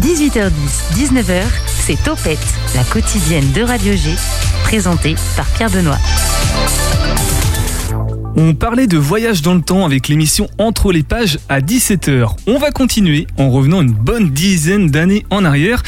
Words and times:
18h10, 0.00 0.50
19h, 0.94 1.42
c'est 1.66 2.02
Topette, 2.04 2.38
la 2.76 2.84
quotidienne 2.84 3.50
de 3.52 3.62
Radio 3.62 3.94
G, 3.94 4.10
présentée 4.62 5.16
par 5.36 5.46
Pierre 5.46 5.70
Benoît. 5.70 5.98
On 8.36 8.54
parlait 8.54 8.86
de 8.86 8.98
voyage 8.98 9.42
dans 9.42 9.54
le 9.54 9.62
temps 9.62 9.84
avec 9.84 10.06
l'émission 10.06 10.48
Entre 10.58 10.92
les 10.92 11.02
pages 11.02 11.38
à 11.48 11.60
17h. 11.60 12.36
On 12.46 12.58
va 12.58 12.70
continuer 12.70 13.26
en 13.36 13.50
revenant 13.50 13.82
une 13.82 13.92
bonne 13.92 14.30
dizaine 14.30 14.88
d'années 14.88 15.26
en 15.30 15.44
arrière, 15.44 15.82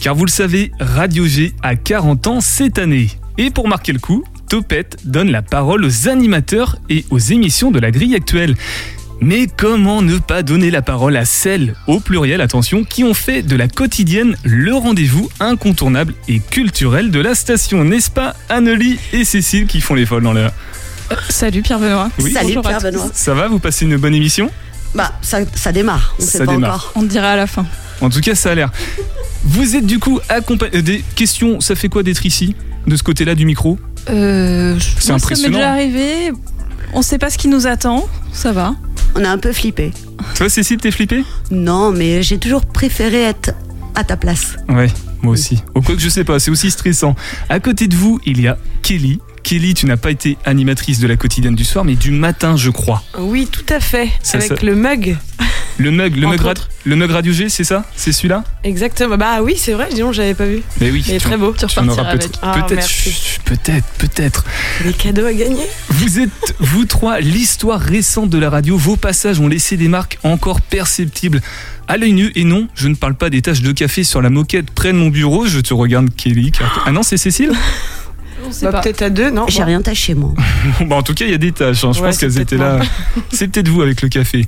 car 0.00 0.14
vous 0.14 0.24
le 0.24 0.30
savez, 0.30 0.72
Radio 0.80 1.26
G 1.26 1.52
a 1.62 1.76
40 1.76 2.26
ans 2.26 2.40
cette 2.40 2.78
année. 2.78 3.08
Et 3.36 3.50
pour 3.50 3.68
marquer 3.68 3.92
le 3.92 3.98
coup, 3.98 4.24
Topette 4.48 4.96
donne 5.04 5.30
la 5.30 5.42
parole 5.42 5.84
aux 5.84 6.08
animateurs 6.08 6.76
et 6.88 7.04
aux 7.10 7.18
émissions 7.18 7.70
de 7.70 7.78
la 7.78 7.90
grille 7.90 8.14
actuelle. 8.14 8.56
Mais 9.22 9.46
comment 9.54 10.00
ne 10.00 10.16
pas 10.18 10.42
donner 10.42 10.70
la 10.70 10.80
parole 10.80 11.16
à 11.16 11.26
celles, 11.26 11.74
au 11.86 12.00
pluriel 12.00 12.40
attention, 12.40 12.84
qui 12.84 13.04
ont 13.04 13.12
fait 13.12 13.42
de 13.42 13.54
la 13.54 13.68
quotidienne 13.68 14.34
le 14.44 14.74
rendez-vous 14.74 15.28
incontournable 15.40 16.14
et 16.26 16.40
culturel 16.40 17.10
de 17.10 17.20
la 17.20 17.34
station, 17.34 17.84
n'est-ce 17.84 18.10
pas 18.10 18.34
Annelie 18.48 18.98
et 19.12 19.24
Cécile 19.24 19.66
qui 19.66 19.82
font 19.82 19.94
les 19.94 20.06
folles 20.06 20.22
dans 20.22 20.32
l'air 20.32 20.52
Euh, 21.12 21.16
Salut 21.28 21.60
Pierre 21.60 21.78
Benoît. 21.80 22.08
Oui. 22.18 22.32
Salut 22.32 22.46
Bonjour 22.54 22.66
à 22.66 22.68
Pierre 22.70 22.78
tous. 22.78 22.84
Benoît. 22.98 23.10
Ça 23.12 23.34
va, 23.34 23.48
vous 23.48 23.58
passez 23.58 23.84
une 23.84 23.98
bonne 23.98 24.14
émission 24.14 24.50
Bah, 24.94 25.12
ça, 25.20 25.40
ça 25.54 25.70
démarre, 25.72 26.14
on 26.18 26.22
Ça 26.22 26.30
sait 26.30 26.44
pas 26.46 26.52
démarre. 26.52 26.70
encore. 26.76 26.92
On 26.96 27.00
te 27.02 27.06
dira 27.10 27.32
à 27.32 27.36
la 27.36 27.46
fin. 27.46 27.66
En 28.00 28.08
tout 28.08 28.20
cas, 28.20 28.34
ça 28.34 28.52
a 28.52 28.54
l'air. 28.54 28.70
Vous 29.44 29.76
êtes 29.76 29.84
du 29.86 29.98
coup 29.98 30.18
accompagné... 30.30 30.78
euh, 30.78 30.82
Des 30.82 31.04
questions, 31.14 31.60
ça 31.60 31.74
fait 31.74 31.90
quoi 31.90 32.02
d'être 32.02 32.24
ici 32.24 32.54
De 32.86 32.96
ce 32.96 33.02
côté-là 33.02 33.34
du 33.34 33.44
micro? 33.44 33.78
Euh, 34.08 34.78
C'est 34.80 34.92
moi, 34.94 35.00
Ça 35.02 35.12
impressionnant. 35.14 35.50
m'est 35.50 35.56
déjà 35.58 35.70
arrivé. 35.72 36.32
On 36.94 37.02
sait 37.02 37.18
pas 37.18 37.28
ce 37.28 37.36
qui 37.36 37.48
nous 37.48 37.66
attend. 37.66 38.08
Ça 38.32 38.52
va. 38.52 38.74
On 39.14 39.24
a 39.24 39.30
un 39.30 39.38
peu 39.38 39.52
flippé. 39.52 39.92
Toi, 40.36 40.48
Cécile, 40.48 40.78
t'es 40.78 40.90
flippée? 40.90 41.24
Non, 41.50 41.90
mais 41.90 42.22
j'ai 42.22 42.38
toujours 42.38 42.64
préféré 42.64 43.22
être 43.22 43.52
à 43.94 44.04
ta 44.04 44.16
place. 44.16 44.56
Ouais, 44.68 44.88
moi 45.22 45.32
aussi. 45.32 45.62
Au 45.74 45.82
quoi 45.82 45.94
que 45.96 46.00
je 46.00 46.08
sais 46.08 46.24
pas, 46.24 46.38
c'est 46.38 46.50
aussi 46.50 46.70
stressant. 46.70 47.14
À 47.48 47.60
côté 47.60 47.88
de 47.88 47.96
vous, 47.96 48.20
il 48.24 48.40
y 48.40 48.48
a 48.48 48.56
Kelly. 48.82 49.20
Kelly, 49.50 49.74
tu 49.74 49.86
n'as 49.86 49.96
pas 49.96 50.12
été 50.12 50.38
animatrice 50.44 51.00
de 51.00 51.08
la 51.08 51.16
quotidienne 51.16 51.56
du 51.56 51.64
soir, 51.64 51.84
mais 51.84 51.96
du 51.96 52.12
matin, 52.12 52.56
je 52.56 52.70
crois. 52.70 53.02
Oui, 53.18 53.48
tout 53.50 53.64
à 53.68 53.80
fait. 53.80 54.08
Ça, 54.22 54.38
Avec 54.38 54.48
ça- 54.50 54.54
le 54.64 54.76
mug. 54.76 55.16
Le 55.76 55.90
mug, 55.90 56.14
le 56.14 56.28
mug, 56.28 56.40
le 56.84 56.94
mug 56.94 57.10
Radio 57.10 57.32
G, 57.32 57.48
c'est 57.48 57.64
ça? 57.64 57.84
C'est 57.96 58.12
celui-là? 58.12 58.44
Exactement. 58.62 59.16
Bah 59.16 59.42
oui, 59.42 59.54
c'est 59.56 59.72
vrai, 59.72 59.88
dis 59.92 60.02
j'avais 60.12 60.34
pas 60.34 60.44
vu. 60.46 60.62
Mais 60.80 60.92
oui. 60.92 61.02
Il 61.08 61.14
est 61.14 61.18
très 61.18 61.36
beau. 61.36 61.52
Tu 61.58 61.66
tu 61.66 61.78
en 61.80 61.88
auras 61.88 62.02
repartiras 62.02 62.10
avec. 62.10 62.20
peut-être, 62.20 62.38
Ah, 62.42 62.62
peut-être, 62.64 63.40
peut-être, 63.44 63.86
peut-être. 63.98 64.44
Des 64.84 64.92
cadeaux 64.92 65.26
à 65.26 65.32
gagner. 65.32 65.66
Vous 65.88 66.20
êtes, 66.20 66.54
vous 66.60 66.84
trois, 66.84 67.18
l'histoire 67.18 67.80
récente 67.80 68.30
de 68.30 68.38
la 68.38 68.50
radio. 68.50 68.76
Vos 68.76 68.94
passages 68.94 69.40
ont 69.40 69.48
laissé 69.48 69.76
des 69.76 69.88
marques 69.88 70.18
encore 70.22 70.60
perceptibles 70.60 71.40
à 71.88 71.96
l'œil 71.96 72.12
nu. 72.12 72.30
Et 72.36 72.44
non, 72.44 72.68
je 72.76 72.86
ne 72.86 72.94
parle 72.94 73.16
pas 73.16 73.30
des 73.30 73.42
taches 73.42 73.62
de 73.62 73.72
café 73.72 74.04
sur 74.04 74.22
la 74.22 74.30
moquette 74.30 74.70
près 74.70 74.92
de 74.92 74.98
mon 74.98 75.08
bureau. 75.08 75.46
Je 75.46 75.58
te 75.58 75.74
regarde, 75.74 76.08
Kelly. 76.16 76.52
car- 76.52 76.82
Ah 76.86 76.92
non, 76.92 77.02
c'est 77.02 77.16
Cécile? 77.16 77.50
On 78.50 78.52
sait 78.52 78.66
Bah, 78.66 78.72
pas. 78.72 78.80
peut-être 78.80 79.02
à 79.02 79.10
deux, 79.10 79.30
non 79.30 79.46
J'ai 79.48 79.60
Bon. 79.60 79.64
rien 79.66 79.80
taché, 79.80 80.14
moi. 80.14 80.34
Bon, 80.80 80.96
en 80.96 81.02
tout 81.02 81.14
cas, 81.14 81.24
il 81.24 81.30
y 81.30 81.34
a 81.34 81.38
des 81.38 81.52
tâches. 81.52 81.84
hein. 81.84 81.92
Je 81.92 82.00
Ouais, 82.00 82.08
pense 82.08 82.18
qu'elles 82.18 82.38
étaient 82.38 82.56
là. 82.56 82.80
C'est 83.32 83.48
peut-être 83.48 83.68
vous 83.68 83.80
avec 83.82 84.02
le 84.02 84.08
café. 84.08 84.46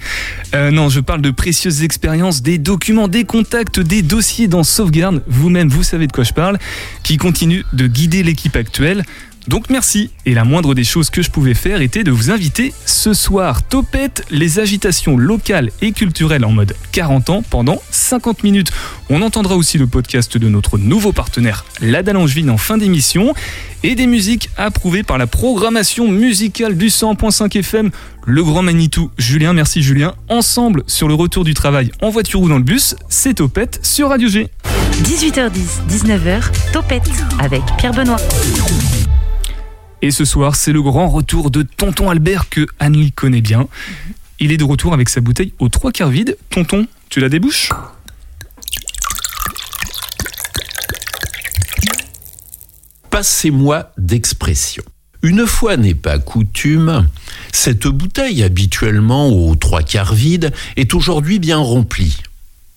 Euh, 0.55 0.70
non, 0.72 0.89
je 0.89 1.00
parle 1.00 1.22
de 1.22 1.31
précieuses 1.31 1.83
expériences, 1.84 2.42
des 2.42 2.58
documents, 2.58 3.06
des 3.08 3.25
contacts, 3.25 3.78
des 3.80 4.03
dossiers 4.03 4.48
dans 4.48 4.64
Sauvegarde. 4.64 5.23
Vous-même, 5.28 5.69
vous 5.69 5.83
savez 5.84 6.06
de 6.08 6.12
quoi 6.12 6.25
je 6.25 6.33
parle. 6.33 6.58
Qui 7.05 7.17
continuent 7.17 7.62
de 7.73 7.86
guider 7.86 8.23
l'équipe 8.23 8.56
actuelle. 8.56 9.05
Donc 9.48 9.71
merci. 9.71 10.11
Et 10.25 10.35
la 10.35 10.45
moindre 10.45 10.75
des 10.75 10.85
choses 10.85 11.11
que 11.11 11.23
je 11.23 11.31
pouvais 11.31 11.55
faire 11.55 11.81
était 11.83 12.05
de 12.05 12.11
vous 12.11 12.31
inviter 12.31 12.73
ce 12.87 13.12
soir. 13.12 13.62
Topette, 13.67 14.25
les 14.31 14.61
agitations 14.61 15.17
locales 15.17 15.71
et 15.81 15.93
culturelles 15.93 16.45
en 16.45 16.53
mode 16.53 16.75
40 16.93 17.31
ans 17.31 17.43
pendant 17.48 17.83
50 17.91 18.45
minutes. 18.45 18.70
On 19.11 19.23
entendra 19.23 19.57
aussi 19.57 19.79
le 19.79 19.87
podcast 19.87 20.39
de 20.39 20.48
notre 20.48 20.79
nouveau 20.79 21.13
partenaire, 21.13 21.65
La 21.81 22.03
Dallangevine, 22.03 22.51
en 22.51 22.59
fin 22.59 22.79
d'émission. 22.79 23.35
Et 23.85 23.97
des 23.97 24.07
musiques 24.07 24.48
approuvées 24.57 25.02
par 25.02 25.19
la 25.19 25.27
programmation 25.27 26.07
musicale 26.07 26.77
du 26.77 26.86
100.5 26.86 27.58
FM, 27.58 27.91
le 28.25 28.45
grand 28.45 28.63
Manitou. 28.63 29.11
Julien, 29.19 29.52
merci 29.52 29.83
Julien. 29.83 30.14
Ensemble 30.29 30.85
sur 30.86 31.08
le 31.08 31.14
retour 31.14 31.42
du 31.42 31.52
travail 31.52 31.91
en 32.01 32.11
voiture 32.11 32.41
ou 32.42 32.48
dans 32.48 32.58
le 32.58 32.63
bus, 32.63 32.95
c'est 33.08 33.35
Topette 33.35 33.81
sur 33.83 34.11
Radio 34.11 34.29
G. 34.29 34.48
18h10, 35.02 35.51
19h, 35.91 36.42
Topette 36.73 37.11
avec 37.41 37.63
Pierre 37.77 37.92
Benoît. 37.92 38.19
Et 40.05 40.11
ce 40.11 40.24
soir, 40.24 40.57
c'est 40.57 40.73
le 40.73 40.83
grand 40.83 41.08
retour 41.08 41.52
de 41.52 41.63
Tonton 41.63 42.11
Albert 42.11 42.48
que 42.48 42.67
Annelie 42.80 43.13
connaît 43.13 43.40
bien. 43.40 43.68
Il 44.40 44.51
est 44.51 44.57
de 44.57 44.64
retour 44.64 44.92
avec 44.92 45.08
sa 45.08 45.20
bouteille 45.20 45.55
aux 45.61 45.68
trois 45.68 45.92
quarts 45.92 46.11
vide. 46.11 46.36
Tonton, 46.51 46.89
tu 47.08 47.20
la 47.20 47.29
débouches? 47.29 47.70
Passez-moi 53.11 53.92
d'expression. 53.96 54.83
Une 55.23 55.46
fois 55.46 55.77
n'est 55.77 55.95
pas 55.95 56.19
coutume, 56.19 57.08
cette 57.52 57.86
bouteille 57.86 58.42
habituellement 58.42 59.29
aux 59.29 59.55
trois 59.55 59.83
quarts 59.83 60.14
vide 60.14 60.52
est 60.74 60.95
aujourd'hui 60.95 61.39
bien 61.39 61.58
remplie 61.58 62.19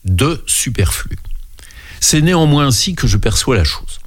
de 0.03 0.43
superflu. 0.45 1.17
C'est 1.99 2.21
néanmoins 2.21 2.67
ainsi 2.67 2.93
que 2.93 3.07
je 3.07 3.17
perçois 3.17 3.55
la 3.55 3.63
chose. 3.63 3.99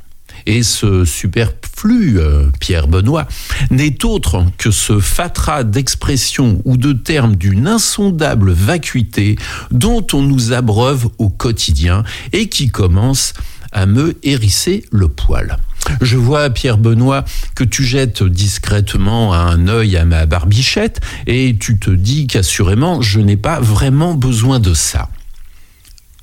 Et 0.47 0.63
ce 0.63 1.05
superflu, 1.05 2.19
euh, 2.19 2.51
Pierre 2.61 2.89
Benoît, 2.89 3.27
n'est 3.71 4.05
autre 4.05 4.45
que 4.57 4.71
ce 4.71 5.01
fatras 5.01 5.65
d'expressions 5.65 6.61
ou 6.65 6.77
de 6.77 6.93
termes 6.93 7.37
d'une 7.37 7.67
insondable 7.67 8.53
vacuité 8.53 9.37
dont 9.71 10.07
on 10.13 10.23
nous 10.23 10.53
abreuve 10.53 11.09
au 11.19 11.29
quotidien 11.29 12.05
et 12.33 12.49
qui 12.49 12.69
commence 12.69 13.35
à 13.73 13.87
me 13.87 14.17
hérisser 14.23 14.85
le 14.91 15.09
poil. 15.09 15.57
Je 16.01 16.17
vois, 16.17 16.51
Pierre 16.51 16.79
Benoît, 16.79 17.25
que 17.55 17.65
tu 17.65 17.85
jettes 17.85 18.23
discrètement 18.23 19.35
un 19.35 19.69
œil 19.69 19.97
à 19.97 20.05
ma 20.05 20.27
barbichette 20.27 21.01
et 21.27 21.57
tu 21.59 21.79
te 21.79 21.91
dis 21.91 22.27
qu'assurément, 22.27 23.01
je 23.01 23.21
n'ai 23.21 23.37
pas 23.37 23.61
vraiment 23.61 24.15
besoin 24.15 24.61
de 24.61 24.75
ça. 24.75 25.09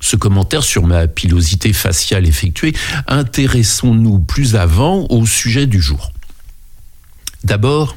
Ce 0.00 0.16
commentaire 0.16 0.62
sur 0.62 0.86
ma 0.86 1.06
pilosité 1.06 1.72
faciale 1.72 2.26
effectuée, 2.26 2.74
intéressons-nous 3.06 4.18
plus 4.20 4.56
avant 4.56 5.06
au 5.08 5.26
sujet 5.26 5.66
du 5.66 5.80
jour. 5.80 6.12
D'abord, 7.44 7.96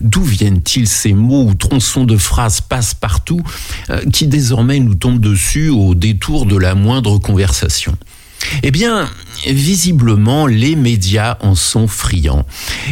D'où 0.00 0.22
viennent-ils 0.22 0.88
ces 0.88 1.12
mots 1.12 1.44
ou 1.44 1.54
tronçons 1.54 2.04
de 2.04 2.16
phrases 2.16 2.60
passe-partout 2.60 3.42
euh, 3.90 4.02
qui 4.12 4.26
désormais 4.26 4.80
nous 4.80 4.94
tombent 4.94 5.20
dessus 5.20 5.68
au 5.68 5.94
détour 5.94 6.46
de 6.46 6.56
la 6.56 6.74
moindre 6.74 7.18
conversation? 7.18 7.96
Eh 8.62 8.70
bien, 8.70 9.08
visiblement, 9.46 10.46
les 10.46 10.76
médias 10.76 11.36
en 11.40 11.54
sont 11.54 11.86
friands. 11.86 12.46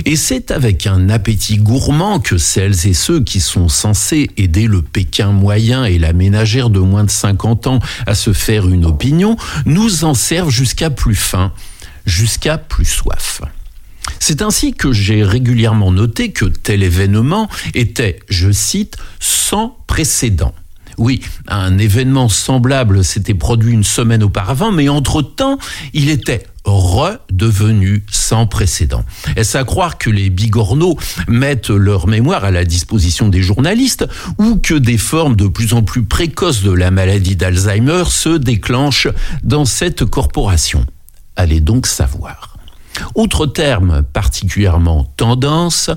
Et 0.04 0.16
c'est 0.16 0.50
avec 0.50 0.86
un 0.86 1.08
appétit 1.08 1.58
gourmand 1.58 2.20
que 2.20 2.38
celles 2.38 2.86
et 2.86 2.94
ceux 2.94 3.22
qui 3.22 3.40
sont 3.40 3.68
censés 3.68 4.30
aider 4.36 4.66
le 4.66 4.82
Pékin 4.82 5.32
moyen 5.32 5.84
et 5.84 5.98
la 5.98 6.12
ménagère 6.12 6.70
de 6.70 6.80
moins 6.80 7.04
de 7.04 7.10
50 7.10 7.66
ans 7.66 7.78
à 8.06 8.14
se 8.14 8.32
faire 8.32 8.68
une 8.68 8.84
opinion 8.84 9.36
nous 9.64 10.04
en 10.04 10.14
servent 10.14 10.50
jusqu'à 10.50 10.90
plus 10.90 11.14
faim, 11.14 11.52
jusqu'à 12.06 12.58
plus 12.58 12.84
soif. 12.84 13.40
C'est 14.20 14.42
ainsi 14.42 14.72
que 14.72 14.92
j'ai 14.92 15.24
régulièrement 15.24 15.92
noté 15.92 16.32
que 16.32 16.44
tel 16.44 16.82
événement 16.82 17.48
était, 17.74 18.20
je 18.28 18.50
cite, 18.50 18.96
sans 19.18 19.76
précédent. 19.86 20.54
Oui, 20.98 21.20
un 21.46 21.76
événement 21.78 22.28
semblable 22.28 23.04
s'était 23.04 23.34
produit 23.34 23.72
une 23.72 23.84
semaine 23.84 24.22
auparavant, 24.22 24.72
mais 24.72 24.88
entre-temps, 24.88 25.58
il 25.92 26.08
était 26.08 26.46
redevenu 26.64 28.04
sans 28.10 28.46
précédent. 28.46 29.04
Est-ce 29.36 29.56
à 29.56 29.64
croire 29.64 29.98
que 29.98 30.10
les 30.10 30.30
bigorneaux 30.30 30.98
mettent 31.28 31.70
leur 31.70 32.06
mémoire 32.08 32.44
à 32.44 32.50
la 32.50 32.64
disposition 32.64 33.28
des 33.28 33.42
journalistes 33.42 34.06
ou 34.38 34.56
que 34.56 34.74
des 34.74 34.98
formes 34.98 35.36
de 35.36 35.46
plus 35.46 35.74
en 35.74 35.82
plus 35.82 36.04
précoces 36.04 36.62
de 36.62 36.72
la 36.72 36.90
maladie 36.90 37.36
d'Alzheimer 37.36 38.04
se 38.08 38.30
déclenchent 38.30 39.08
dans 39.44 39.64
cette 39.64 40.04
corporation? 40.04 40.84
Allez 41.36 41.60
donc 41.60 41.86
savoir. 41.86 42.56
Autre 43.14 43.46
terme 43.46 44.02
particulièrement 44.02 45.04
tendance, 45.16 45.90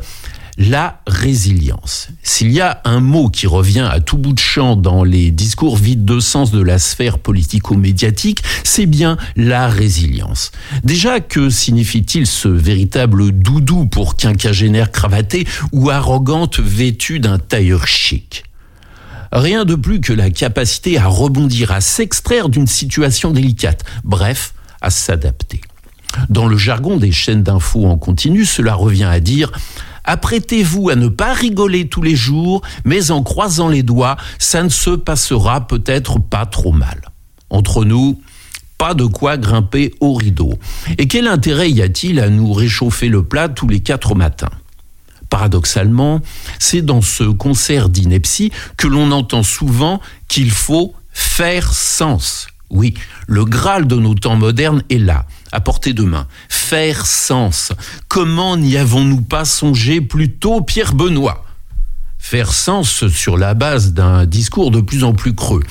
la 0.60 1.02
résilience. 1.08 2.10
S'il 2.22 2.52
y 2.52 2.60
a 2.60 2.82
un 2.84 3.00
mot 3.00 3.30
qui 3.30 3.48
revient 3.48 3.88
à 3.90 4.02
tout 4.02 4.18
bout 4.18 4.34
de 4.34 4.40
champ 4.40 4.76
dans 4.76 5.06
les 5.06 5.32
discours 5.32 5.78
vides 5.78 6.04
de 6.04 6.20
sens 6.20 6.52
de 6.52 6.62
la 6.62 6.78
sphère 6.80 7.18
politico-médiatique, 7.18 8.44
c'est 8.66 8.86
bien 8.86 9.18
la 9.38 9.70
résilience. 9.70 10.52
Déjà, 10.84 11.22
que 11.22 11.50
signifie-t-il 11.50 12.28
ce 12.28 12.50
véritable 12.50 13.32
doudou 13.32 13.86
pour 13.86 14.18
quinquagénaire 14.18 14.92
cravaté 14.92 15.48
ou 15.72 15.90
arrogante 15.90 16.60
vêtue 16.60 17.22
d'un 17.22 17.40
tailleur 17.40 17.88
chic? 17.88 18.44
Rien 19.32 19.64
de 19.64 19.76
plus 19.76 20.02
que 20.02 20.12
la 20.12 20.30
capacité 20.30 20.98
à 20.98 21.08
rebondir, 21.08 21.72
à 21.72 21.80
s'extraire 21.80 22.50
d'une 22.50 22.68
situation 22.68 23.32
délicate, 23.32 23.86
bref, 24.04 24.54
à 24.82 24.90
s'adapter. 24.90 25.62
Dans 26.30 26.48
le 26.48 26.58
jargon 26.58 26.98
des 26.98 27.12
chaînes 27.12 27.44
d'infos 27.44 27.86
en 27.86 27.98
continu, 27.98 28.44
cela 28.44 28.74
revient 28.74 29.04
à 29.06 29.20
dire 29.20 29.52
Apprêtez-vous 30.10 30.90
à 30.90 30.96
ne 30.96 31.08
pas 31.08 31.34
rigoler 31.34 31.88
tous 31.88 32.02
les 32.02 32.16
jours, 32.16 32.64
mais 32.84 33.12
en 33.12 33.22
croisant 33.22 33.70
les 33.70 33.84
doigts, 33.84 34.18
ça 34.40 34.64
ne 34.64 34.70
se 34.70 34.90
passera 34.90 35.68
peut-être 35.68 36.20
pas 36.20 36.48
trop 36.48 36.72
mal. 36.72 37.12
Entre 37.52 37.86
nous, 37.86 38.20
pas 38.80 38.96
de 38.96 39.06
quoi 39.06 39.38
grimper 39.38 39.94
au 40.00 40.16
rideau. 40.16 40.56
Et 40.98 41.08
quel 41.08 41.28
intérêt 41.28 41.70
y 41.70 41.84
a-t-il 41.84 42.20
à 42.20 42.30
nous 42.30 42.54
réchauffer 42.54 43.08
le 43.08 43.22
plat 43.22 43.50
tous 43.50 43.68
les 43.68 43.82
quatre 43.82 44.16
matins? 44.16 44.50
Paradoxalement, 45.30 46.22
c'est 46.58 46.82
dans 46.82 47.02
ce 47.02 47.26
concert 47.26 47.88
d'ineptie 47.88 48.52
que 48.78 48.88
l'on 48.88 49.12
entend 49.12 49.44
souvent 49.44 50.02
qu'il 50.28 50.50
faut 50.50 50.96
faire 51.12 51.72
sens. 51.72 52.48
Oui, 52.70 52.94
le 53.28 53.46
Graal 53.46 53.88
de 53.88 53.96
nos 53.96 54.14
temps 54.14 54.36
modernes 54.36 54.84
est 54.90 55.00
là, 55.00 55.26
à 55.52 55.60
portée 55.60 55.94
de 55.94 56.04
main. 56.04 56.28
Faire 56.50 57.06
sens. 57.06 57.72
Comment 58.08 58.58
n'y 58.58 58.78
avons-nous 58.78 59.22
pas 59.22 59.46
songé 59.46 60.02
plus 60.02 60.32
tôt, 60.32 60.62
Pierre 60.62 60.94
Benoît? 60.94 61.46
Faire 62.20 62.52
sens 62.52 63.08
sur 63.08 63.38
la 63.38 63.54
base 63.54 63.94
d'un 63.94 64.26
discours 64.26 64.72
de 64.72 64.82
plus 64.82 65.04
en 65.04 65.14
plus 65.14 65.34
creux. 65.34 65.64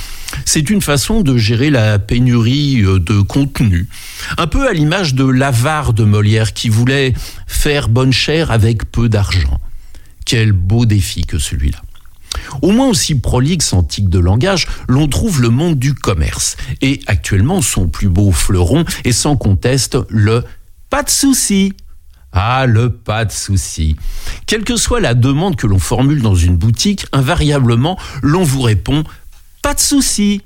C'est 0.45 0.71
une 0.71 0.81
façon 0.81 1.21
de 1.21 1.37
gérer 1.37 1.71
la 1.71 1.99
pénurie 1.99 2.83
euh, 2.83 2.99
de 2.99 3.21
contenu. 3.21 3.87
Un 4.39 4.47
peu 4.47 4.67
à 4.67 4.73
l'image 4.73 5.15
de 5.15 5.25
l'avare 5.25 5.93
de 5.93 6.05
Molière 6.05 6.55
qui 6.55 6.69
voulait 6.69 7.13
faire 7.47 7.89
bonne 7.89 8.13
chère 8.13 8.51
avec 8.51 8.91
peu 8.91 9.09
d'argent. 9.09 9.61
Quel 10.25 10.53
beau 10.53 10.85
défi 10.85 11.27
que 11.27 11.39
celui-là. 11.39 11.79
Au 12.63 12.71
moins 12.71 12.89
aussi 12.89 13.15
prolixe 13.15 13.73
en 13.73 13.83
tic 13.83 14.09
de 14.09 14.19
langage, 14.19 14.67
l'on 14.89 15.09
trouve 15.09 15.41
le 15.41 15.51
monde 15.51 15.79
du 15.79 15.95
commerce. 15.95 16.57
Et 16.83 17.01
actuellement, 17.07 17.63
son 17.63 17.89
plus 17.89 18.09
beau 18.09 18.33
fleuron 18.33 18.85
est 19.05 19.13
sans 19.13 19.37
conteste 19.37 19.99
le 20.09 20.45
pas 20.91 21.03
de 21.03 21.11
souci. 21.11 21.73
Ah, 22.33 22.67
le 22.67 22.91
pas 22.91 23.25
de 23.25 23.33
souci. 23.33 23.97
Quelle 24.47 24.65
que 24.65 24.77
soit 24.77 25.01
la 25.01 25.15
demande 25.15 25.57
que 25.57 25.67
l'on 25.67 25.79
formule 25.79 26.23
dans 26.23 26.35
une 26.35 26.57
boutique, 26.57 27.07
invariablement, 27.13 27.99
l'on 28.23 28.43
vous 28.43 28.63
répond 28.63 29.05
pas 29.63 29.75
de 29.75 29.81
souci 29.81 30.43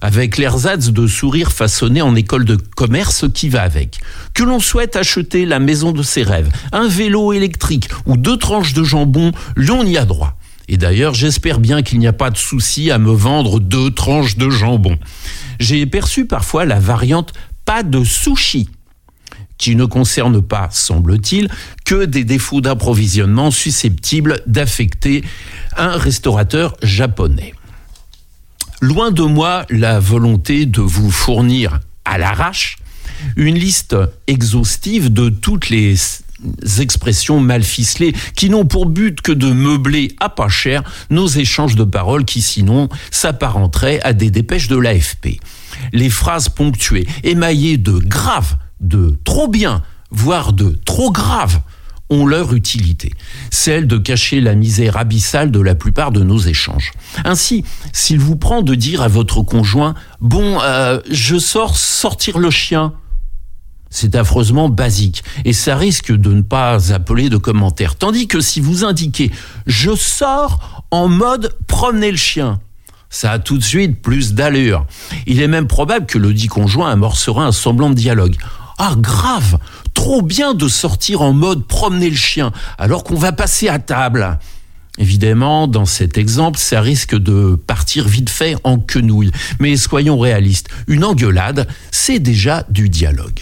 avec 0.00 0.38
l'ersatz 0.38 0.88
de 0.88 1.06
sourire 1.06 1.52
façonné 1.52 2.02
en 2.02 2.14
école 2.14 2.44
de 2.44 2.56
commerce 2.56 3.26
qui 3.32 3.48
va 3.48 3.62
avec. 3.62 4.00
Que 4.34 4.42
l'on 4.42 4.60
souhaite 4.60 4.96
acheter 4.96 5.44
la 5.44 5.58
maison 5.58 5.92
de 5.92 6.02
ses 6.02 6.22
rêves, 6.22 6.50
un 6.72 6.88
vélo 6.88 7.32
électrique 7.32 7.88
ou 8.06 8.16
deux 8.16 8.36
tranches 8.36 8.72
de 8.72 8.82
jambon, 8.82 9.32
l'on 9.56 9.84
y 9.84 9.98
a 9.98 10.04
droit. 10.04 10.36
Et 10.72 10.76
d'ailleurs, 10.76 11.14
j'espère 11.14 11.58
bien 11.58 11.82
qu'il 11.82 11.98
n'y 11.98 12.06
a 12.06 12.12
pas 12.12 12.30
de 12.30 12.36
souci 12.36 12.92
à 12.92 12.98
me 12.98 13.10
vendre 13.10 13.58
deux 13.58 13.90
tranches 13.90 14.36
de 14.36 14.48
jambon. 14.48 14.96
J'ai 15.58 15.84
perçu 15.84 16.26
parfois 16.26 16.64
la 16.64 16.78
variante 16.78 17.32
pas 17.64 17.82
de 17.82 18.04
sushi 18.04 18.70
qui 19.58 19.74
ne 19.74 19.84
concerne 19.84 20.40
pas, 20.40 20.68
semble-t-il, 20.70 21.50
que 21.84 22.04
des 22.04 22.22
défauts 22.22 22.60
d'approvisionnement 22.60 23.50
susceptibles 23.50 24.40
d'affecter 24.46 25.24
un 25.76 25.96
restaurateur 25.96 26.76
japonais. 26.84 27.52
Loin 28.80 29.10
de 29.10 29.22
moi 29.22 29.66
la 29.70 29.98
volonté 29.98 30.66
de 30.66 30.80
vous 30.80 31.10
fournir 31.10 31.80
à 32.04 32.16
l'arrache 32.16 32.78
une 33.34 33.58
liste 33.58 33.96
exhaustive 34.28 35.12
de 35.12 35.30
toutes 35.30 35.68
les 35.68 35.96
expressions 36.78 37.40
mal 37.40 37.62
ficelées 37.62 38.14
qui 38.34 38.50
n'ont 38.50 38.64
pour 38.64 38.86
but 38.86 39.20
que 39.20 39.32
de 39.32 39.50
meubler 39.52 40.14
à 40.20 40.28
pas 40.28 40.48
cher 40.48 40.82
nos 41.10 41.26
échanges 41.26 41.76
de 41.76 41.84
paroles 41.84 42.24
qui 42.24 42.42
sinon 42.42 42.88
s'apparenteraient 43.10 44.00
à 44.02 44.12
des 44.12 44.30
dépêches 44.30 44.68
de 44.68 44.76
l'AFP. 44.76 45.40
Les 45.92 46.10
phrases 46.10 46.48
ponctuées, 46.48 47.06
émaillées 47.24 47.78
de 47.78 47.92
grave, 47.92 48.56
de 48.80 49.18
trop 49.24 49.48
bien, 49.48 49.82
voire 50.10 50.52
de 50.52 50.78
trop 50.84 51.10
grave, 51.10 51.60
ont 52.10 52.26
leur 52.26 52.52
utilité, 52.54 53.12
celle 53.50 53.86
de 53.86 53.96
cacher 53.96 54.40
la 54.40 54.56
misère 54.56 54.96
abyssale 54.96 55.52
de 55.52 55.60
la 55.60 55.76
plupart 55.76 56.10
de 56.10 56.22
nos 56.22 56.38
échanges. 56.38 56.92
Ainsi, 57.24 57.64
s'il 57.92 58.18
vous 58.18 58.36
prend 58.36 58.62
de 58.62 58.74
dire 58.74 59.00
à 59.00 59.08
votre 59.08 59.42
conjoint⁇ 59.42 59.92
Bon, 60.20 60.58
euh, 60.60 61.00
je 61.08 61.38
sors 61.38 61.78
sortir 61.78 62.38
le 62.38 62.50
chien⁇ 62.50 62.88
c'est 63.90 64.14
affreusement 64.14 64.68
basique 64.68 65.22
et 65.44 65.52
ça 65.52 65.76
risque 65.76 66.12
de 66.12 66.32
ne 66.32 66.42
pas 66.42 66.92
appeler 66.92 67.28
de 67.28 67.36
commentaires. 67.36 67.96
Tandis 67.96 68.28
que 68.28 68.40
si 68.40 68.60
vous 68.60 68.84
indiquez 68.84 69.30
je 69.66 69.94
sors 69.94 70.84
en 70.90 71.08
mode 71.08 71.54
promener 71.66 72.10
le 72.10 72.16
chien, 72.16 72.60
ça 73.10 73.32
a 73.32 73.38
tout 73.40 73.58
de 73.58 73.64
suite 73.64 74.00
plus 74.00 74.34
d'allure. 74.34 74.86
Il 75.26 75.42
est 75.42 75.48
même 75.48 75.66
probable 75.66 76.06
que 76.06 76.18
le 76.18 76.32
dit 76.32 76.46
conjoint 76.46 76.90
amorcera 76.90 77.44
un 77.44 77.52
semblant 77.52 77.90
de 77.90 77.94
dialogue. 77.94 78.36
Ah 78.78 78.94
grave, 78.96 79.58
trop 79.92 80.22
bien 80.22 80.54
de 80.54 80.68
sortir 80.68 81.20
en 81.20 81.32
mode 81.32 81.66
promener 81.66 82.08
le 82.08 82.16
chien 82.16 82.52
alors 82.78 83.04
qu'on 83.04 83.16
va 83.16 83.32
passer 83.32 83.68
à 83.68 83.78
table. 83.78 84.38
Évidemment, 84.98 85.66
dans 85.66 85.86
cet 85.86 86.18
exemple, 86.18 86.58
ça 86.58 86.80
risque 86.80 87.16
de 87.16 87.58
partir 87.66 88.06
vite 88.06 88.30
fait 88.30 88.56
en 88.64 88.78
quenouille. 88.78 89.30
Mais 89.58 89.76
soyons 89.76 90.18
réalistes, 90.18 90.68
une 90.88 91.04
engueulade, 91.04 91.68
c'est 91.90 92.18
déjà 92.18 92.64
du 92.70 92.88
dialogue. 92.88 93.40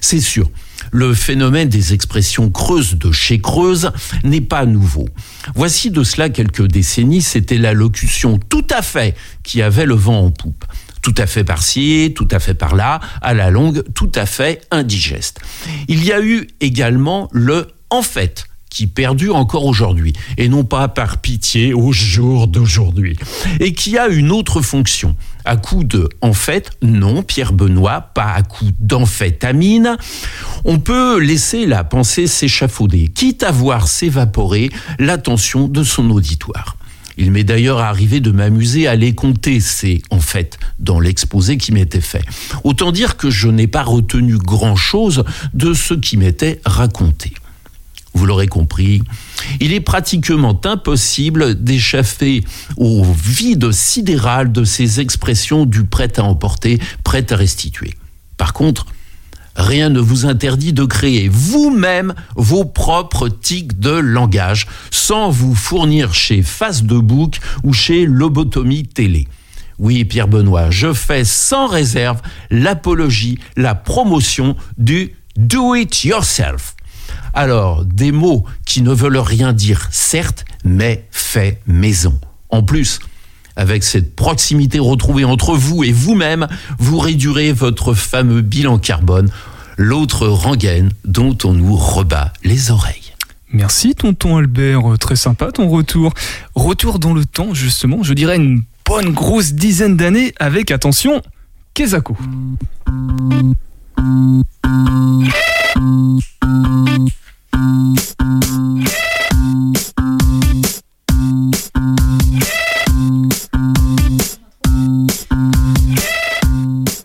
C'est 0.00 0.20
sûr. 0.20 0.50
Le 0.92 1.12
phénomène 1.12 1.68
des 1.68 1.92
expressions 1.92 2.50
creuses 2.50 2.94
de 2.94 3.12
chez 3.12 3.40
Creuse 3.40 3.90
n'est 4.24 4.40
pas 4.40 4.64
nouveau. 4.64 5.08
Voici 5.54 5.90
de 5.90 6.02
cela 6.02 6.30
quelques 6.30 6.66
décennies, 6.66 7.22
c'était 7.22 7.58
la 7.58 7.74
locution 7.74 8.38
tout 8.38 8.66
à 8.70 8.82
fait 8.82 9.16
qui 9.42 9.60
avait 9.60 9.86
le 9.86 9.94
vent 9.94 10.24
en 10.24 10.30
poupe. 10.30 10.64
Tout 11.02 11.14
à 11.16 11.26
fait 11.26 11.44
par-ci, 11.44 12.12
tout 12.16 12.28
à 12.30 12.38
fait 12.38 12.54
par-là, 12.54 13.00
à 13.22 13.34
la 13.34 13.50
longue, 13.50 13.82
tout 13.94 14.10
à 14.14 14.26
fait 14.26 14.62
indigeste. 14.70 15.40
Il 15.88 16.04
y 16.04 16.12
a 16.12 16.20
eu 16.20 16.48
également 16.60 17.28
le 17.32 17.68
en 17.90 18.02
fait 18.02 18.46
qui 18.78 18.86
perdure 18.86 19.34
encore 19.34 19.64
aujourd'hui, 19.64 20.12
et 20.36 20.48
non 20.48 20.62
pas 20.62 20.86
par 20.86 21.18
pitié 21.18 21.74
au 21.74 21.90
jour 21.90 22.46
d'aujourd'hui, 22.46 23.16
et 23.58 23.72
qui 23.72 23.98
a 23.98 24.06
une 24.06 24.30
autre 24.30 24.62
fonction? 24.62 25.16
À 25.44 25.56
coup 25.56 25.82
de 25.82 26.08
en 26.20 26.32
fait, 26.32 26.70
non, 26.80 27.24
Pierre 27.24 27.52
Benoît, 27.52 28.00
pas 28.14 28.30
à 28.30 28.44
coup 28.44 28.70
d'amphétamine, 28.78 29.96
on 30.64 30.78
peut 30.78 31.18
laisser 31.18 31.66
la 31.66 31.82
pensée 31.82 32.28
s'échafauder, 32.28 33.08
quitte 33.08 33.42
à 33.42 33.50
voir 33.50 33.88
s'évaporer 33.88 34.70
l'attention 35.00 35.66
de 35.66 35.82
son 35.82 36.08
auditoire. 36.10 36.76
Il 37.16 37.32
m'est 37.32 37.42
d'ailleurs 37.42 37.80
arrivé 37.80 38.20
de 38.20 38.30
m'amuser 38.30 38.86
à 38.86 38.94
les 38.94 39.12
compter, 39.12 39.58
ces 39.58 40.02
en 40.10 40.20
fait, 40.20 40.56
dans 40.78 41.00
l'exposé 41.00 41.56
qui 41.56 41.72
m'était 41.72 42.00
fait. 42.00 42.22
Autant 42.62 42.92
dire 42.92 43.16
que 43.16 43.28
je 43.28 43.48
n'ai 43.48 43.66
pas 43.66 43.82
retenu 43.82 44.38
grand-chose 44.38 45.24
de 45.52 45.74
ce 45.74 45.94
qui 45.94 46.16
m'était 46.16 46.60
raconté 46.64 47.32
vous 48.18 48.26
l'aurez 48.26 48.48
compris, 48.48 49.02
il 49.60 49.72
est 49.72 49.80
pratiquement 49.80 50.60
impossible 50.64 51.62
d'échaffer 51.62 52.42
au 52.76 53.04
vide 53.04 53.70
sidéral 53.70 54.50
de 54.50 54.64
ces 54.64 54.98
expressions 54.98 55.66
du 55.66 55.84
prêt 55.84 56.18
à 56.18 56.24
emporter, 56.24 56.80
prêt 57.04 57.32
à 57.32 57.36
restituer. 57.36 57.94
Par 58.36 58.54
contre, 58.54 58.86
rien 59.54 59.88
ne 59.88 60.00
vous 60.00 60.26
interdit 60.26 60.72
de 60.72 60.84
créer 60.84 61.28
vous-même 61.28 62.12
vos 62.34 62.64
propres 62.64 63.28
tics 63.28 63.78
de 63.78 63.92
langage 63.92 64.66
sans 64.90 65.30
vous 65.30 65.54
fournir 65.54 66.12
chez 66.12 66.42
Face 66.42 66.82
de 66.82 66.98
Bouc 66.98 67.38
ou 67.62 67.72
chez 67.72 68.04
Lobotomie 68.04 68.84
Télé. 68.84 69.28
Oui, 69.78 70.04
Pierre 70.04 70.26
Benoît, 70.26 70.70
je 70.70 70.92
fais 70.92 71.24
sans 71.24 71.68
réserve 71.68 72.20
l'apologie, 72.50 73.38
la 73.56 73.76
promotion 73.76 74.56
du 74.76 75.14
do 75.36 75.76
it 75.76 76.02
yourself. 76.02 76.74
Alors, 77.34 77.84
des 77.84 78.12
mots 78.12 78.44
qui 78.66 78.82
ne 78.82 78.92
veulent 78.92 79.18
rien 79.18 79.52
dire, 79.52 79.88
certes, 79.90 80.44
mais 80.64 81.06
fait 81.10 81.60
maison. 81.66 82.18
En 82.50 82.62
plus, 82.62 83.00
avec 83.56 83.82
cette 83.82 84.14
proximité 84.14 84.78
retrouvée 84.78 85.24
entre 85.24 85.54
vous 85.54 85.84
et 85.84 85.92
vous-même, 85.92 86.46
vous 86.78 86.98
réduirez 86.98 87.52
votre 87.52 87.92
fameux 87.92 88.40
bilan 88.40 88.78
carbone, 88.78 89.30
l'autre 89.76 90.28
rengaine 90.28 90.90
dont 91.04 91.36
on 91.44 91.52
nous 91.52 91.76
rebat 91.76 92.32
les 92.44 92.70
oreilles. 92.70 93.14
Merci 93.52 93.94
tonton 93.94 94.36
Albert, 94.36 94.82
très 95.00 95.16
sympa 95.16 95.50
ton 95.52 95.68
retour. 95.68 96.12
Retour 96.54 96.98
dans 96.98 97.14
le 97.14 97.24
temps 97.24 97.54
justement, 97.54 98.02
je 98.02 98.12
dirais 98.12 98.36
une 98.36 98.62
bonne 98.84 99.10
grosse 99.10 99.54
dizaine 99.54 99.96
d'années 99.96 100.34
avec 100.38 100.70
attention, 100.70 101.22
Kezako. 101.74 102.16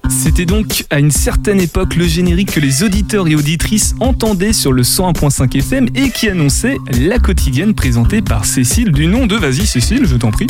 C'était 0.09 0.45
donc 0.45 0.85
à 0.89 0.99
une 0.99 1.11
certaine 1.11 1.61
époque 1.61 1.95
le 1.95 2.07
générique 2.07 2.53
que 2.53 2.59
les 2.59 2.83
auditeurs 2.83 3.27
et 3.27 3.35
auditrices 3.35 3.93
entendaient 3.99 4.51
sur 4.51 4.71
le 4.71 4.81
101.5 4.81 5.57
FM 5.57 5.87
et 5.95 6.09
qui 6.09 6.27
annonçait 6.27 6.77
la 6.99 7.19
quotidienne 7.19 7.75
présentée 7.75 8.21
par 8.21 8.45
Cécile 8.45 8.91
du 8.91 9.05
nom 9.05 9.27
de 9.27 9.35
Vas-y 9.35 9.67
Cécile, 9.67 10.05
je 10.05 10.15
t'en 10.15 10.31
prie. 10.31 10.47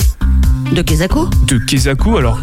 De 0.72 0.82
Kezako 0.82 1.30
De 1.48 1.58
Kezako 1.58 2.18
alors. 2.18 2.40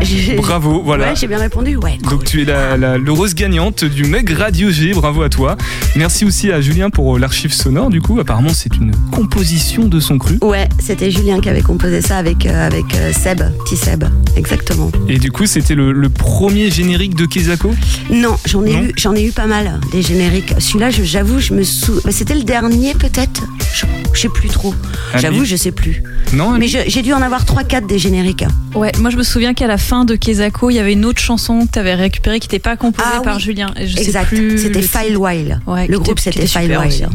Bravo, 0.36 0.82
voilà. 0.82 1.08
Ouais, 1.10 1.16
j'ai 1.16 1.26
bien 1.26 1.38
répondu. 1.38 1.76
Ouais. 1.76 1.98
cool. 2.02 2.10
Donc 2.10 2.24
tu 2.24 2.42
es 2.42 2.44
la- 2.44 2.76
la- 2.76 2.98
l'heureuse 2.98 3.34
gagnante 3.34 3.84
du 3.84 4.04
Meg 4.04 4.30
Radio 4.30 4.70
G, 4.70 4.92
bravo 4.92 5.22
à 5.22 5.28
toi. 5.28 5.56
Merci 5.96 6.24
aussi 6.24 6.52
à 6.52 6.60
Julien 6.60 6.90
pour 6.90 7.16
euh, 7.16 7.18
l'archive 7.18 7.52
sonore 7.52 7.90
du 7.90 8.00
coup, 8.00 8.18
apparemment 8.20 8.50
c'est 8.54 8.76
une 8.76 8.92
composition 9.10 9.84
de 9.86 10.00
son 10.00 10.18
cru. 10.18 10.38
Ouais, 10.42 10.68
c'était 10.78 11.10
Julien 11.10 11.40
qui 11.40 11.48
avait 11.48 11.62
composé 11.62 12.00
ça 12.00 12.16
avec, 12.18 12.46
euh, 12.46 12.66
avec 12.66 12.84
euh, 12.94 13.12
Seb, 13.12 13.42
petit 13.64 13.76
Seb, 13.76 14.04
exactement. 14.36 14.90
Et 15.08 15.18
du 15.18 15.30
coup 15.32 15.46
c'était 15.46 15.74
le, 15.74 15.92
le 15.92 16.08
premier 16.08 16.70
générique 16.70 17.14
de 17.14 17.26
Kezako? 17.26 17.74
Non, 18.10 18.36
j'en 18.46 18.64
ai, 18.64 18.72
Non 18.74 18.82
eu, 18.84 18.92
j'en 18.96 19.14
ai 19.14 19.24
eu 19.26 19.32
pas 19.32 19.46
mal, 19.46 19.80
des 19.92 20.02
génériques. 20.02 20.54
Celui-là, 20.58 20.90
je- 20.90 21.02
j'avoue, 21.02 21.40
je 21.40 21.52
me 21.54 21.62
sou... 21.64 22.00
C'était 22.10 22.34
le 22.34 22.42
dernier 22.44 22.94
peut-être? 22.94 23.42
Je, 23.74 23.84
je 24.14 24.20
sais 24.20 24.28
plus 24.28 24.48
trop. 24.48 24.74
J'avoue, 25.16 25.44
je 25.44 25.56
sais 25.56 25.72
plus. 25.72 26.02
Non 26.32 26.52
Mais 26.58 26.68
je- 26.68 26.78
j'ai 26.86 27.02
dû 27.02 27.12
en 27.12 27.22
avoir 27.22 27.44
3-4 27.44 27.86
des 27.86 27.98
génériques. 27.98 28.44
Ouais, 28.74 28.92
moi 29.00 29.10
je 29.10 29.16
me 29.16 29.22
souviens 29.22 29.54
qu'à 29.54 29.66
la 29.66 29.78
fin 29.88 30.04
de 30.04 30.16
Kezako, 30.16 30.68
il 30.68 30.74
y 30.74 30.78
avait 30.78 30.92
une 30.92 31.06
autre 31.06 31.18
chanson 31.20 31.66
que 31.66 31.72
tu 31.72 31.78
avais 31.78 31.94
récupérée 31.94 32.40
qui 32.40 32.46
n'était 32.48 32.58
pas 32.58 32.76
composée 32.76 33.08
Ah 33.16 33.20
par 33.22 33.36
oui. 33.36 33.42
Julien. 33.42 33.72
Je 33.76 33.96
exact. 33.96 34.28
C'était. 34.58 34.82
File 34.82 35.16
While. 35.16 35.60
Ouais, 35.66 35.86
le 35.86 35.98
groupe, 35.98 36.18
c'était 36.20 36.40
était 36.40 36.46
File 36.46 36.76
aussi, 36.86 37.00
While. 37.04 37.08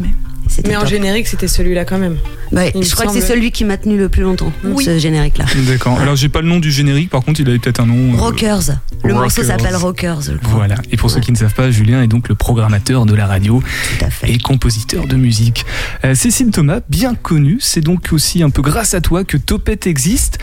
mais- 0.66 0.76
en 0.76 0.80
top. 0.80 0.88
générique, 0.88 1.26
c'était 1.28 1.46
celui-là 1.48 1.84
quand 1.84 1.98
même. 1.98 2.16
Ouais, 2.52 2.72
je 2.80 2.90
crois 2.94 3.06
que 3.06 3.12
c'est 3.12 3.20
celui 3.20 3.50
qui 3.52 3.64
m'a 3.64 3.76
tenu 3.76 3.96
le 3.96 4.08
plus 4.08 4.22
longtemps, 4.22 4.52
Oui. 4.64 4.84
ce 4.84 4.98
générique-là. 4.98 5.44
D'accord. 5.68 5.98
Alors 6.00 6.16
j'ai 6.16 6.28
pas 6.28 6.42
le 6.42 6.48
nom 6.48 6.58
du 6.58 6.70
générique, 6.70 7.10
par 7.10 7.22
contre 7.24 7.40
il 7.40 7.48
avait 7.48 7.58
peut-être 7.58 7.80
un 7.80 7.86
nom. 7.86 8.14
euh, 8.14 8.16
Rockers. 8.16 8.62
Le 9.04 9.14
morceau 9.14 9.42
s'appelle 9.44 9.74
Rockers. 9.76 10.20
Voilà. 10.42 10.74
Et 10.90 10.96
pour 10.96 11.10
ceux 11.10 11.20
qui 11.20 11.30
ne 11.32 11.36
savent 11.36 11.54
pas, 11.54 11.70
Julien 11.70 12.02
est 12.02 12.06
donc 12.08 12.28
le 12.28 12.34
programmateur 12.34 13.06
de 13.06 13.14
la 13.14 13.26
radio 13.26 13.62
Tout 13.98 14.04
à 14.04 14.10
fait. 14.10 14.30
et 14.32 14.38
compositeur 14.38 15.06
de 15.06 15.16
musique. 15.16 15.64
Euh, 16.04 16.14
Cécile 16.14 16.50
Thomas, 16.50 16.80
bien 16.88 17.14
connue, 17.14 17.58
c'est 17.60 17.80
donc 17.80 18.08
aussi 18.12 18.42
un 18.42 18.50
peu 18.50 18.62
grâce 18.62 18.94
à 18.94 19.00
toi 19.00 19.24
que 19.24 19.36
Topette 19.36 19.86
existe. 19.86 20.38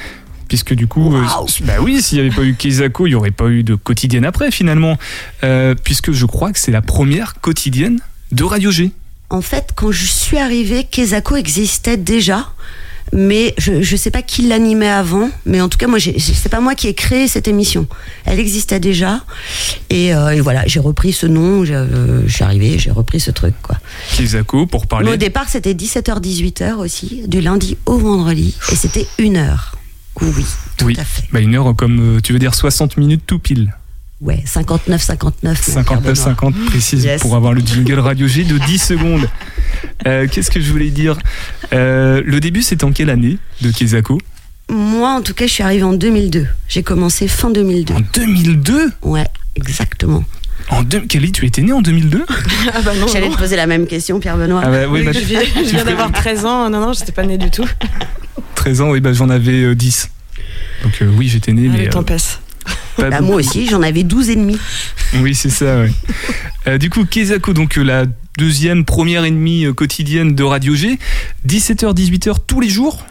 Puisque 0.52 0.74
du 0.74 0.86
coup, 0.86 1.16
euh, 1.16 1.22
Waouh. 1.24 1.46
bah 1.62 1.76
oui, 1.80 2.02
s'il 2.02 2.18
n'y 2.20 2.28
avait 2.28 2.36
pas 2.36 2.44
eu 2.44 2.56
Kezako, 2.56 3.08
il 3.08 3.12
n'y 3.12 3.16
aurait 3.16 3.32
pas 3.32 3.48
eu 3.48 3.64
de 3.64 3.76
quotidienne 3.76 4.26
après 4.26 4.52
finalement. 4.52 4.98
Euh, 5.46 5.76
puisque 5.82 6.12
je 6.12 6.26
crois 6.26 6.52
que 6.52 6.60
c'est 6.60 6.74
la 6.74 6.82
première 6.82 7.40
quotidienne 7.40 8.02
de 8.34 8.44
Radio 8.44 8.70
G. 8.70 8.92
En 9.30 9.42
fait, 9.42 9.70
quand 9.76 9.94
je 9.94 10.04
suis 10.06 10.38
arrivée, 10.38 10.84
Kezako 10.84 11.38
existait 11.38 11.96
déjà. 11.96 12.50
Mais 13.14 13.56
je 13.58 13.72
ne 13.72 13.98
sais 13.98 14.12
pas 14.12 14.22
qui 14.22 14.42
l'animait 14.42 14.90
avant, 14.90 15.30
mais 15.46 15.62
en 15.62 15.70
tout 15.70 15.78
cas, 15.78 15.88
moi, 15.88 16.00
c'est 16.02 16.50
pas 16.50 16.60
moi 16.60 16.76
qui 16.76 16.90
ai 16.90 16.94
créé 16.94 17.30
cette 17.30 17.48
émission. 17.48 17.88
Elle 18.26 18.40
existait 18.40 18.82
déjà, 18.82 19.22
et, 19.90 20.14
euh, 20.14 20.30
et 20.32 20.42
voilà, 20.42 20.64
j'ai 20.68 20.82
repris 20.82 21.14
ce 21.14 21.28
nom. 21.28 21.64
j'ai, 21.64 21.76
euh, 21.76 22.24
Je 22.28 22.34
suis 22.34 22.44
arrivée, 22.44 22.78
j'ai 22.78 22.92
repris 22.92 23.22
ce 23.22 23.32
truc, 23.32 23.54
quoi. 23.64 23.78
Pour 24.66 24.82
Mais 24.82 24.88
parler. 24.88 25.12
au 25.14 25.16
départ, 25.16 25.48
c'était 25.48 25.74
17h-18h 25.74 26.76
aussi, 26.76 27.24
du 27.28 27.40
lundi 27.40 27.78
au 27.86 27.98
vendredi, 27.98 28.54
et 28.70 28.76
c'était 28.76 29.08
une 29.18 29.38
heure. 29.38 29.76
Oui, 30.22 30.46
tout 30.78 30.86
Oui. 30.86 30.96
à 31.00 31.04
fait. 31.06 31.24
Bah, 31.32 31.40
une 31.40 31.56
heure 31.56 31.74
comme, 31.76 32.18
euh, 32.18 32.20
tu 32.22 32.34
veux 32.34 32.40
dire 32.40 32.54
60 32.56 32.98
minutes 32.98 33.24
tout 33.26 33.40
pile. 33.40 33.74
Ouais, 34.20 34.44
59-59. 34.46 35.56
59-50 35.70 36.54
précise 36.68 37.04
Yes. 37.06 37.22
pour 37.22 37.36
avoir 37.36 37.54
le 37.54 37.62
jingle 37.62 37.98
Radio 38.00 38.28
G 38.28 38.44
de 38.44 38.58
10 38.58 38.78
secondes. 38.78 39.28
Euh, 40.08 40.28
Qu'est-ce 40.28 40.50
que 40.50 40.60
je 40.60 40.72
voulais 40.72 40.90
dire? 40.90 41.18
Euh, 41.74 42.24
Le 42.26 42.40
début, 42.40 42.64
c'est 42.64 42.84
en 42.84 42.92
quelle 42.92 43.12
année 43.12 43.38
de 43.62 43.70
Kezako 43.72 44.20
Moi, 44.70 45.10
en 45.12 45.22
tout 45.22 45.36
cas, 45.36 45.46
je 45.46 45.52
suis 45.54 45.62
arrivée 45.64 45.84
en 45.84 45.94
2002. 45.94 46.48
J'ai 46.68 46.82
commencé 46.82 47.28
fin 47.28 47.52
2002. 47.52 47.94
En 47.94 48.02
2002 48.14 48.92
Ouais, 49.04 49.28
exactement. 49.56 50.24
En 50.70 50.84
deux... 50.84 51.02
Kelly, 51.02 51.32
tu 51.32 51.46
étais 51.46 51.62
née 51.62 51.74
en 51.74 51.82
2002 51.82 52.26
Ah 52.74 52.82
bah 52.82 52.92
non, 53.00 53.08
J'allais 53.08 53.28
non. 53.28 53.34
te 53.34 53.40
poser 53.40 53.56
la 53.56 53.68
même 53.68 53.88
question, 53.88 54.20
Pierre 54.20 54.38
Benoît. 54.38 54.62
Ah 54.64 54.70
bah 54.70 54.88
oui, 54.90 55.04
bah, 55.04 55.12
je 55.14 55.20
viens, 55.20 55.42
je 55.56 55.70
viens 55.72 55.86
d'avoir 55.86 56.12
13 56.12 56.46
ans. 56.46 56.70
Non, 56.70 56.80
non, 56.80 56.94
j'étais 56.94 57.12
pas 57.12 57.24
née 57.26 57.38
du 57.38 57.50
tout. 57.50 57.68
13 58.56 58.82
ans, 58.82 58.90
oui, 58.92 59.02
bah, 59.02 59.14
j'en 59.14 59.30
avais 59.30 59.64
euh, 59.64 59.76
10. 59.76 60.10
Donc 60.84 60.94
euh, 61.02 61.12
oui, 61.18 61.28
j'étais 61.28 61.54
né, 61.54 61.70
Ah, 61.72 61.78
mais 61.78 61.86
le 61.86 61.90
temps 61.90 62.00
euh, 62.00 62.04
passe. 62.04 62.40
Bah, 62.98 63.22
moi 63.22 63.38
aussi, 63.38 63.68
j'en 63.68 63.82
avais 63.82 64.04
12 64.04 64.30
et 64.30 64.36
demi. 64.36 64.58
Oui, 65.22 65.36
c'est 65.36 65.50
ça, 65.50 65.80
ouais. 65.80 65.92
Euh, 66.68 66.78
du 66.78 66.92
coup, 66.92 67.06
Kezako, 67.06 67.54
donc 67.54 67.80
euh, 67.80 67.82
la 67.82 68.06
deuxième, 68.38 68.86
première 68.86 69.26
et 69.26 69.32
demie 69.32 69.66
euh, 69.66 69.74
quotidienne 69.74 70.36
de 70.36 70.44
Radio 70.44 70.76
G, 70.76 71.00
17h, 71.48 71.96
18h 71.96 72.36
tous 72.46 72.60
les 72.60 72.70
jours? 72.70 73.04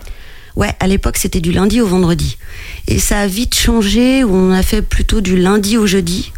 Ouais, 0.55 0.71
à 0.79 0.87
l'époque, 0.87 1.17
c'était 1.17 1.41
du 1.41 1.51
lundi 1.51 1.81
au 1.81 1.87
vendredi. 1.89 2.39
Et 2.87 3.01
ça 3.01 3.19
a 3.19 3.27
vite 3.27 3.57
changé, 3.57 4.23
où 4.23 4.33
on 4.33 4.53
a 4.53 4.63
fait 4.63 4.83
plutôt 4.83 5.21
du 5.21 5.37
lundi 5.37 5.77
au 5.79 5.87
jeudi. 5.89 6.33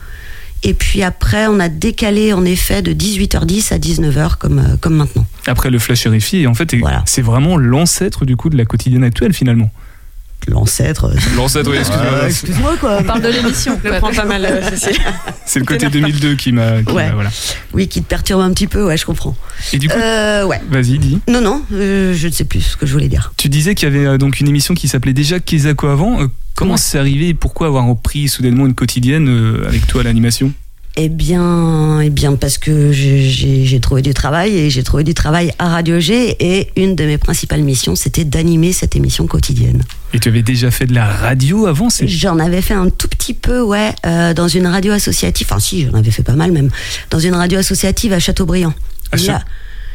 Et 0.64 0.74
puis 0.74 1.02
après, 1.02 1.46
on 1.48 1.58
a 1.58 1.68
décalé 1.68 2.32
en 2.32 2.44
effet 2.44 2.82
de 2.82 2.92
18h10 2.92 3.72
à 3.72 3.78
19h, 3.78 4.36
comme, 4.38 4.58
euh, 4.60 4.76
comme 4.80 4.94
maintenant. 4.94 5.26
après 5.46 5.70
le 5.70 5.78
flash 5.80 6.06
RFI, 6.06 6.42
et 6.42 6.46
en 6.46 6.54
fait, 6.54 6.74
Voilà. 6.76 7.02
c'est 7.06 7.22
vraiment 7.22 7.56
l'ancêtre 7.56 8.24
du 8.24 8.36
coup 8.36 8.48
de 8.48 8.56
la 8.56 8.64
quotidienne 8.64 9.02
actuelle 9.04 9.32
finalement. 9.32 9.70
L'ancêtre. 10.48 11.04
euh, 11.04 11.14
L'ancêtre, 11.36 11.70
oui, 11.70 11.76
excuse-moi. 11.78 12.18
Ah, 12.22 12.26
excuse-moi, 12.26 12.76
quoi. 12.80 12.96
On 13.00 13.04
parle 13.04 13.22
de 13.22 13.28
l'émission. 13.28 13.78
Je 13.84 13.90
prends 13.98 14.12
pas 14.12 14.24
mal, 14.24 14.44
euh. 14.44 14.60
C'est 15.46 15.60
le 15.60 15.64
côté 15.64 15.88
2002 15.88 16.34
qui 16.34 16.50
m'a. 16.50 16.82
qui 16.82 16.92
Ouais. 16.92 17.06
m'a- 17.08 17.14
voilà. 17.14 17.30
Oui, 17.74 17.86
qui 17.86 18.02
te 18.02 18.08
perturbe 18.08 18.40
un 18.40 18.50
petit 18.52 18.66
peu, 18.66 18.84
ouais, 18.84 18.96
je 18.96 19.06
comprends. 19.06 19.36
Et 19.72 19.78
du 19.78 19.88
coup, 19.88 19.96
Euh, 20.00 20.44
ouais. 20.44 20.60
vas-y, 20.68 20.98
dis. 20.98 21.20
Non, 21.28 21.40
non, 21.40 21.62
euh, 21.72 22.12
je 22.16 22.26
ne 22.26 22.32
sais 22.32 22.44
plus 22.44 22.60
ce 22.60 22.76
que 22.76 22.86
je 22.86 22.92
voulais 22.92 23.06
dire. 23.08 23.32
Tu 23.36 23.48
disais 23.48 23.76
qu'il 23.76 23.88
y 23.88 23.92
avait 23.96 24.04
euh, 24.06 24.18
donc 24.18 24.40
une 24.40 24.48
émission 24.48 24.74
qui 24.74 24.88
s'appelait 24.88 25.12
déjà 25.12 25.38
Kezako 25.38 25.86
avant. 25.88 26.18
Comment 26.54 26.72
Ouais. 26.74 26.78
c'est 26.80 26.98
arrivé 26.98 27.28
et 27.28 27.34
pourquoi 27.34 27.66
avoir 27.68 27.86
repris 27.86 28.28
soudainement 28.28 28.66
une 28.66 28.74
quotidienne 28.74 29.28
euh, 29.28 29.66
avec 29.66 29.86
toi 29.86 30.02
à 30.02 30.04
l'animation? 30.04 30.52
Eh 30.96 31.08
bien, 31.08 32.00
eh 32.02 32.10
bien, 32.10 32.36
parce 32.36 32.58
que 32.58 32.92
j'ai- 32.92 33.80
trouvé 33.80 34.02
du 34.02 34.12
travail 34.12 34.58
et 34.58 34.68
j'ai 34.68 34.82
trouvé 34.82 35.04
du 35.04 35.14
travail 35.14 35.50
à 35.58 35.70
Radio 35.70 35.98
G 35.98 36.36
et 36.38 36.68
une 36.76 36.94
de 36.94 37.04
mes 37.04 37.16
principales 37.16 37.62
missions, 37.62 37.96
c'était 37.96 38.24
d'animer 38.26 38.74
cette 38.74 38.94
émission 38.94 39.26
quotidienne. 39.26 39.82
Et 40.12 40.20
tu 40.20 40.28
avais 40.28 40.42
déjà 40.42 40.70
fait 40.70 40.84
de 40.86 40.94
la 40.94 41.06
radio 41.06 41.64
avant 41.66 41.88
c'est... 41.88 42.06
J'en 42.06 42.38
avais 42.38 42.60
fait 42.60 42.74
un 42.74 42.90
tout 42.90 43.08
petit 43.08 43.32
peu, 43.32 43.62
ouais, 43.62 43.94
euh, 44.06 44.34
dans 44.34 44.48
une 44.48 44.66
radio 44.66 44.92
associative. 44.92 45.46
Enfin, 45.50 45.58
si, 45.60 45.86
j'en 45.86 45.94
avais 45.94 46.10
fait 46.10 46.22
pas 46.22 46.34
mal 46.36 46.52
même. 46.52 46.68
Dans 47.08 47.18
une 47.18 47.34
radio 47.34 47.58
associative 47.58 48.12
à 48.12 48.18
Châteaubriand. 48.18 48.74
À 49.12 49.16
Cha- 49.16 49.32
Là- 49.32 49.44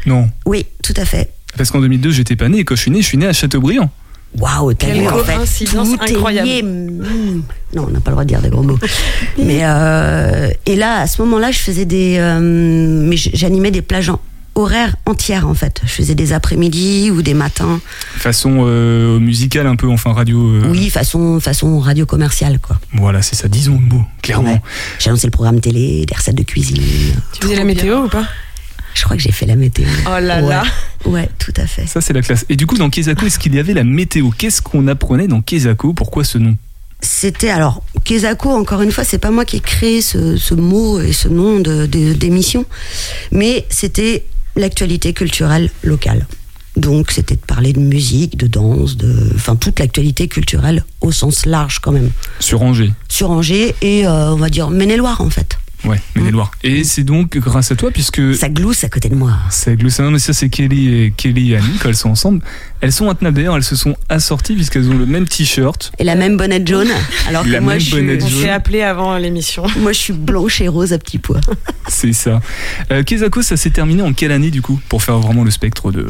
Non. 0.08 0.28
oui, 0.48 0.66
tout 0.84 0.94
à 0.98 1.06
fait. 1.06 1.32
Parce 1.56 1.70
qu'en 1.70 1.80
2002, 1.80 2.10
j'étais 2.10 2.36
pas 2.36 2.50
né 2.50 2.58
et 2.60 2.64
quand 2.66 2.76
je 2.76 2.82
suis 2.82 2.92
né, 2.92 3.02
je 3.04 3.08
suis 3.08 3.18
né 3.20 3.28
à 3.28 3.34
Châteaubriand. 3.34 3.92
Waouh, 4.40 4.74
t'as 4.74 4.88
vu 4.94 5.08
en 5.08 5.18
fait. 5.20 5.66
tout 5.66 5.78
est 5.78 6.12
incroyable. 6.14 6.48
lié. 6.48 6.64
Mm. 6.64 7.42
Non, 7.76 7.86
on 7.88 7.92
n'a 7.92 8.00
pas 8.00 8.12
le 8.12 8.16
droit 8.16 8.24
de 8.24 8.30
dire 8.30 8.42
des 8.42 8.50
gros 8.50 8.64
mots. 8.64 8.78
mais 9.38 9.60
euh, 9.64 10.50
et 10.66 10.76
là, 10.76 11.02
à 11.02 11.08
ce 11.08 11.22
moment-là, 11.24 11.52
je 11.52 11.60
faisais 11.60 11.86
des, 11.86 12.18
euh, 12.20 12.40
mais 12.40 13.18
j'animais 13.18 13.72
des 13.72 13.82
plages 13.82 14.10
en 14.10 14.20
horaires 14.56 14.96
entières 15.06 15.48
en 15.48 15.54
fait. 15.54 15.82
Je 15.86 15.92
faisais 15.92 16.16
des 16.16 16.34
après-midi 16.34 17.12
ou 17.12 17.22
des 17.22 17.36
matins. 17.36 17.80
Façon 18.16 18.64
euh, 18.66 19.20
musicale 19.20 19.68
un 19.68 19.76
peu, 19.76 19.88
enfin 19.88 20.14
radio. 20.14 20.40
euh, 20.40 20.68
Oui, 20.72 20.90
façon 20.90 21.40
façon 21.40 21.78
radio 21.80 22.06
commerciale 22.08 22.60
quoi. 22.60 22.80
Voilà, 22.94 23.22
c'est 23.22 23.36
ça, 23.36 23.48
disons 23.48 23.80
le 23.80 23.86
mot, 23.96 24.04
clairement. 24.24 24.54
Ouais. 24.54 24.62
J'ai 24.98 25.12
lancé 25.12 25.28
le 25.28 25.32
programme 25.32 25.60
télé, 25.60 26.06
des 26.08 26.16
recettes 26.16 26.36
de 26.36 26.44
cuisine. 26.44 26.82
Tu 27.34 27.42
faisais 27.44 27.56
la 27.56 27.66
météo 27.66 28.06
ou 28.06 28.08
pas? 28.08 28.26
Crois 29.08 29.18
que 29.18 29.24
j'ai 29.24 29.32
fait 29.32 29.46
la 29.46 29.56
météo. 29.56 29.86
Oh 30.06 30.20
là 30.22 30.42
Ouais. 30.42 30.50
là. 30.50 30.64
Ouais, 31.06 31.30
tout 31.40 31.54
à 31.58 31.66
fait. 31.66 31.86
Ça, 31.88 32.02
c'est 32.02 32.14
la 32.14 32.22
classe. 32.22 32.46
Et 32.50 32.56
du 32.56 32.66
coup, 32.68 32.78
dans 32.78 32.90
Kezako, 32.90 33.26
est-ce 33.26 33.40
qu'il 33.40 33.56
y 33.56 33.60
avait 33.60 33.74
la 33.74 33.84
météo? 33.84 34.30
Qu'est-ce 34.38 34.62
qu'on 34.62 34.88
apprenait 34.88 35.28
dans 35.28 35.42
Kezako 35.42 35.94
Pourquoi 35.94 36.24
ce 36.24 36.38
nom? 36.38 36.56
C'était 37.02 37.50
alors 37.50 37.84
Kezako, 38.04 38.50
encore 38.52 38.82
une 38.82 38.92
fois, 38.92 39.04
c'est 39.04 39.20
pas 39.20 39.32
moi 39.32 39.46
qui 39.46 39.58
ai 39.58 39.60
créé 39.60 40.02
ce, 40.02 40.36
ce 40.36 40.54
mot 40.56 41.00
et 41.00 41.14
ce 41.14 41.28
nom 41.28 41.60
de- 41.60 41.86
de- 41.86 42.14
d'émission, 42.14 42.66
mais 43.32 43.66
c'était 43.70 44.26
l'actualité 44.56 45.14
culturelle 45.14 45.70
locale. 45.84 46.26
Donc 46.76 47.12
c'était 47.12 47.36
de 47.36 47.40
parler 47.42 47.74
de 47.74 47.80
musique, 47.80 48.38
de 48.38 48.46
danse, 48.48 48.98
de, 48.98 49.32
enfin 49.36 49.56
toute 49.56 49.80
l'actualité 49.80 50.28
culturelle 50.28 50.84
au 51.02 51.12
sens 51.12 51.46
large 51.46 51.80
quand 51.80 51.92
même. 51.92 52.10
Sur 52.40 52.62
Angers. 52.62 52.92
Sur 53.10 53.32
Angers 53.32 53.74
et 53.82 54.06
euh, 54.08 54.32
on 54.34 54.38
va 54.38 54.50
dire 54.50 54.70
Maine-et-Loire 54.70 55.22
en 55.22 55.30
fait. 55.30 55.58
Ouais, 55.86 56.00
Maine-et-Loire. 56.16 56.52
Et 56.64 56.84
c'est 56.84 57.04
donc 57.04 57.38
grâce 57.38 57.72
à 57.72 57.76
toi, 57.76 57.92
puisque 57.92 58.36
Ça 58.36 58.50
glousse 58.50 58.84
à 58.84 58.90
côté 58.90 59.10
de 59.10 59.16
moi. 59.16 59.34
c'est 59.52 59.76
Gloussin, 59.76 60.10
mais 60.10 60.20
ça 60.20 60.34
c'est 60.34 60.50
Kelly 60.50 60.94
et 61.04 61.14
Kelly 61.16 61.52
et 61.54 61.58
Annie, 61.58 61.78
quand 61.80 61.90
elles 61.90 61.96
sont 61.96 62.10
ensemble. 62.10 62.42
Elles 62.82 62.92
sont 62.92 63.10
intenables 63.10 63.38
d'ailleurs, 63.38 63.56
elles 63.56 63.64
se 63.64 63.76
sont 63.76 63.96
assorties 64.10 64.56
puisqu'elles 64.56 64.90
ont 64.90 64.98
le 64.98 65.06
même 65.06 65.28
t-shirt. 65.28 65.92
Et 66.00 66.04
la 66.04 66.16
même 66.16 66.36
bonnette 66.36 66.68
jaune, 66.68 66.90
alors 67.28 67.44
que 67.44 67.50
moi 67.60 67.74
même 67.74 67.80
je, 67.80 67.96
On 68.24 68.28
suis, 68.28 68.42
s'est 68.42 68.50
appelé 68.50 68.82
avant 68.82 69.18
l'émission. 69.18 69.66
moi 69.78 69.94
je 69.94 70.00
suis 70.00 70.14
blanche 70.14 70.62
et 70.62 70.68
rose 70.68 70.94
à 70.94 70.98
petits 70.98 71.20
pois. 71.20 71.42
C'est 71.88 72.14
ça. 72.14 72.42
Euh, 72.92 73.04
Kezako, 73.04 73.42
ça 73.42 73.56
s'est 73.56 73.70
terminé 73.70 74.02
en 74.02 74.14
quelle 74.14 74.32
année 74.32 74.52
du 74.52 74.62
coup 74.62 74.80
Pour 74.90 75.04
faire 75.04 75.20
vraiment 75.20 75.44
le 75.44 75.52
spectre 75.52 75.92
de. 75.92 76.08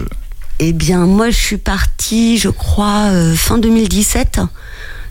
Eh 0.59 0.73
bien, 0.73 1.05
moi, 1.05 1.29
je 1.29 1.37
suis 1.37 1.57
partie, 1.57 2.39
je 2.39 2.49
crois, 2.49 3.09
euh, 3.11 3.35
fin 3.35 3.59
2017. 3.59 4.39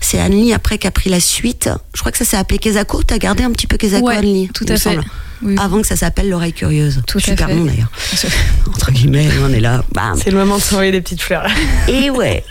C'est 0.01 0.19
Annelie 0.19 0.53
après 0.53 0.77
qui 0.77 0.87
a 0.87 0.91
pris 0.91 1.09
la 1.09 1.19
suite. 1.19 1.69
Je 1.93 1.99
crois 1.99 2.11
que 2.11 2.17
ça 2.17 2.25
s'est 2.25 2.37
appelé 2.37 2.59
Kezako. 2.59 3.03
T'as 3.03 3.17
gardé 3.17 3.43
un 3.43 3.51
petit 3.51 3.67
peu 3.67 3.77
Kezako, 3.77 4.07
Ouais, 4.07 4.49
tout 4.53 4.65
à 4.67 4.73
fait. 4.73 4.77
semble. 4.77 5.03
Oui. 5.43 5.55
Avant 5.59 5.81
que 5.81 5.87
ça 5.87 5.95
s'appelle 5.95 6.29
L'oreille 6.29 6.53
curieuse. 6.53 7.01
Tout 7.05 7.19
à 7.19 7.21
Super 7.21 7.49
nom 7.49 7.65
d'ailleurs. 7.65 7.91
Entre 8.67 8.91
guillemets, 8.91 9.27
on 9.43 9.53
est 9.53 9.59
là. 9.59 9.83
C'est 10.23 10.31
le 10.31 10.37
moment 10.37 10.57
de 10.57 10.61
s'envoyer 10.63 10.91
des 10.91 11.01
petites 11.01 11.21
fleurs. 11.21 11.45
Et 11.87 12.09
ouais. 12.09 12.43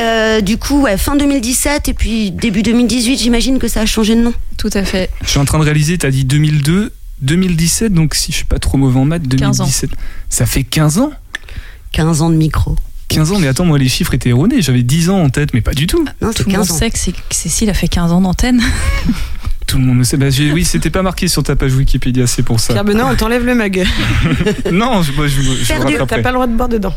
Euh, 0.00 0.40
du 0.40 0.56
coup, 0.56 0.80
ouais, 0.82 0.96
fin 0.96 1.16
2017 1.16 1.88
et 1.88 1.94
puis 1.94 2.30
début 2.30 2.62
2018, 2.62 3.18
j'imagine 3.18 3.58
que 3.58 3.68
ça 3.68 3.80
a 3.82 3.86
changé 3.86 4.14
de 4.14 4.22
nom. 4.22 4.32
Tout 4.56 4.70
à 4.72 4.84
fait. 4.84 5.10
Je 5.22 5.28
suis 5.28 5.38
en 5.38 5.44
train 5.44 5.58
de 5.58 5.64
réaliser, 5.64 5.98
t'as 5.98 6.10
dit 6.10 6.24
2002, 6.24 6.92
2017, 7.20 7.92
donc 7.92 8.14
si 8.14 8.32
je 8.32 8.36
suis 8.38 8.44
pas 8.46 8.58
trop 8.58 8.78
mauvais 8.78 8.98
en 8.98 9.04
maths, 9.04 9.28
15 9.28 9.60
ans. 9.60 9.64
2017. 9.64 9.90
Ça 10.30 10.46
fait 10.46 10.64
15 10.64 10.98
ans? 10.98 11.10
15 11.92 12.22
ans 12.22 12.30
de 12.30 12.36
micro. 12.36 12.76
15 13.10 13.32
ans, 13.32 13.38
mais 13.38 13.48
attends, 13.48 13.64
moi 13.64 13.78
les 13.78 13.88
chiffres 13.88 14.14
étaient 14.14 14.30
erronés. 14.30 14.62
J'avais 14.62 14.82
10 14.82 15.10
ans 15.10 15.22
en 15.22 15.28
tête, 15.30 15.52
mais 15.54 15.60
pas 15.60 15.72
du 15.74 15.86
tout. 15.86 16.04
Non, 16.22 16.32
Tout 16.32 16.44
le 16.46 16.52
monde 16.52 16.66
15 16.66 16.70
ans. 16.70 16.74
sait 16.74 16.90
que, 16.90 16.98
c'est- 16.98 17.12
que 17.12 17.18
Cécile 17.30 17.70
a 17.70 17.74
fait 17.74 17.88
15 17.88 18.12
ans 18.12 18.20
d'antenne. 18.20 18.62
Tout 19.66 19.78
le 19.78 19.84
monde 19.84 19.98
le 19.98 20.04
sait. 20.04 20.16
Bah, 20.16 20.26
oui, 20.52 20.64
c'était 20.64 20.90
pas 20.90 21.02
marqué 21.02 21.28
sur 21.28 21.44
ta 21.44 21.54
page 21.54 21.74
Wikipédia, 21.74 22.26
c'est 22.26 22.42
pour 22.42 22.58
ça. 22.58 22.72
Pierre 22.72 22.84
Benoît, 22.84 23.08
on 23.12 23.14
t'enlève 23.14 23.44
le 23.44 23.54
mug. 23.54 23.84
non, 24.72 25.00
je, 25.02 25.12
moi, 25.12 25.28
je, 25.28 25.40
je 25.42 25.72
rattraperai. 25.72 26.06
t'as 26.08 26.22
pas 26.22 26.30
le 26.30 26.34
droit 26.34 26.46
de 26.48 26.56
boire 26.56 26.68
dedans. 26.68 26.94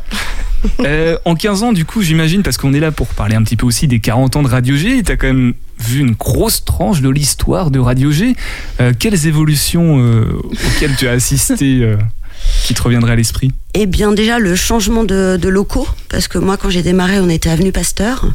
Euh, 0.79 1.17
en 1.25 1.35
15 1.35 1.61
ans, 1.63 1.73
du 1.73 1.85
coup, 1.85 2.01
j'imagine, 2.01 2.41
parce 2.41 2.57
qu'on 2.57 2.73
est 2.73 2.79
là 2.79 2.91
pour 2.91 3.07
parler 3.07 3.35
un 3.35 3.43
petit 3.43 3.57
peu 3.57 3.65
aussi 3.67 3.87
des 3.87 3.99
40 3.99 4.37
ans 4.37 4.43
de 4.43 4.47
Radio 4.47 4.75
G, 4.75 5.03
t'as 5.03 5.17
quand 5.17 5.27
même 5.27 5.53
vu 5.79 5.99
une 5.99 6.11
grosse 6.13 6.63
tranche 6.65 7.01
de 7.01 7.09
l'histoire 7.09 7.69
de 7.69 7.77
Radio 7.79 8.11
G. 8.11 8.35
Euh, 8.79 8.91
quelles 8.97 9.27
évolutions 9.27 9.99
euh, 9.99 10.25
auxquelles 10.43 10.95
tu 10.95 11.07
as 11.07 11.11
assisté 11.11 11.79
euh, 11.83 11.97
qui 12.65 12.73
te 12.73 12.81
reviendraient 12.81 13.13
à 13.13 13.15
l'esprit 13.15 13.51
Eh 13.73 13.85
bien, 13.85 14.11
déjà, 14.13 14.39
le 14.39 14.55
changement 14.55 15.03
de, 15.03 15.37
de 15.41 15.49
locaux, 15.49 15.87
parce 16.09 16.27
que 16.27 16.37
moi, 16.37 16.57
quand 16.57 16.69
j'ai 16.69 16.81
démarré, 16.83 17.19
on 17.19 17.29
était 17.29 17.49
avenue 17.49 17.71
Pasteur, 17.71 18.25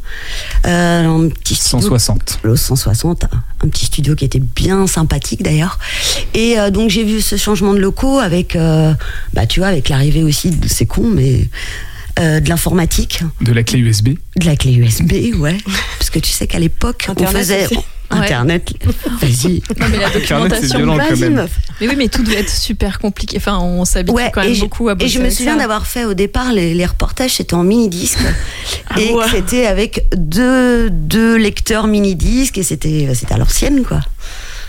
euh, 0.67 1.05
un 1.07 1.29
petit 1.29 1.55
studio 1.55 1.81
160. 1.89 2.41
le 2.43 2.57
160, 2.57 3.25
un 3.65 3.69
petit 3.69 3.87
studio 3.87 4.15
qui 4.15 4.25
était 4.25 4.39
bien 4.41 4.87
sympathique 4.87 5.43
d'ailleurs. 5.43 5.79
Et 6.35 6.59
euh, 6.59 6.71
donc 6.71 6.91
j'ai 6.91 7.05
vu 7.05 7.21
ce 7.21 7.37
changement 7.37 7.73
de 7.75 7.79
locaux 7.79 8.19
avec, 8.19 8.55
euh, 8.57 8.93
bah 9.33 9.47
tu 9.47 9.61
vois, 9.61 9.69
avec 9.69 9.89
l'arrivée 9.89 10.23
aussi 10.23 10.51
de 10.51 10.69
c'est 10.69 10.87
con, 10.87 11.05
mais 11.09 11.49
euh, 12.21 12.41
de 12.41 12.49
l'informatique, 12.49 13.23
De 13.41 13.53
la 13.53 13.63
clé 13.63 13.79
USB. 13.79 14.09
de 14.37 14.45
la 14.47 14.57
clé 14.57 14.73
USB, 14.75 15.13
ouais. 15.39 15.57
Parce 15.99 16.11
que 16.11 16.19
tu 16.19 16.31
sais 16.31 16.47
qu'à 16.47 16.59
l'époque, 16.59 17.09
on 17.17 17.27
faisait. 17.27 17.67
Internet. 18.11 18.73
Vas-y. 19.21 19.63
Non, 19.79 19.87
mais 19.91 19.99
la 19.99 20.07
Internet, 20.09 20.21
c'est 20.61 20.69
documentation. 20.69 20.79
violent 20.79 20.97
quand 20.99 21.09
Vas-y, 21.11 21.21
même. 21.21 21.35
meuf. 21.35 21.51
Mais 21.81 21.89
oui, 21.89 21.95
mais 21.97 22.09
tout 22.09 22.23
devait 22.23 22.41
être 22.41 22.51
super 22.51 22.99
compliqué. 22.99 23.37
Enfin, 23.37 23.59
on 23.59 23.85
s'habitue 23.85 24.17
Ouais, 24.17 24.31
quand 24.33 24.41
même 24.43 24.51
et 24.51 24.55
je, 24.55 24.61
beaucoup 24.63 24.89
à 24.89 24.93
et 24.93 24.95
bosser 24.95 25.09
je 25.09 25.19
me 25.21 25.31
souviens 25.31 25.55
ça. 25.55 25.61
d'avoir 25.61 25.87
fait 25.87 26.05
au 26.05 26.15
départ 26.15 26.53
les, 26.53 26.75
les 26.75 26.87
reportages, 26.87 27.35
c'était 27.35 27.55
en 27.55 27.63
mini-disque. 27.65 28.19
Ah 28.91 28.99
et 29.01 29.13
ouais. 29.13 29.25
c'était 29.31 29.67
avec 29.67 30.07
deux, 30.17 30.89
deux 30.91 31.37
lecteurs 31.37 31.87
mini-disques, 31.87 32.57
et 32.57 32.63
c'était 32.63 33.07
c'était 33.15 33.35
à 33.35 33.39
l'ancienne, 33.39 33.85
quoi. 33.85 34.01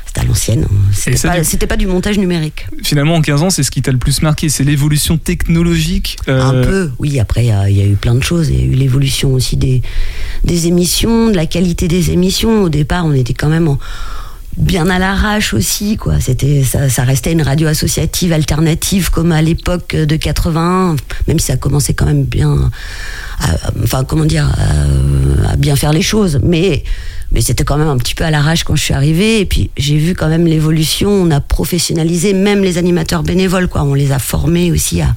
C'était 0.10 0.22
à 0.22 0.24
l'ancienne. 0.24 0.66
C'était 0.92 1.18
ça, 1.18 1.30
pas, 1.30 1.38
du- 1.40 1.46
c'était 1.46 1.68
pas 1.68 1.78
du 1.78 1.86
montage 1.86 2.18
numérique. 2.18 2.66
Finalement, 2.84 3.14
en 3.14 3.22
15 3.22 3.44
ans, 3.44 3.50
c'est 3.52 3.62
ce 3.62 3.70
qui 3.70 3.84
t'a 3.84 3.92
le 3.92 4.00
plus 4.00 4.24
marqué, 4.24 4.50
c'est 4.50 4.64
l'évolution 4.64 5.18
technologique. 5.20 6.18
euh, 6.28 6.42
Un 6.42 6.64
peu, 6.64 6.90
oui. 6.98 7.20
Après, 7.20 7.44
il 7.46 7.48
y 7.50 7.52
a- 7.52 7.70
il 7.70 7.78
y, 7.78 7.82
a 7.82 7.86
eu 7.86 7.94
plein 7.96 8.16
de 8.16 8.24
choses. 8.24 8.50
Il 8.50 8.60
y 8.60 8.64
a 8.64 8.66
eu 8.66 8.72
l'évolution 8.76 9.34
aussi 9.36 9.56
des, 9.56 9.84
des 10.44 10.66
émissions, 10.66 11.30
de 11.30 11.36
la 11.36 11.46
qualité 11.46 11.88
des 11.88 12.10
émissions. 12.10 12.64
Au 12.64 12.70
départ, 12.70 13.06
on 13.06 13.14
était 13.14 13.36
quand 13.36 13.50
même 13.50 13.68
en- 13.68 13.78
bien 14.58 14.90
à 14.90 14.98
l'arrache 14.98 15.54
aussi, 15.54 15.96
quoi. 15.96 16.20
C'était, 16.20 16.64
ça, 16.64 16.90
ça 16.90 17.04
restait 17.04 17.32
une 17.32 17.44
radio 17.44 17.68
associative 17.68 18.34
alternative 18.34 19.12
comme 19.12 19.32
à 19.32 19.44
l'époque 19.44 19.96
de 19.96 20.16
80, 20.16 20.96
même 21.28 21.38
si 21.38 21.46
ça 21.46 21.56
commençait 21.58 21.94
quand 21.94 22.08
même 22.08 22.24
bien, 22.24 22.72
à- 23.42 23.56
enfin, 23.84 24.04
comment 24.04 24.26
dire, 24.26 24.48
à, 25.46 25.52
à 25.52 25.56
bien 25.56 25.76
faire 25.76 25.94
les 25.94 26.02
choses. 26.02 26.40
Mais, 26.44 26.84
mais 27.32 27.42
c'était 27.42 27.64
quand 27.64 27.78
même 27.78 27.88
un 27.88 27.98
petit 27.98 28.16
peu 28.16 28.24
à 28.24 28.32
l'arrache 28.32 28.64
quand 28.64 28.76
je 28.76 28.84
suis 28.84 28.94
arrivée. 28.94 29.40
Et 29.40 29.46
puis, 29.46 29.70
j'ai 29.78 29.98
vu 29.98 30.16
quand 30.16 30.30
même 30.30 30.48
l'évolution. 30.48 31.10
On 31.10 31.32
a 31.32 31.40
professionnalisé 31.40 32.34
même 32.34 32.64
les 32.64 32.78
animateurs 32.78 33.24
bénévoles, 33.24 33.68
quoi. 33.68 33.84
On 33.84 33.94
les 33.94 34.12
a 34.12 34.20
formés 34.20 34.72
aussi 34.72 35.02
à, 35.02 35.14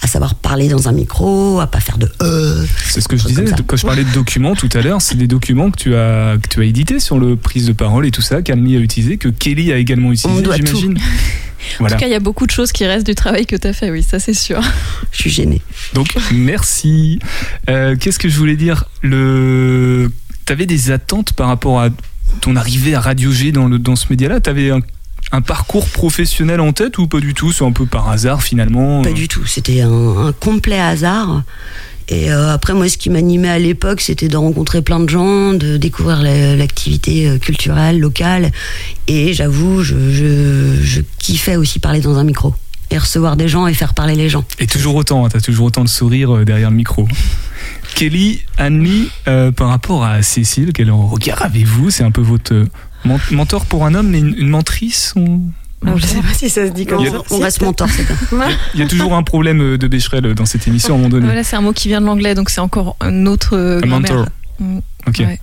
à 0.00 0.06
savoir 0.06 0.34
parler 0.34 0.68
dans 0.68 0.88
un 0.88 0.92
micro, 0.92 1.60
à 1.60 1.66
pas 1.66 1.80
faire 1.80 1.98
de 1.98 2.08
euh. 2.22 2.64
C'est 2.84 3.00
ce 3.00 3.08
que 3.08 3.16
je 3.16 3.26
disais 3.26 3.44
quand 3.66 3.76
je 3.76 3.86
parlais 3.86 4.04
de 4.04 4.12
documents 4.12 4.54
tout 4.54 4.68
à 4.74 4.80
l'heure. 4.80 5.02
C'est 5.02 5.16
des 5.16 5.26
documents 5.26 5.70
que 5.70 5.76
tu 5.76 5.94
as 5.94 6.36
que 6.42 6.48
tu 6.48 6.60
as 6.60 6.64
édités 6.64 7.00
sur 7.00 7.18
le 7.18 7.36
prise 7.36 7.66
de 7.66 7.72
parole 7.72 8.06
et 8.06 8.10
tout 8.10 8.22
ça. 8.22 8.42
qu'Anne-Lee 8.42 8.76
a 8.76 8.80
utilisé, 8.80 9.18
que 9.18 9.28
Kelly 9.28 9.72
a 9.72 9.76
également 9.76 10.12
utilisé, 10.12 10.44
j'imagine. 10.56 10.98
En 11.80 11.86
tout 11.86 11.96
cas, 11.96 12.06
il 12.06 12.12
y 12.12 12.14
a 12.14 12.20
beaucoup 12.20 12.46
de 12.46 12.52
choses 12.52 12.70
qui 12.70 12.86
restent 12.86 13.06
du 13.06 13.16
travail 13.16 13.44
que 13.44 13.56
tu 13.56 13.66
as 13.66 13.72
fait, 13.72 13.90
oui, 13.90 14.04
ça 14.04 14.20
c'est 14.20 14.32
sûr. 14.32 14.60
Je 15.10 15.22
suis 15.22 15.30
gênée. 15.30 15.60
Donc 15.92 16.14
merci. 16.32 17.18
Euh, 17.68 17.96
Qu'est-ce 17.98 18.20
que 18.20 18.28
je 18.28 18.38
voulais 18.38 18.54
dire? 18.56 18.84
Le, 19.02 20.08
t'avais 20.48 20.64
des 20.64 20.90
attentes 20.90 21.34
par 21.34 21.48
rapport 21.48 21.78
à 21.78 21.90
ton 22.40 22.56
arrivée 22.56 22.94
à 22.94 23.00
Radio 23.02 23.30
G 23.30 23.52
dans 23.52 23.66
le 23.66 23.78
dans 23.78 23.96
ce 23.96 24.06
média-là? 24.08 24.40
T'avais 24.40 24.70
un, 24.70 24.80
un 25.30 25.42
parcours 25.42 25.86
professionnel 25.86 26.60
en 26.62 26.72
tête 26.72 26.96
ou 26.96 27.06
pas 27.06 27.20
du 27.20 27.34
tout? 27.34 27.52
C'est 27.52 27.64
un 27.66 27.72
peu 27.72 27.84
par 27.84 28.08
hasard 28.08 28.42
finalement. 28.42 29.02
Pas 29.02 29.12
du 29.12 29.28
tout. 29.28 29.44
C'était 29.44 29.82
un, 29.82 30.26
un 30.28 30.32
complet 30.32 30.80
hasard. 30.80 31.42
Et 32.08 32.32
euh, 32.32 32.50
après, 32.54 32.72
moi, 32.72 32.88
ce 32.88 32.96
qui 32.96 33.10
m'animait 33.10 33.50
à 33.50 33.58
l'époque, 33.58 34.00
c'était 34.00 34.28
de 34.28 34.38
rencontrer 34.38 34.80
plein 34.80 35.00
de 35.00 35.10
gens, 35.10 35.52
de 35.52 35.76
découvrir 35.76 36.22
la- 36.22 36.56
l'activité 36.56 37.28
euh, 37.28 37.36
culturelle 37.36 38.00
locale. 38.00 38.50
Et 39.06 39.34
j'avoue, 39.34 39.82
je, 39.82 39.94
je, 40.10 40.82
je 40.82 41.02
kiffais 41.18 41.56
aussi 41.56 41.78
parler 41.78 42.00
dans 42.00 42.16
un 42.16 42.24
micro. 42.24 42.54
Et 42.90 42.96
recevoir 42.96 43.36
des 43.36 43.48
gens 43.48 43.66
et 43.66 43.74
faire 43.74 43.92
parler 43.92 44.14
les 44.14 44.30
gens. 44.30 44.44
Et 44.58 44.66
toujours 44.66 44.94
autant, 44.94 45.26
hein, 45.26 45.28
t'as 45.30 45.42
toujours 45.42 45.66
autant 45.66 45.84
de 45.84 45.90
sourire 45.90 46.34
euh, 46.34 46.44
derrière 46.46 46.70
le 46.70 46.76
micro. 46.76 47.06
Kelly, 47.98 48.42
Anne-Lee, 48.58 49.10
euh, 49.26 49.50
par 49.50 49.68
rapport 49.70 50.04
à 50.04 50.22
Cécile, 50.22 50.72
quel 50.72 50.88
regard 50.92 51.42
avez-vous? 51.42 51.90
C'est 51.90 52.04
un 52.04 52.12
peu 52.12 52.20
votre 52.20 52.54
euh, 52.54 52.68
men- 53.04 53.18
mentor 53.32 53.66
pour 53.66 53.84
un 53.86 53.94
homme, 53.96 54.08
mais 54.10 54.20
une, 54.20 54.36
une 54.38 54.48
mentrice 54.48 55.12
on- 55.16 55.40
Non, 55.84 55.96
je 55.96 56.06
sais 56.06 56.20
pas 56.22 56.32
si 56.32 56.48
ça 56.48 56.64
se 56.68 56.70
dit 56.72 56.86
comme 56.86 57.04
ça. 57.04 57.18
On 57.32 57.38
reste 57.40 57.60
mentor, 57.60 57.88
c'est 57.90 58.06
bien. 58.06 58.46
Il 58.74 58.80
y 58.80 58.82
a 58.84 58.86
toujours 58.86 59.14
un 59.16 59.24
problème 59.24 59.60
euh, 59.60 59.78
de 59.78 59.88
Becherel 59.88 60.26
euh, 60.26 60.34
dans 60.34 60.46
cette 60.46 60.68
émission 60.68 60.94
à 60.94 60.96
un 60.96 60.98
moment 60.98 61.08
donné. 61.10 61.26
Voilà, 61.26 61.42
c'est 61.42 61.56
un 61.56 61.60
mot 61.60 61.72
qui 61.72 61.88
vient 61.88 62.00
de 62.00 62.06
l'anglais, 62.06 62.36
donc 62.36 62.50
c'est 62.50 62.60
encore 62.60 62.94
un 63.00 63.26
autre 63.26 63.56
euh, 63.56 63.80
mentor. 63.84 64.26
Mm, 64.60 64.78
Ok. 65.08 65.16
ouais. 65.18 65.40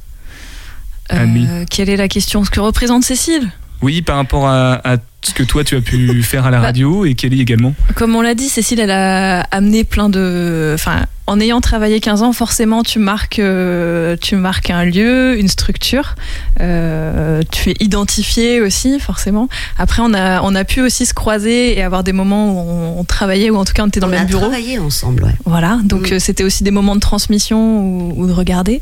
Euh, 1.12 1.24
Annie. 1.24 1.48
quelle 1.70 1.89
est 1.89 1.98
la 1.98 2.08
question? 2.08 2.46
Ce 2.46 2.50
que 2.50 2.62
représente 2.62 3.04
Cécile? 3.04 3.52
Oui, 3.82 4.02
par 4.02 4.15
rapport 4.15 4.48
à, 4.48 4.76
à 4.89 4.96
ce 5.24 5.34
que 5.34 5.44
toi 5.44 5.65
tu 5.65 5.76
as 5.76 5.82
pu 5.82 6.24
faire 6.24 6.46
à 6.46 6.52
la 6.52 6.60
Bah. 6.60 6.68
radio 6.68 7.04
et 7.04 7.15
Kelly 7.15 7.41
également. 7.41 7.74
Comme 7.96 8.15
on 8.15 8.22
l'a 8.22 8.34
dit, 8.34 8.48
Cécile, 8.48 8.80
elle 8.80 8.91
a 8.91 9.41
amené 9.52 9.84
plein 9.84 10.08
de. 10.08 10.72
Enfin, 10.74 11.06
en 11.28 11.40
ayant 11.40 11.60
travaillé 11.60 12.00
15 12.00 12.22
ans, 12.22 12.34
forcément, 12.34 12.84
tu 12.84 13.00
marques, 13.00 13.40
euh, 13.40 14.16
tu 14.22 14.36
marques 14.36 14.70
un 14.70 14.86
lieu, 14.86 15.40
une 15.40 15.48
structure. 15.48 16.14
Euh, 16.62 17.42
tu 17.52 17.72
es 17.72 17.76
identifié 17.80 18.62
aussi, 18.62 19.00
forcément. 19.00 19.50
Après, 19.80 20.02
on 20.06 20.14
a, 20.14 20.42
on 20.44 20.54
a 20.54 20.64
pu 20.64 20.82
aussi 20.82 21.06
se 21.06 21.14
croiser 21.16 21.78
et 21.78 21.82
avoir 21.82 22.04
des 22.04 22.14
moments 22.14 22.52
où 22.54 22.60
on, 22.60 23.00
on 23.00 23.04
travaillait, 23.04 23.50
ou 23.50 23.58
en 23.58 23.66
tout 23.66 23.74
cas, 23.74 23.84
on 23.84 23.88
était 23.88 24.00
dans 24.00 24.08
on 24.08 24.12
le 24.12 24.18
même 24.18 24.28
bureau. 24.28 24.42
travaillé 24.42 24.78
ensemble, 24.78 25.24
ouais. 25.24 25.32
Voilà, 25.46 25.80
donc 25.84 26.12
Mm. 26.12 26.14
euh, 26.14 26.20
c'était 26.20 26.44
aussi 26.44 26.64
des 26.64 26.72
moments 26.72 26.96
de 26.96 27.00
transmission 27.02 28.12
ou, 28.18 28.28
de 28.28 28.32
regarder 28.32 28.82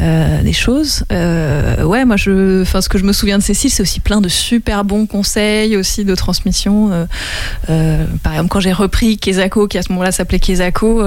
euh, 0.00 0.42
des 0.42 0.52
choses. 0.54 1.04
Euh, 1.12 1.82
ouais, 1.84 2.04
moi, 2.06 2.16
je, 2.16 2.64
ce 2.64 2.88
que 2.88 2.96
je 2.98 3.04
me 3.04 3.12
souviens 3.12 3.36
de 3.38 3.42
Cécile, 3.42 3.70
c'est 3.70 3.82
aussi 3.82 4.00
plein 4.00 4.20
de 4.22 4.28
super 4.30 4.84
bons 4.84 5.04
conseils 5.06 5.76
aussi 5.76 6.04
de 6.06 6.14
transmission. 6.14 7.06
Par 7.66 8.32
exemple, 8.32 8.48
quand 8.48 8.60
j'ai 8.60 8.72
repris 8.72 9.18
Kezako, 9.18 9.68
qui 9.68 9.76
à 9.78 9.82
ce 9.82 9.90
moment-là 9.92 10.10
s'appelait 10.12 10.38
Kezako, 10.40 11.02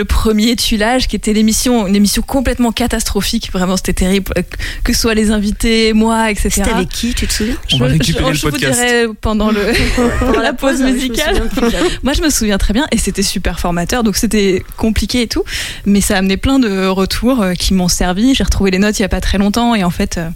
le 0.00 0.06
premier 0.06 0.56
tuilage, 0.56 1.08
qui 1.08 1.16
était 1.16 1.34
l'émission, 1.34 1.86
une 1.86 1.94
émission 1.94 2.22
complètement 2.22 2.72
catastrophique. 2.72 3.50
Vraiment, 3.52 3.76
c'était 3.76 3.92
terrible, 3.92 4.32
euh, 4.38 4.42
que 4.82 4.94
ce 4.94 5.00
soit 5.00 5.12
les 5.12 5.30
invités, 5.30 5.92
moi, 5.92 6.30
etc. 6.30 6.48
C'était 6.50 6.70
avec 6.70 6.88
qui, 6.88 7.12
tu 7.12 7.26
te 7.26 7.32
souviens 7.34 7.56
On 7.74 7.76
va 7.78 7.86
récupérer 7.88 8.30
le 8.30 8.34
je 8.34 8.40
vous 8.46 8.50
podcast. 8.50 8.80
dirai 8.80 9.06
pendant 9.20 9.50
le 9.50 9.60
pendant 10.20 10.40
la 10.40 10.54
pause 10.54 10.78
je 10.78 10.84
musicale. 10.84 11.50
Moi, 12.02 12.14
je 12.14 12.22
me 12.22 12.30
souviens 12.30 12.56
très 12.56 12.72
bien 12.72 12.86
et 12.92 12.96
c'était 12.98 13.22
super 13.22 13.60
formateur, 13.60 14.02
donc 14.02 14.16
c'était 14.16 14.64
compliqué 14.78 15.20
et 15.22 15.26
tout, 15.26 15.44
mais 15.84 16.00
ça 16.00 16.14
a 16.14 16.18
amené 16.20 16.38
plein 16.38 16.58
de 16.58 16.86
retours 16.86 17.42
euh, 17.42 17.52
qui 17.52 17.74
m'ont 17.74 17.88
servi. 17.88 18.34
J'ai 18.34 18.44
retrouvé 18.44 18.70
les 18.70 18.78
notes 18.78 18.98
il 18.98 19.02
y 19.02 19.04
a 19.04 19.08
pas 19.10 19.20
très 19.20 19.36
longtemps 19.36 19.74
et 19.74 19.84
en 19.84 19.90
fait 19.90 20.16
euh, 20.16 20.30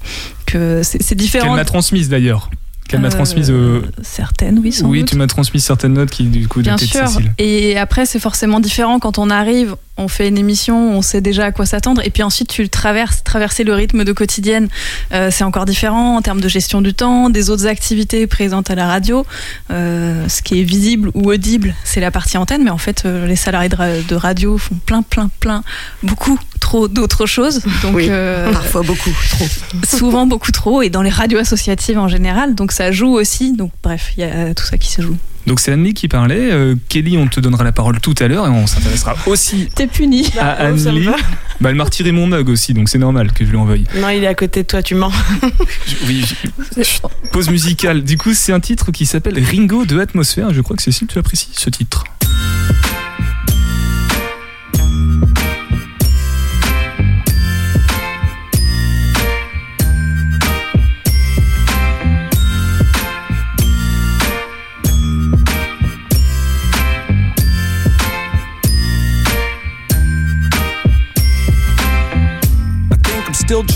que 0.45 0.83
c'est 0.83 1.03
c'est 1.03 1.09
Qu'elle 1.17 1.19
différent. 1.19 1.57
m'a 1.57 1.65
transmise 1.65 2.11
d'ailleurs. 2.11 2.51
Qu'elle 2.89 3.01
m'a 3.01 3.09
Euh, 3.09 3.11
transmise. 3.11 3.51
euh, 3.51 3.83
certaines, 4.03 4.59
oui, 4.59 4.71
sans 4.73 4.87
oui, 4.89 5.01
doute. 5.01 5.09
tu 5.09 5.17
m'as 5.17 5.27
transmis 5.27 5.61
certaines 5.61 5.95
notes 5.95 6.11
qui 6.11 6.25
du 6.25 6.47
coup 6.49 6.61
Bien 6.61 6.77
sûr. 6.77 7.09
Cécile. 7.09 7.33
Et 7.39 7.79
après, 7.79 8.05
c'est 8.07 8.19
forcément 8.21 8.61
différent 8.61 8.99
quand 8.99 9.19
on 9.19 9.31
arrive, 9.31 9.77
on 9.97 10.09
fait 10.09 10.27
une 10.29 10.39
émission, 10.39 10.97
on 10.97 11.03
sait 11.03 11.21
déjà 11.21 11.45
à 11.47 11.53
quoi 11.53 11.67
s'attendre, 11.67 12.03
et 12.05 12.11
puis 12.11 12.23
ensuite 12.25 12.49
tu 12.49 12.63
le 12.63 12.69
traverses, 12.69 13.23
traverser 13.23 13.63
le 13.63 13.75
rythme 13.75 14.05
de 14.05 14.13
quotidienne, 14.13 14.69
euh, 15.13 15.31
c'est 15.31 15.45
encore 15.45 15.67
différent 15.67 16.17
en 16.17 16.23
termes 16.23 16.41
de 16.41 16.49
gestion 16.49 16.81
du 16.81 16.95
temps, 16.95 17.31
des 17.31 17.49
autres 17.49 17.67
activités 17.67 18.27
présentes 18.27 18.71
à 18.71 18.75
la 18.75 18.87
radio. 18.89 19.25
Euh, 19.71 20.29
ce 20.29 20.43
qui 20.43 20.61
est 20.61 20.65
visible 20.65 21.11
ou 21.15 21.31
audible, 21.31 21.75
c'est 21.85 22.01
la 22.01 22.11
partie 22.11 22.37
antenne, 22.39 22.65
mais 22.65 22.71
en 22.71 22.79
fait, 22.79 23.05
euh, 23.05 23.27
les 23.27 23.37
salariés 23.37 23.69
de, 23.69 23.77
ra- 23.77 24.01
de 24.09 24.15
radio 24.17 24.59
font 24.59 24.75
plein, 24.85 25.03
plein, 25.03 25.31
plein, 25.41 25.63
beaucoup 26.03 26.39
trop 26.61 26.89
d'autres 26.89 27.27
choses. 27.27 27.61
Donc, 27.83 27.95
Oui. 27.95 28.09
Parfois 28.53 28.83
beaucoup, 28.83 29.11
trop. 29.31 29.47
souvent 29.87 30.27
beaucoup 30.27 30.51
trop, 30.51 30.83
et 30.83 30.91
dans 30.91 31.03
les 31.03 31.11
radios 31.11 31.39
associatives 31.39 31.99
en 31.99 32.09
général, 32.09 32.55
donc 32.57 32.73
ça 32.73 32.91
joue 32.91 33.13
aussi. 33.13 33.53
Donc, 33.53 33.71
bref, 33.83 34.13
il 34.17 34.21
y 34.23 34.25
a 34.25 34.55
tout 34.55 34.65
ça 34.65 34.77
qui 34.77 34.91
se 34.91 35.03
joue. 35.03 35.17
Donc 35.47 35.61
c'est 35.61 35.73
Anne-Lee 35.73 35.95
qui 35.95 36.09
parlait. 36.09 36.51
Euh, 36.53 36.75
Kelly, 36.89 37.19
on 37.19 37.27
te 37.27 37.39
donnera 37.41 37.65
la 37.65 37.73
parole 37.73 38.01
tout 38.01 38.15
à 38.21 38.29
l'heure 38.29 38.47
et 38.47 38.51
on 38.51 38.67
s'intéressera 38.67 39.15
aussi 39.27 39.69
T'es 39.75 39.87
puni. 39.87 40.27
à 40.41 40.57
ça 40.57 40.71
me 40.73 40.89
Anne-Lee. 40.89 41.09
Bah, 41.61 41.71
elle 41.71 41.77
m'a 41.77 41.85
retiré 41.85 42.13
mon 42.13 42.27
mug 42.27 42.49
aussi, 42.49 42.73
donc 42.75 42.89
c'est 42.89 42.99
normal 42.99 43.33
que 43.33 43.45
je 43.45 43.51
lui 43.51 43.57
envoie. 43.59 43.77
Non, 43.97 44.09
il 44.09 44.25
est 44.25 44.27
à 44.27 44.35
côté 44.35 44.63
de 44.63 44.67
toi, 44.69 44.83
tu 44.83 44.95
mens. 44.95 45.13
Je- 45.87 46.07
Oui, 46.09 46.25
je- 46.83 47.29
pause 47.31 47.51
musicale. 47.51 48.03
Du 48.03 48.17
coup, 48.19 48.35
c'est 48.35 48.53
un 48.53 48.61
titre 48.61 48.91
qui 48.91 49.07
s'appelle 49.07 49.43
Ringo 49.43 49.85
de 49.85 49.99
Atmosphère. 50.01 50.53
Je 50.53 50.61
crois 50.63 50.77
que 50.77 50.83
Cécile, 50.83 51.07
tu 51.07 51.19
apprécies 51.19 51.49
ce 51.53 51.71
titre? 51.71 52.05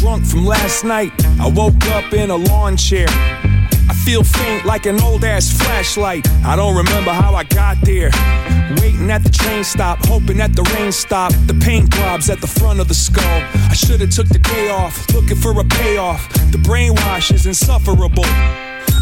Drunk 0.01 0.25
from 0.25 0.45
last 0.45 0.85
night. 0.85 1.13
I 1.41 1.49
woke 1.49 1.85
up 1.87 2.13
in 2.13 2.31
a 2.31 2.37
lawn 2.37 2.77
chair. 2.77 3.07
I 3.09 3.95
feel 4.05 4.23
faint 4.23 4.65
like 4.65 4.87
an 4.87 5.01
old 5.01 5.25
ass 5.25 5.51
flashlight. 5.51 6.29
I 6.45 6.57
don't 6.57 6.77
remember 6.77 7.11
how 7.11 7.35
I 7.35 7.45
got 7.45 7.79
there. 7.83 8.11
Waiting 8.81 9.11
at 9.11 9.23
the 9.23 9.31
train 9.31 9.65
stop, 9.65 9.99
hoping 10.07 10.39
that 10.39 10.55
the 10.55 10.63
rain 10.77 10.93
stop. 10.93 11.33
The 11.47 11.55
paint 11.55 11.91
globs 11.91 12.31
at 12.31 12.41
the 12.41 12.47
front 12.47 12.81
of 12.81 12.89
the 12.89 12.95
skull. 12.95 13.43
I 13.71 13.75
should 13.75 14.01
have 14.01 14.11
took 14.11 14.29
the 14.29 14.39
day 14.39 14.71
off, 14.71 15.09
looking 15.15 15.37
for 15.37 15.59
a 15.59 15.65
payoff. 15.65 16.29
The 16.53 16.59
brainwash 16.59 17.33
is 17.33 17.47
insufferable. 17.47 18.25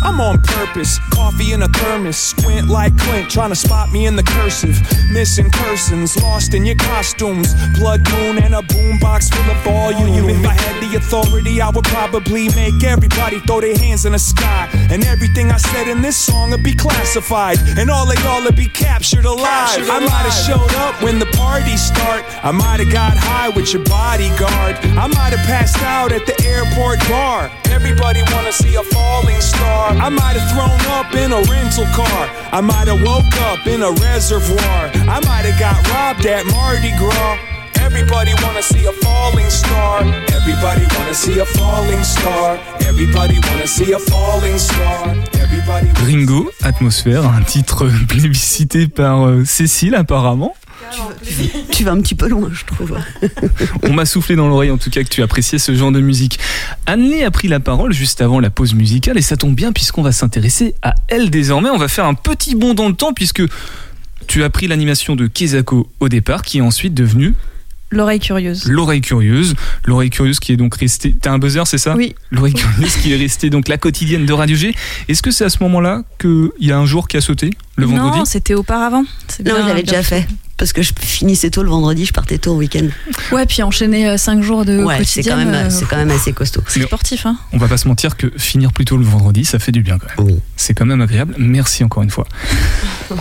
I'm 0.06 0.20
on 0.20 0.40
purpose, 0.40 1.00
coffee 1.10 1.52
in 1.52 1.62
a 1.62 1.68
thermos, 1.68 2.16
squint 2.16 2.68
like 2.68 2.96
Clint, 2.96 3.28
trying 3.28 3.50
to 3.50 3.56
spot 3.56 3.90
me 3.90 4.06
in 4.06 4.14
the 4.14 4.22
cursive. 4.22 4.80
Missing 5.10 5.50
persons, 5.50 6.16
lost 6.22 6.54
in 6.54 6.64
your 6.64 6.76
costumes, 6.76 7.54
blood 7.76 8.08
moon 8.12 8.38
and 8.38 8.54
a 8.54 8.62
boombox 8.62 9.34
full 9.34 9.50
of 9.50 9.58
volume. 9.64 10.28
If 10.30 10.46
I 10.46 10.54
had 10.54 10.80
the 10.80 10.96
authority, 10.96 11.60
I 11.60 11.70
would 11.70 11.84
probably 11.86 12.48
make 12.50 12.84
everybody 12.84 13.40
throw 13.40 13.60
their 13.60 13.76
hands 13.76 14.06
in 14.06 14.12
the 14.12 14.18
sky, 14.20 14.68
and 14.92 15.04
everything 15.04 15.50
I 15.50 15.56
said 15.56 15.88
in 15.88 16.02
this 16.02 16.16
song 16.16 16.52
would 16.52 16.62
be 16.62 16.74
classified, 16.74 17.58
and 17.76 17.90
all 17.90 18.08
of 18.08 18.16
y'all 18.22 18.44
would 18.44 18.54
be 18.54 18.68
captured 18.68 19.24
alive. 19.24 19.90
I 19.90 19.98
might 19.98 20.30
have 20.30 20.40
showed 20.46 20.72
up 20.86 21.02
when 21.02 21.18
the 21.18 21.26
party 21.34 21.76
start, 21.76 22.24
I 22.44 22.52
might 22.52 22.78
have 22.78 22.92
got 22.92 23.16
high 23.16 23.48
with 23.48 23.72
your 23.72 23.82
bodyguard, 23.82 24.76
I 24.96 25.08
might 25.08 25.34
have 25.34 25.44
passed 25.46 25.82
out 25.82 26.12
at 26.12 26.26
the 26.26 26.36
airport 26.46 27.00
bar. 27.08 27.50
Everybody 27.70 28.22
wanna 28.32 28.52
see 28.52 28.76
a 28.76 28.82
falling 28.84 29.40
star. 29.40 29.95
I 29.98 30.08
might 30.08 30.36
have 30.36 30.48
thrown 30.52 30.80
up 30.92 31.12
in 31.14 31.32
a 31.32 31.40
rental 31.50 31.86
car. 31.94 32.22
I 32.52 32.60
might 32.60 32.88
have 32.88 33.02
woke 33.02 33.34
up 33.50 33.66
in 33.66 33.82
a 33.82 33.90
reservoir. 33.90 34.78
I 35.08 35.20
might 35.24 35.44
have 35.48 35.58
got 35.58 35.76
robbed 35.90 36.26
at 36.26 36.44
Mardi 36.46 36.92
Gras. 36.98 37.38
Everybody 37.80 38.32
wanna 38.42 38.62
see 38.62 38.84
a 38.84 38.92
falling 38.92 39.48
star. 39.48 40.02
Everybody 40.34 40.86
wanna 40.98 41.14
see 41.14 41.38
a 41.38 41.46
falling 41.46 42.02
star. 42.04 42.58
Everybody 42.80 43.38
wanna 43.48 43.66
see 43.66 43.92
a 43.92 43.98
falling 43.98 44.58
star. 44.58 45.14
Everybody 45.40 45.88
Ringo, 46.04 46.50
Atmosphère, 46.62 47.24
un 47.24 47.42
titre 47.42 47.88
plébiscité 48.08 48.88
par 48.88 49.26
euh, 49.26 49.44
Cécile 49.44 49.94
apparemment. 49.94 50.54
Tu 51.70 51.84
vas 51.84 51.92
un 51.92 52.00
petit 52.00 52.14
peu 52.14 52.28
loin, 52.28 52.50
je 52.52 52.64
trouve. 52.64 52.98
On 53.82 53.92
m'a 53.92 54.06
soufflé 54.06 54.36
dans 54.36 54.48
l'oreille 54.48 54.70
en 54.70 54.78
tout 54.78 54.90
cas 54.90 55.02
que 55.02 55.08
tu 55.08 55.22
appréciais 55.22 55.58
ce 55.58 55.74
genre 55.74 55.92
de 55.92 56.00
musique. 56.00 56.38
Anne-Lé 56.86 57.24
a 57.24 57.30
pris 57.30 57.48
la 57.48 57.60
parole 57.60 57.92
juste 57.92 58.20
avant 58.20 58.40
la 58.40 58.50
pause 58.50 58.74
musicale 58.74 59.18
et 59.18 59.22
ça 59.22 59.36
tombe 59.36 59.54
bien 59.54 59.72
puisqu'on 59.72 60.02
va 60.02 60.12
s'intéresser 60.12 60.74
à 60.82 60.94
elle 61.08 61.30
désormais. 61.30 61.70
On 61.70 61.78
va 61.78 61.88
faire 61.88 62.06
un 62.06 62.14
petit 62.14 62.54
bond 62.54 62.74
dans 62.74 62.88
le 62.88 62.94
temps 62.94 63.12
puisque 63.12 63.42
tu 64.26 64.42
as 64.42 64.50
pris 64.50 64.66
l'animation 64.66 65.16
de 65.16 65.26
Kezako 65.26 65.88
au 66.00 66.08
départ 66.08 66.42
qui 66.42 66.58
est 66.58 66.62
ensuite 66.62 66.94
devenue 66.94 67.34
L'oreille 67.90 68.18
curieuse. 68.20 68.66
l'oreille 68.66 69.00
curieuse. 69.00 69.54
L'oreille 69.84 70.10
curieuse 70.10 70.40
qui 70.40 70.52
est 70.52 70.56
donc 70.56 70.74
restée... 70.76 71.14
T'as 71.20 71.30
un 71.32 71.38
buzzer 71.38 71.66
c'est 71.66 71.78
ça 71.78 71.94
Oui. 71.94 72.14
L'oreille 72.32 72.54
curieuse 72.54 72.96
qui 72.96 73.12
est 73.12 73.16
restée 73.16 73.48
donc 73.48 73.68
la 73.68 73.78
quotidienne 73.78 74.26
de 74.26 74.32
Radio 74.32 74.56
G. 74.56 74.74
Est-ce 75.08 75.22
que 75.22 75.30
c'est 75.30 75.44
à 75.44 75.48
ce 75.50 75.62
moment-là 75.62 76.02
qu'il 76.18 76.50
y 76.60 76.72
a 76.72 76.78
un 76.78 76.86
jour 76.86 77.06
qui 77.06 77.16
a 77.16 77.20
sauté 77.20 77.50
Le 77.76 77.86
vendredi? 77.86 78.18
Non, 78.18 78.24
c'était 78.24 78.54
auparavant. 78.54 79.02
Non, 79.02 79.06
bien, 79.40 79.54
je 79.54 79.68
l'avais 79.68 79.82
bien 79.82 79.92
déjà 79.92 80.02
fait. 80.02 80.26
Parce 80.56 80.72
que 80.72 80.80
je 80.82 80.92
finissais 80.98 81.50
tôt 81.50 81.62
le 81.62 81.68
vendredi, 81.68 82.06
je 82.06 82.12
partais 82.14 82.38
tôt 82.38 82.54
au 82.54 82.56
week-end. 82.56 82.86
Ouais, 83.30 83.44
puis 83.44 83.62
enchaîner 83.62 84.16
5 84.16 84.42
jours 84.42 84.64
de 84.64 84.82
Ouais, 84.82 84.94
c'est 85.04 85.20
quotidien. 85.20 85.32
quand, 85.32 85.44
même, 85.44 85.54
euh, 85.54 85.70
c'est 85.70 85.84
quand 85.84 85.96
même 85.96 86.10
assez 86.10 86.32
costaud. 86.32 86.62
c'est 86.66 86.82
sportif, 86.82 87.26
hein. 87.26 87.36
On 87.52 87.58
va 87.58 87.68
pas 87.68 87.76
se 87.76 87.86
mentir 87.86 88.16
que 88.16 88.32
finir 88.38 88.72
plus 88.72 88.86
tôt 88.86 88.96
le 88.96 89.04
vendredi, 89.04 89.44
ça 89.44 89.58
fait 89.58 89.70
du 89.70 89.82
bien 89.82 89.98
quand 89.98 90.08
même. 90.24 90.32
Oui. 90.34 90.40
C'est 90.56 90.72
quand 90.72 90.86
même 90.86 91.02
agréable. 91.02 91.34
Merci 91.38 91.84
encore 91.84 92.02
une 92.02 92.10
fois. 92.10 92.26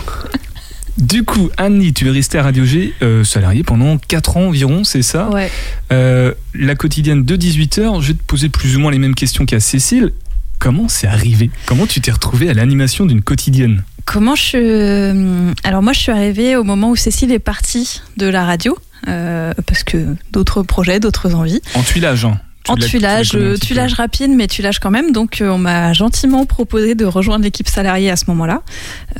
Du 0.98 1.24
coup, 1.24 1.50
Annie, 1.58 1.92
tu 1.92 2.08
es 2.08 2.10
restée 2.10 2.38
à 2.38 2.42
Radio 2.42 2.64
G 2.64 2.94
euh, 3.02 3.22
salariée 3.22 3.62
pendant 3.62 3.98
4 3.98 4.36
ans 4.38 4.46
environ, 4.48 4.82
c'est 4.84 5.02
ça 5.02 5.28
Ouais. 5.30 5.50
Euh, 5.92 6.32
La 6.54 6.74
quotidienne 6.74 7.24
de 7.24 7.36
18h, 7.36 8.00
je 8.00 8.08
vais 8.08 8.14
te 8.14 8.22
poser 8.22 8.48
plus 8.48 8.76
ou 8.76 8.80
moins 8.80 8.90
les 8.90 8.98
mêmes 8.98 9.14
questions 9.14 9.44
qu'à 9.44 9.60
Cécile. 9.60 10.12
Comment 10.58 10.88
c'est 10.88 11.06
arrivé? 11.06 11.50
Comment 11.66 11.86
tu 11.86 12.00
t'es 12.00 12.10
retrouvée 12.10 12.48
à 12.48 12.54
l'animation 12.54 13.04
d'une 13.04 13.20
quotidienne? 13.20 13.82
Comment 14.06 14.34
je 14.36 14.56
euh, 14.56 15.52
Alors, 15.64 15.82
moi, 15.82 15.92
je 15.92 16.00
suis 16.00 16.12
arrivée 16.12 16.56
au 16.56 16.64
moment 16.64 16.90
où 16.90 16.96
Cécile 16.96 17.30
est 17.32 17.38
partie 17.40 18.00
de 18.16 18.26
la 18.26 18.46
radio. 18.46 18.78
euh, 19.08 19.52
parce 19.66 19.84
que 19.84 20.16
d'autres 20.32 20.62
projets, 20.62 20.98
d'autres 20.98 21.34
envies. 21.34 21.60
En 21.74 21.82
tuilage 21.82 22.24
hein. 22.24 22.40
En 22.68 22.76
tuilage, 22.76 23.32
euh, 23.34 23.56
tuilage 23.56 23.94
rapide, 23.94 24.30
mais 24.30 24.46
tuilage 24.46 24.78
quand 24.78 24.90
même. 24.90 25.12
Donc, 25.12 25.40
euh, 25.40 25.48
on 25.50 25.58
m'a 25.58 25.92
gentiment 25.92 26.44
proposé 26.46 26.94
de 26.94 27.04
rejoindre 27.04 27.44
l'équipe 27.44 27.68
salariée 27.68 28.10
à 28.10 28.16
ce 28.16 28.24
moment-là. 28.28 28.62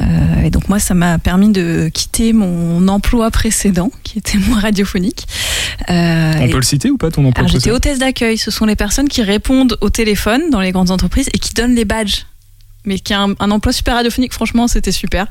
Euh, 0.00 0.04
et 0.44 0.50
donc, 0.50 0.68
moi, 0.68 0.78
ça 0.78 0.94
m'a 0.94 1.18
permis 1.18 1.50
de 1.50 1.88
quitter 1.92 2.32
mon 2.32 2.88
emploi 2.88 3.30
précédent, 3.30 3.90
qui 4.02 4.18
était 4.18 4.38
moins 4.38 4.60
radiophonique. 4.60 5.26
Euh, 5.90 6.32
On 6.40 6.48
peut 6.48 6.56
le 6.56 6.62
citer 6.62 6.90
ou 6.90 6.96
pas 6.96 7.10
ton 7.10 7.24
emploi 7.24 7.46
j'étais 7.46 7.70
hôtesse 7.70 7.98
d'accueil. 7.98 8.38
Ce 8.38 8.50
sont 8.50 8.66
les 8.66 8.76
personnes 8.76 9.08
qui 9.08 9.22
répondent 9.22 9.76
au 9.80 9.90
téléphone 9.90 10.50
dans 10.50 10.60
les 10.60 10.72
grandes 10.72 10.90
entreprises 10.90 11.28
et 11.32 11.38
qui 11.38 11.54
donnent 11.54 11.74
les 11.74 11.84
badges. 11.84 12.26
Mais 12.86 12.98
qui 13.00 13.12
a 13.12 13.20
un, 13.22 13.34
un 13.40 13.50
emploi 13.50 13.72
super 13.72 13.94
radiophonique, 13.96 14.32
franchement, 14.32 14.68
c'était 14.68 14.92
super. 14.92 15.26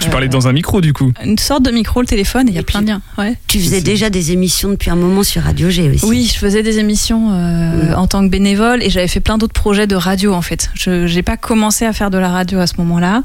Tu 0.00 0.08
parlais 0.10 0.28
dans 0.28 0.48
un 0.48 0.52
micro 0.52 0.80
du 0.80 0.92
coup. 0.92 1.12
Une 1.24 1.38
sorte 1.38 1.64
de 1.64 1.70
micro, 1.70 2.00
le 2.00 2.06
téléphone, 2.06 2.48
et 2.48 2.52
il 2.52 2.54
y 2.54 2.58
a 2.58 2.62
plein 2.62 2.82
de 2.82 2.86
liens. 2.88 3.02
Ouais. 3.18 3.36
Tu 3.48 3.58
faisais 3.60 3.80
déjà 3.80 4.10
des 4.10 4.32
émissions 4.32 4.70
depuis 4.70 4.90
un 4.90 4.96
moment 4.96 5.22
sur 5.24 5.42
Radio 5.42 5.70
G 5.70 5.90
aussi. 5.90 6.04
Oui, 6.06 6.30
je 6.32 6.38
faisais 6.38 6.62
des 6.62 6.78
émissions 6.78 7.32
euh, 7.32 7.64
Mm. 7.74 7.94
en 7.98 8.06
tant 8.06 8.22
que 8.24 8.28
bénévole 8.30 8.82
et 8.82 8.90
j'avais 8.90 9.08
fait 9.08 9.20
plein 9.20 9.36
d'autres 9.38 9.52
projets 9.52 9.86
de 9.86 9.96
radio 9.96 10.32
en 10.32 10.42
fait. 10.42 10.70
Je 10.74 11.12
n'ai 11.12 11.22
pas 11.22 11.36
commencé 11.36 11.84
à 11.84 11.92
faire 11.92 12.10
de 12.10 12.18
la 12.18 12.28
radio 12.28 12.60
à 12.60 12.66
ce 12.66 12.74
moment-là. 12.78 13.22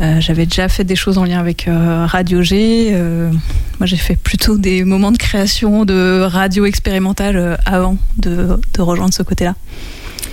Euh, 0.00 0.20
J'avais 0.20 0.46
déjà 0.46 0.68
fait 0.68 0.84
des 0.84 0.96
choses 0.96 1.18
en 1.18 1.24
lien 1.24 1.38
avec 1.38 1.68
euh, 1.68 2.06
Radio 2.06 2.42
G. 2.42 2.88
euh, 2.92 3.30
moi, 3.78 3.86
j'ai 3.86 3.96
fait 3.96 4.16
plutôt 4.16 4.56
des 4.58 4.84
moments 4.84 5.12
de 5.12 5.16
création 5.18 5.84
de 5.84 6.20
radio 6.22 6.64
expérimentale 6.64 7.36
euh, 7.36 7.56
avant 7.66 7.96
de, 8.18 8.58
de 8.74 8.80
rejoindre 8.82 9.12
ce 9.14 9.22
côté-là. 9.22 9.54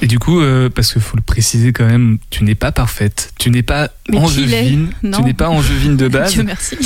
Et 0.01 0.05
du 0.07 0.19
coup, 0.19 0.39
euh, 0.39 0.69
parce 0.69 0.93
qu'il 0.93 1.01
faut 1.01 1.15
le 1.17 1.23
préciser 1.23 1.73
quand 1.73 1.86
même, 1.86 2.19
tu 2.29 2.43
n'es 2.43 2.53
pas 2.53 2.71
parfaite, 2.71 3.33
tu 3.39 3.49
n'es 3.49 3.63
pas 3.63 3.89
angevine, 4.13 4.89
tu 5.01 5.07
Non. 5.07 5.21
n'es 5.25 5.33
pas 5.33 5.49
angevine 5.49 5.97
de 5.97 6.07
base. 6.17 6.33
Dieu 6.33 6.43
merci. 6.43 6.77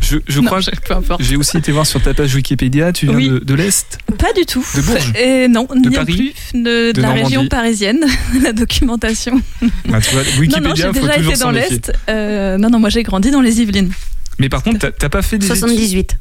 Je, 0.00 0.18
je 0.28 0.38
Non, 0.40 0.46
crois, 0.46 0.60
je- 0.60 0.70
peu 0.86 0.94
importe. 0.94 1.22
j'ai 1.22 1.36
aussi 1.36 1.56
été 1.56 1.72
voir 1.72 1.86
sur 1.86 2.00
ta 2.00 2.14
page 2.14 2.34
Wikipédia, 2.34 2.92
tu 2.92 3.06
viens 3.06 3.16
Oui. 3.16 3.28
de, 3.30 3.38
de 3.40 3.54
l'Est 3.54 3.98
Pas 4.18 4.32
du 4.32 4.46
tout. 4.46 4.64
De 4.76 4.80
Bourges 4.82 5.12
Et 5.16 5.48
non, 5.48 5.66
ni 5.74 5.82
non 5.88 5.92
Paris 5.92 6.32
plus. 6.52 6.60
De, 6.62 6.68
de 6.88 6.92
De 6.92 7.00
la 7.02 7.08
Normandie 7.08 7.24
région 7.36 7.48
parisienne, 7.48 8.04
la 8.42 8.52
documentation. 8.52 9.40
Ah, 9.92 10.00
tu 10.00 10.10
vois, 10.14 10.22
non, 10.22 10.30
non, 10.34 10.40
Wikipédia, 10.40 10.74
j'ai 10.74 10.82
faut 10.82 10.92
déjà 11.06 11.14
toujours 11.16 11.30
été 11.32 11.36
s'en 11.40 11.46
dans 11.46 11.52
méfier. 11.52 11.70
l'Est. 11.70 11.92
Euh, 12.08 12.58
non, 12.58 12.70
non, 12.70 12.78
moi 12.78 12.90
j'ai 12.90 13.02
grandi 13.02 13.30
dans 13.30 13.40
les 13.40 13.60
Yvelines. 13.60 13.90
Mais 14.38 14.48
par 14.48 14.62
contre, 14.62 14.90
t'as- 14.90 15.08
pas 15.08 15.22
fait 15.22 15.38
des 15.38 15.46
études? 15.46 15.58
78. 15.58 16.16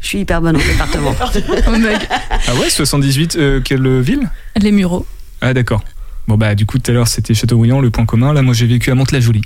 Je 0.00 0.06
suis 0.06 0.18
hyper 0.20 0.40
bonne 0.40 0.56
en 0.56 0.58
département. 0.60 1.10
Bug. 1.12 1.98
Ah 2.46 2.54
ouais, 2.56 2.70
78, 2.70 3.36
euh, 3.36 3.60
quelle 3.60 4.00
ville? 4.00 4.28
Les 4.56 4.70
Mureaux. 4.72 5.06
Ah 5.40 5.54
d'accord. 5.54 5.82
Bon 6.26 6.36
bah 6.36 6.54
du 6.54 6.66
coup 6.66 6.78
tout 6.78 6.90
à 6.90 6.94
l'heure 6.94 7.08
c'était 7.08 7.32
Châteaubriand, 7.32 7.80
le 7.80 7.88
point 7.90 8.04
commun. 8.04 8.34
Là 8.34 8.42
moi 8.42 8.52
j'ai 8.52 8.66
vécu 8.66 8.90
à 8.90 8.94
Mantes-la-Jolie. 8.94 9.40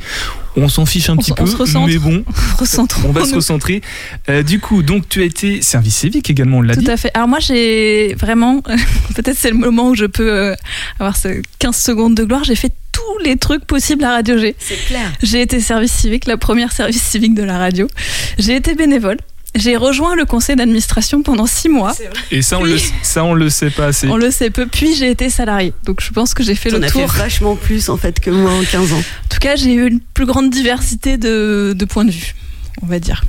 On 0.57 0.69
s'en 0.69 0.85
fiche 0.85 1.09
un 1.11 1.13
On 1.13 1.17
petit 1.19 1.33
peu, 1.33 1.45
on 1.45 1.47
se 1.47 1.55
recentre. 1.57 1.87
mais 1.87 1.97
bon, 1.99 2.25
Recentrons. 2.59 3.09
on 3.09 3.13
va 3.13 3.25
se 3.25 3.37
recentrer. 3.37 3.83
Euh, 4.29 4.43
du 4.43 4.59
coup 4.59 4.83
donc 4.83 5.09
tu 5.09 5.23
as 5.23 5.25
été 5.25 5.63
service 5.63 5.95
civique 5.95 6.29
également, 6.29 6.59
on 6.59 6.63
l'a 6.63 6.75
dit. 6.75 6.85
Tout 6.85 6.91
à 6.91 6.97
fait. 6.97 7.13
Alors 7.15 7.29
moi 7.29 7.39
j'ai 7.39 8.17
vraiment, 8.19 8.63
peut-être 9.15 9.37
c'est 9.39 9.51
le 9.51 9.57
moment 9.59 9.91
où 9.91 9.95
je 9.95 10.07
peux 10.07 10.29
euh, 10.29 10.55
avoir 10.99 11.17
ce 11.17 11.41
15 11.61 11.77
secondes 11.77 12.17
de 12.17 12.25
gloire, 12.25 12.43
j'ai 12.43 12.57
fait 12.57 12.73
tous 12.91 13.25
les 13.25 13.37
trucs 13.37 13.65
possibles 13.65 14.03
à 14.03 14.11
Radio 14.15 14.37
G. 14.37 14.57
C'est 14.59 14.75
clair. 14.87 15.13
J'ai 15.23 15.41
été 15.41 15.61
service 15.61 15.93
civique, 15.93 16.27
la 16.27 16.37
première 16.37 16.73
service 16.73 17.01
civique 17.01 17.35
de 17.35 17.45
la 17.45 17.59
radio. 17.59 17.87
J'ai 18.39 18.57
été 18.57 18.75
bénévole. 18.75 19.19
J'ai 19.55 19.77
rejoint 19.77 20.17
le 20.17 20.25
conseil 20.25 20.57
d'administration 20.57 21.23
pendant 21.23 21.47
six 21.47 21.69
mois. 21.69 21.95
Et 22.31 22.41
ça 22.41 22.59
on, 22.59 22.65
le, 22.65 22.77
ça 23.03 23.23
on 23.23 23.35
le 23.35 23.51
sait 23.51 23.69
pas 23.71 23.87
assez. 23.87 24.09
On 24.09 24.17
le 24.17 24.31
sait 24.31 24.49
peu. 24.51 24.67
Puis 24.67 24.95
j'ai 24.95 25.11
été 25.11 25.29
salarié. 25.29 25.75
Donc 25.85 26.01
je 26.01 26.11
pense 26.11 26.33
que 26.33 26.43
j'ai 26.43 26.55
fait 26.55 26.73
On 26.75 26.79
le 26.79 26.85
a 26.85 26.91
tour. 26.91 27.13
fait 27.13 27.19
vachement 27.19 27.55
plus 27.57 27.89
en 27.91 27.97
fait 27.99 28.19
que 28.19 28.31
moi 28.31 28.51
en 28.51 28.63
15 28.65 28.93
ans. 28.95 28.97
En 28.99 29.29
tout 29.29 29.39
cas, 29.41 29.57
j'ai 29.57 29.75
eu 29.75 29.87
une 29.89 30.01
plus 30.01 30.25
grande 30.25 30.49
diversité 30.51 31.19
de, 31.19 31.75
de 31.77 31.85
points 31.85 32.07
de 32.07 32.11
vue, 32.13 32.35
on 32.83 32.87
va 32.87 32.99
dire. 32.99 33.25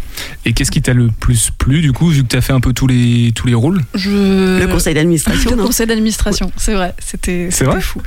Et 0.45 0.53
qu'est-ce 0.53 0.71
qui 0.71 0.81
t'a 0.81 0.93
le 0.93 1.09
plus 1.09 1.49
plu 1.57 1.81
du 1.81 1.91
coup 1.91 2.07
vu 2.07 2.23
que 2.23 2.29
tu 2.29 2.38
as 2.38 2.41
fait 2.41 2.53
un 2.53 2.62
peu 2.62 2.71
tous 2.71 2.88
les, 2.88 3.33
tous 3.36 3.47
les 3.47 3.53
rôles? 3.53 3.81
Je... 3.93 4.59
Le 4.59 4.67
conseil 4.67 4.93
d'administration, 4.93 5.51
Le 5.51 5.57
non 5.57 5.65
conseil 5.65 5.88
d'administration, 5.88 6.51
c'est 6.55 6.73
vrai, 6.73 6.93
c'était 7.05 7.47
C'est 7.49 7.57
c'était 7.59 7.71
vrai 7.71 7.81
fou. 7.81 8.01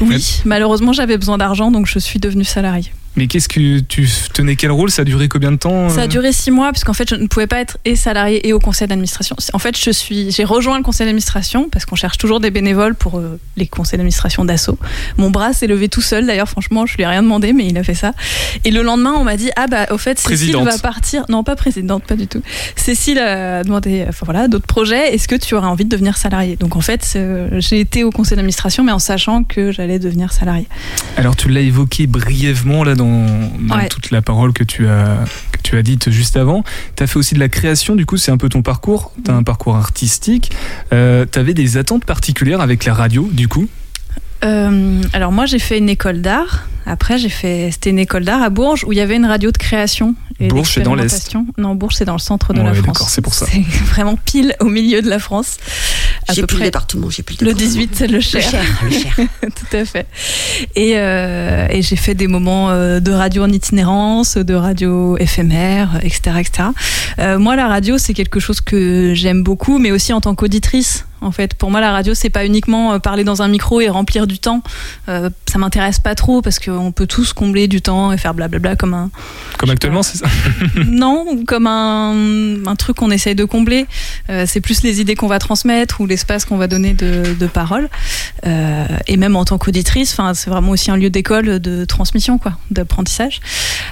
Oui, 0.00 0.40
malheureusement 0.46 0.94
j'avais 0.94 1.18
besoin 1.18 1.36
d'argent 1.36 1.70
donc 1.70 1.86
je 1.86 1.98
suis 1.98 2.18
devenue 2.20 2.44
salariée. 2.44 2.90
Mais 3.16 3.26
qu'est-ce 3.26 3.48
que 3.48 3.80
tu 3.80 4.08
tenais 4.32 4.54
quel 4.54 4.70
rôle? 4.70 4.90
Ça 4.90 5.02
a 5.02 5.04
duré 5.04 5.28
combien 5.28 5.50
de 5.50 5.56
temps 5.56 5.88
Ça 5.88 6.02
a 6.02 6.04
euh 6.04 6.06
duré 6.06 6.32
six 6.32 6.50
mois 6.50 6.70
puisqu'en 6.70 6.92
fait 6.92 7.08
je 7.10 7.16
ne 7.16 7.26
pouvais 7.26 7.48
pas 7.48 7.60
être 7.60 7.78
et 7.84 7.96
salariée 7.96 8.46
et 8.46 8.52
au 8.52 8.60
conseil 8.60 8.86
d'administration. 8.86 9.36
En 9.52 9.58
fait 9.58 9.76
je 9.76 9.90
suis, 9.90 10.30
j'ai 10.30 10.44
rejoint 10.44 10.76
le 10.76 10.84
conseil 10.84 11.06
d'administration 11.06 11.68
parce 11.70 11.84
qu'on 11.84 11.96
cherche 11.96 12.18
toujours 12.18 12.38
des 12.38 12.50
bénévoles 12.50 12.94
pour 12.94 13.18
euh, 13.18 13.38
les 13.56 13.66
conseils 13.66 13.96
d'administration 13.96 14.44
d'assaut. 14.44 14.78
Mon 15.18 15.30
bras 15.30 15.52
s'est 15.52 15.66
levé 15.66 15.88
tout 15.88 16.00
seul 16.00 16.24
d'ailleurs 16.24 16.48
franchement 16.48 16.86
je 16.86 16.96
lui 16.96 17.02
ai 17.02 17.06
rien 17.06 17.22
demandé 17.22 17.52
mais 17.52 17.66
il 17.66 17.76
a 17.78 17.82
fait 17.82 17.94
ça. 17.94 18.12
Et 18.64 18.70
le 18.70 18.82
lendemain 18.82 19.14
on 19.16 19.24
m'a 19.24 19.36
dit 19.36 19.50
ah 19.56 19.66
bah 19.66 19.86
au 19.90 19.98
fait 19.98 20.18
Cécile 20.18 20.56
va 20.56 20.78
partir. 20.78 21.24
Non 21.28 21.42
pas 21.42 21.56
présidente 21.56 22.04
pas 22.04 22.16
du 22.16 22.28
tout. 22.28 22.42
Cécile 22.76 23.18
a 23.18 23.64
demandé 23.64 24.04
enfin 24.08 24.24
voilà 24.24 24.46
d'autres 24.46 24.66
projets. 24.66 25.14
Est-ce 25.14 25.26
que 25.26 25.36
tu 25.36 25.54
aurais 25.56 25.66
envie 25.66 25.84
de 25.84 25.90
devenir 25.90 26.16
salariée? 26.16 26.54
Donc 26.54 26.76
en 26.76 26.80
fait 26.80 27.12
euh, 27.16 27.48
j'ai 27.58 27.80
été 27.80 28.04
au 28.04 28.12
conseil 28.12 28.36
d'administration 28.36 28.84
mais 28.84 28.92
en 28.92 29.00
sachant 29.00 29.42
que 29.42 29.72
j'allais 29.72 29.98
devenir 29.98 30.32
salariée. 30.32 30.68
Alors 31.16 31.34
tu 31.34 31.48
l'as 31.48 31.60
évoqué 31.60 32.06
brièvement 32.06 32.84
là 32.84 32.94
dans, 33.00 33.50
dans 33.68 33.76
Ouais. 33.76 33.88
toute 33.88 34.10
la 34.10 34.22
parole 34.22 34.52
que 34.52 34.64
tu 34.64 34.86
as 34.88 35.18
que 35.52 35.58
tu 35.62 35.76
as 35.76 35.82
dite 35.82 36.10
juste 36.10 36.36
avant. 36.36 36.62
Tu 36.96 37.02
as 37.02 37.06
fait 37.06 37.18
aussi 37.18 37.34
de 37.34 37.40
la 37.40 37.48
création, 37.48 37.96
du 37.96 38.06
coup, 38.06 38.16
c'est 38.16 38.30
un 38.30 38.36
peu 38.36 38.48
ton 38.48 38.62
parcours. 38.62 39.12
Tu 39.24 39.30
as 39.30 39.34
un 39.34 39.42
parcours 39.42 39.76
artistique. 39.76 40.50
Euh, 40.92 41.24
tu 41.30 41.38
avais 41.38 41.54
des 41.54 41.76
attentes 41.76 42.04
particulières 42.04 42.60
avec 42.60 42.84
la 42.84 42.94
radio, 42.94 43.28
du 43.32 43.48
coup? 43.48 43.68
Euh, 44.44 45.02
alors 45.12 45.32
moi 45.32 45.46
j'ai 45.46 45.58
fait 45.58 45.78
une 45.78 45.88
école 45.88 46.20
d'art. 46.20 46.66
Après 46.86 47.18
j'ai 47.18 47.28
fait 47.28 47.68
c'était 47.70 47.90
une 47.90 47.98
école 47.98 48.24
d'art 48.24 48.42
à 48.42 48.48
Bourges 48.50 48.84
où 48.84 48.92
il 48.92 48.96
y 48.96 49.00
avait 49.02 49.16
une 49.16 49.26
radio 49.26 49.50
de 49.52 49.58
création. 49.58 50.14
Et 50.42 50.48
Bourges, 50.48 50.70
c'est 50.74 50.80
dans 50.80 50.94
l'Est. 50.94 51.34
Non 51.58 51.74
Bourges 51.74 51.96
c'est 51.96 52.06
dans 52.06 52.14
le 52.14 52.18
centre 52.18 52.54
de 52.54 52.60
Ouais, 52.60 52.64
la 52.64 52.74
France. 52.74 53.10
c'est 53.10 53.20
pour 53.20 53.34
ça. 53.34 53.44
C'est 53.50 53.60
vraiment 53.90 54.16
pile 54.16 54.54
au 54.60 54.64
milieu 54.64 55.02
de 55.02 55.10
la 55.10 55.18
France. 55.18 55.58
J'ai 56.32 56.44
plus 56.46 56.56
le 56.58 56.64
département, 56.64 57.10
j'ai 57.10 57.22
plus 57.22 57.36
le 57.40 57.48
Le 57.48 57.52
département. 57.54 57.80
18 57.80 57.90
c'est 57.94 58.06
le 58.06 58.14
Le 58.14 58.20
Cher. 58.20 58.42
Cher, 58.42 58.64
le 58.84 58.90
Cher. 58.90 59.12
Tout 59.42 59.76
à 59.76 59.84
fait. 59.84 60.06
Et, 60.74 60.94
euh, 60.96 61.66
et 61.68 61.82
j'ai 61.82 61.96
fait 61.96 62.14
des 62.14 62.26
moments 62.28 62.70
euh, 62.70 63.00
de 63.00 63.12
radio 63.12 63.44
en 63.44 63.50
itinérance, 63.50 64.36
de 64.38 64.54
radio 64.54 65.18
éphémère, 65.18 66.00
etc. 66.02 66.36
etc. 66.38 66.68
Euh, 67.18 67.38
moi, 67.38 67.56
la 67.56 67.68
radio, 67.68 67.98
c'est 67.98 68.14
quelque 68.14 68.40
chose 68.40 68.60
que 68.62 69.12
j'aime 69.14 69.42
beaucoup, 69.42 69.78
mais 69.78 69.90
aussi 69.90 70.12
en 70.14 70.20
tant 70.22 70.34
qu'auditrice. 70.34 71.04
En 71.20 71.32
fait, 71.32 71.54
pour 71.54 71.70
moi, 71.70 71.80
la 71.80 71.92
radio, 71.92 72.14
c'est 72.14 72.30
pas 72.30 72.44
uniquement 72.44 72.92
euh, 72.92 72.98
parler 72.98 73.24
dans 73.24 73.42
un 73.42 73.48
micro 73.48 73.80
et 73.80 73.88
remplir 73.88 74.26
du 74.26 74.38
temps. 74.38 74.62
Euh, 75.08 75.30
ça 75.46 75.58
m'intéresse 75.58 75.98
pas 75.98 76.14
trop 76.14 76.42
parce 76.42 76.58
qu'on 76.58 76.92
peut 76.92 77.06
tous 77.06 77.32
combler 77.32 77.68
du 77.68 77.82
temps 77.82 78.12
et 78.12 78.18
faire 78.18 78.34
blablabla 78.34 78.76
comme 78.76 78.94
un, 78.94 79.10
Comme 79.58 79.70
actuellement, 79.70 80.02
c'est 80.02 80.18
ça 80.18 80.26
non, 80.86 81.44
comme 81.46 81.66
un, 81.66 82.66
un 82.66 82.76
truc 82.76 82.96
qu'on 82.96 83.10
essaye 83.10 83.34
de 83.34 83.44
combler. 83.44 83.86
Euh, 84.30 84.44
c'est 84.46 84.60
plus 84.60 84.82
les 84.82 85.00
idées 85.00 85.14
qu'on 85.14 85.28
va 85.28 85.38
transmettre 85.38 86.00
ou 86.00 86.06
l'espace 86.06 86.44
qu'on 86.44 86.56
va 86.56 86.66
donner 86.66 86.94
de, 86.94 87.34
de 87.38 87.46
parole. 87.46 87.88
Euh, 88.46 88.86
et 89.06 89.16
même 89.16 89.36
en 89.36 89.44
tant 89.44 89.58
qu'auditrice, 89.58 90.12
enfin, 90.12 90.34
c'est 90.34 90.50
vraiment 90.50 90.70
aussi 90.70 90.90
un 90.90 90.96
lieu 90.96 91.10
d'école 91.10 91.58
de 91.58 91.84
transmission, 91.84 92.38
quoi, 92.38 92.52
d'apprentissage. 92.70 93.40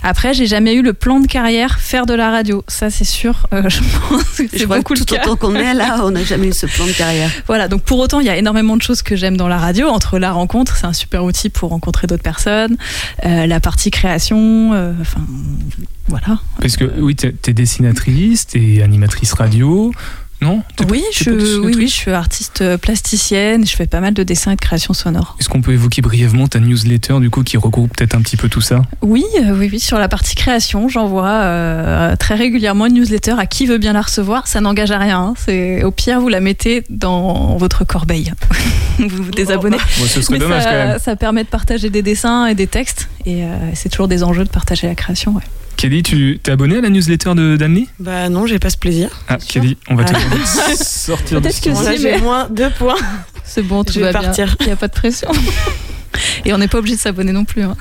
Après, 0.02 0.34
j'ai 0.34 0.46
jamais 0.46 0.74
eu 0.74 0.82
le 0.82 0.92
plan 0.92 1.20
de 1.20 1.26
carrière 1.26 1.78
faire 1.80 2.06
de 2.06 2.14
la 2.14 2.30
radio. 2.30 2.64
Ça, 2.68 2.90
c'est 2.90 3.04
sûr. 3.04 3.46
Euh, 3.52 3.62
je 3.68 3.80
pense 4.08 4.22
que 4.36 4.58
c'est 4.58 4.66
beaucoup 4.66 4.94
que 4.94 5.00
le 5.00 5.04
tout 5.04 5.14
cas. 5.14 5.22
autant 5.22 5.36
qu'on 5.36 5.54
est 5.54 5.74
là, 5.74 6.00
on 6.02 6.10
n'a 6.10 6.24
jamais 6.24 6.48
eu 6.48 6.52
ce 6.52 6.66
plan 6.66 6.86
de 6.86 6.92
carrière. 6.92 7.17
Voilà, 7.46 7.68
donc 7.68 7.82
pour 7.82 7.98
autant, 7.98 8.20
il 8.20 8.26
y 8.26 8.30
a 8.30 8.36
énormément 8.36 8.76
de 8.76 8.82
choses 8.82 9.02
que 9.02 9.16
j'aime 9.16 9.36
dans 9.36 9.48
la 9.48 9.58
radio. 9.58 9.88
Entre 9.88 10.18
la 10.18 10.32
rencontre, 10.32 10.76
c'est 10.76 10.86
un 10.86 10.92
super 10.92 11.24
outil 11.24 11.48
pour 11.48 11.70
rencontrer 11.70 12.06
d'autres 12.06 12.22
personnes, 12.22 12.76
euh, 13.24 13.46
la 13.46 13.60
partie 13.60 13.90
création, 13.90 14.72
euh, 14.72 14.92
enfin, 15.00 15.20
voilà. 16.08 16.40
Parce 16.60 16.76
que 16.76 16.84
oui, 17.00 17.14
t'es 17.14 17.34
es 17.46 17.52
dessinatrice, 17.52 18.46
t'es 18.46 18.82
animatrice 18.82 19.32
radio, 19.32 19.92
non 20.40 20.62
Oui, 20.88 21.02
je, 21.12 21.30
oui, 21.60 21.72
oui, 21.76 21.88
je 21.88 21.92
suis 21.94 22.10
artiste 22.12 22.60
euh, 22.62 22.76
plasticienne, 22.78 23.66
je 23.66 23.74
fais 23.74 23.86
pas 23.86 24.00
mal 24.00 24.14
de 24.14 24.22
dessins 24.22 24.52
et 24.52 24.56
de 24.56 24.60
création 24.60 24.94
sonore. 24.94 25.36
Est-ce 25.40 25.48
qu'on 25.48 25.62
peut 25.62 25.72
évoquer 25.72 26.00
brièvement 26.00 26.46
ta 26.46 26.60
newsletter, 26.60 27.18
du 27.20 27.28
coup, 27.30 27.42
qui 27.42 27.56
regroupe 27.56 27.96
peut-être 27.96 28.14
un 28.14 28.20
petit 28.22 28.36
peu 28.36 28.48
tout 28.48 28.60
ça? 28.60 28.82
Oui, 29.02 29.24
euh, 29.40 29.56
oui, 29.58 29.68
oui, 29.72 29.80
sur 29.80 29.98
la 29.98 30.08
partie 30.08 30.34
création, 30.36 30.88
j'envoie 30.88 31.28
euh, 31.28 32.14
très 32.16 32.36
régulièrement 32.36 32.86
une 32.86 32.94
newsletter 32.94 33.34
à 33.38 33.46
qui 33.46 33.66
veut 33.66 33.78
bien 33.78 33.92
la 33.92 34.02
recevoir. 34.02 34.46
Ça 34.46 34.60
n'engage 34.60 34.90
à 34.92 34.98
rien. 34.98 35.18
hein. 35.20 35.34
C'est 35.44 35.82
au 35.82 35.90
pire, 35.90 36.20
vous 36.20 36.28
la 36.28 36.40
mettez 36.40 36.84
dans 36.88 37.56
votre 37.56 37.84
corbeille. 37.84 38.32
vous 38.98 39.08
vous 39.24 39.30
désabonnez. 39.32 39.76
Bon, 39.76 40.04
Ce 40.06 40.22
serait 40.22 40.34
Mais 40.34 40.38
dommage 40.38 40.62
ça, 40.62 40.70
quand 40.70 40.76
même. 40.88 40.98
ça 40.98 41.16
permet 41.16 41.42
de 41.44 41.48
partager 41.48 41.90
des 41.90 42.02
dessins 42.02 42.46
et 42.46 42.54
des 42.54 42.66
textes. 42.68 43.08
Et 43.26 43.42
euh, 43.44 43.48
c'est 43.74 43.88
toujours 43.88 44.08
des 44.08 44.22
enjeux 44.22 44.44
de 44.44 44.48
partager 44.50 44.86
la 44.86 44.94
création. 44.94 45.32
ouais. 45.34 45.42
Kelly, 45.78 46.02
tu 46.02 46.40
t'es 46.42 46.50
abonné 46.50 46.78
à 46.78 46.80
la 46.80 46.90
newsletter 46.90 47.34
de 47.36 47.56
d'Anne-Lee 47.56 47.86
Bah 48.00 48.28
non, 48.28 48.46
j'ai 48.46 48.58
pas 48.58 48.68
ce 48.68 48.76
plaisir. 48.76 49.10
Ah, 49.28 49.36
Kelly, 49.38 49.76
on 49.88 49.94
va 49.94 50.02
te 50.04 50.12
Ah. 50.12 50.74
sortir 50.76 51.40
de 51.40 51.44
Peut-être 51.48 51.54
ce 51.56 51.60
que 51.62 51.70
là, 51.70 51.96
j'ai 51.96 52.18
moins 52.20 52.48
deux 52.50 52.70
points. 52.70 52.96
C'est 53.44 53.62
bon, 53.62 53.84
tout 53.84 53.92
Je 53.92 54.00
vais 54.00 54.10
va 54.12 54.20
partir. 54.20 54.46
bien. 54.46 54.56
Il 54.60 54.66
n'y 54.66 54.72
a 54.72 54.76
pas 54.76 54.88
de 54.88 54.92
pression. 54.92 55.28
Et 56.44 56.52
on 56.52 56.58
n'est 56.58 56.66
pas 56.66 56.78
obligé 56.78 56.96
de 56.96 57.00
s'abonner 57.00 57.30
non 57.32 57.44
plus. 57.44 57.62
hein. 57.62 57.76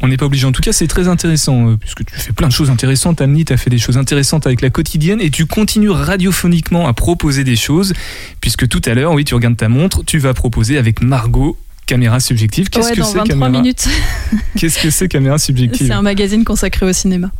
On 0.00 0.08
n'est 0.08 0.16
pas 0.16 0.24
obligé. 0.26 0.46
En 0.46 0.52
tout 0.52 0.62
cas, 0.62 0.72
c'est 0.72 0.86
très 0.86 1.06
intéressant, 1.06 1.68
euh, 1.68 1.76
puisque 1.76 2.04
tu 2.04 2.14
fais 2.16 2.32
plein 2.32 2.48
de 2.48 2.52
choses 2.52 2.70
intéressantes. 2.70 3.20
Annie, 3.20 3.44
tu 3.44 3.52
as 3.52 3.56
fait 3.58 3.70
des 3.70 3.78
choses 3.78 3.98
intéressantes 3.98 4.46
avec 4.46 4.60
la 4.62 4.70
quotidienne 4.70 5.20
et 5.20 5.30
tu 5.30 5.44
continues 5.46 5.90
radiophoniquement 5.90 6.88
à 6.88 6.92
proposer 6.94 7.44
des 7.44 7.56
choses, 7.56 7.92
puisque 8.40 8.66
tout 8.68 8.82
à 8.86 8.94
l'heure, 8.94 9.12
oui, 9.12 9.24
tu 9.24 9.34
regardes 9.34 9.56
ta 9.56 9.68
montre, 9.68 10.02
tu 10.04 10.18
vas 10.18 10.32
proposer 10.34 10.78
avec 10.78 11.02
Margot 11.02 11.58
caméra 11.86 12.20
subjective. 12.20 12.68
Qu'est-ce 12.68 12.90
Ouais, 12.90 12.96
que 12.96 13.02
c'est 13.02 13.18
23 13.18 13.24
caméra 13.24 13.50
minutes. 13.50 13.88
Qu'est-ce 14.56 14.82
que 14.82 14.90
c'est 14.90 15.08
caméra 15.08 15.38
subjective 15.38 15.86
C'est 15.86 15.92
un 15.92 16.02
magazine 16.02 16.44
consacré 16.44 16.86
au 16.86 16.92
cinéma. 16.92 17.30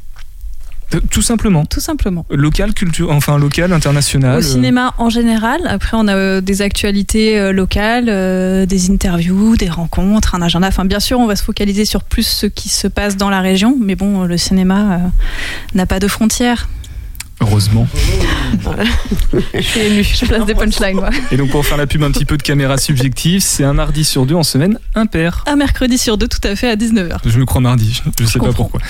Euh, 0.94 1.00
Tout 1.10 1.22
simplement. 1.22 1.64
Tout 1.64 1.80
simplement. 1.80 2.26
Local, 2.30 2.74
culture, 2.74 3.10
enfin 3.10 3.38
local, 3.38 3.72
international. 3.72 4.36
Au 4.36 4.38
euh, 4.38 4.42
cinéma 4.42 4.94
en 4.98 5.10
général. 5.10 5.60
Après, 5.66 5.96
on 5.96 6.08
a 6.08 6.14
euh, 6.14 6.40
des 6.40 6.62
actualités 6.62 7.52
locales, 7.52 8.66
des 8.66 8.90
interviews, 8.90 9.56
des 9.56 9.68
rencontres, 9.68 10.34
un 10.34 10.42
agenda. 10.42 10.68
Enfin, 10.68 10.84
bien 10.84 11.00
sûr, 11.00 11.18
on 11.18 11.26
va 11.26 11.36
se 11.36 11.44
focaliser 11.44 11.84
sur 11.84 12.02
plus 12.02 12.26
ce 12.26 12.46
qui 12.46 12.68
se 12.68 12.88
passe 12.88 13.16
dans 13.16 13.30
la 13.30 13.40
région. 13.40 13.76
Mais 13.80 13.94
bon, 13.94 14.24
le 14.24 14.36
cinéma 14.36 15.00
n'a 15.74 15.86
pas 15.86 15.98
de 15.98 16.08
frontières. 16.08 16.68
Heureusement. 17.40 17.86
Je 19.54 19.60
suis 19.60 19.80
émue. 19.80 20.04
Je 20.04 20.24
place 20.26 20.46
des 20.46 20.54
punchlines. 20.54 20.96
moi. 20.96 21.10
Et 21.32 21.36
donc 21.36 21.50
pour 21.50 21.64
faire 21.66 21.76
la 21.76 21.86
pub 21.86 22.02
un 22.02 22.10
petit 22.10 22.24
peu 22.24 22.36
de 22.36 22.42
caméra 22.42 22.78
subjective, 22.78 23.40
c'est 23.42 23.64
un 23.64 23.72
mardi 23.74 24.04
sur 24.04 24.24
deux 24.26 24.34
en 24.34 24.42
semaine 24.42 24.78
impair. 24.94 25.44
Un 25.46 25.56
mercredi 25.56 25.98
sur 25.98 26.16
deux, 26.16 26.28
tout 26.28 26.46
à 26.46 26.54
fait, 26.56 26.68
à 26.68 26.76
19h. 26.76 27.18
Je 27.26 27.38
me 27.38 27.44
crois 27.44 27.60
mardi, 27.60 28.00
je 28.20 28.24
sais 28.26 28.38
pas 28.38 28.52
pourquoi. 28.52 28.80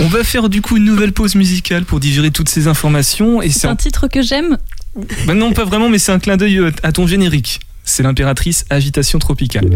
On 0.00 0.08
va 0.08 0.24
faire 0.24 0.48
du 0.48 0.60
coup 0.62 0.76
une 0.76 0.84
nouvelle 0.84 1.12
pause 1.12 1.34
musicale 1.34 1.84
pour 1.84 2.00
digérer 2.00 2.30
toutes 2.30 2.48
ces 2.48 2.66
informations. 2.68 3.40
Et 3.42 3.50
C'est 3.50 3.60
c'est 3.60 3.68
un 3.68 3.76
titre 3.76 4.08
que 4.08 4.22
j'aime. 4.22 4.58
Ben 5.26 5.34
non, 5.34 5.52
pas 5.52 5.64
vraiment, 5.64 5.88
mais 5.88 5.98
c'est 5.98 6.12
un 6.12 6.18
clin 6.18 6.36
d'œil 6.36 6.58
euh, 6.58 6.70
à 6.82 6.92
ton 6.92 7.06
générique. 7.06 7.60
C'est 7.84 8.02
l'impératrice 8.02 8.64
Agitation 8.68 9.18
Tropicale. 9.18 9.66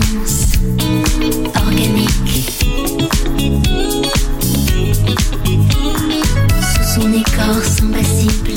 Danse 0.00 0.46
organique. 1.54 2.50
Sous 6.60 7.00
son 7.00 7.12
écorce 7.12 7.82
impassible, 7.82 8.50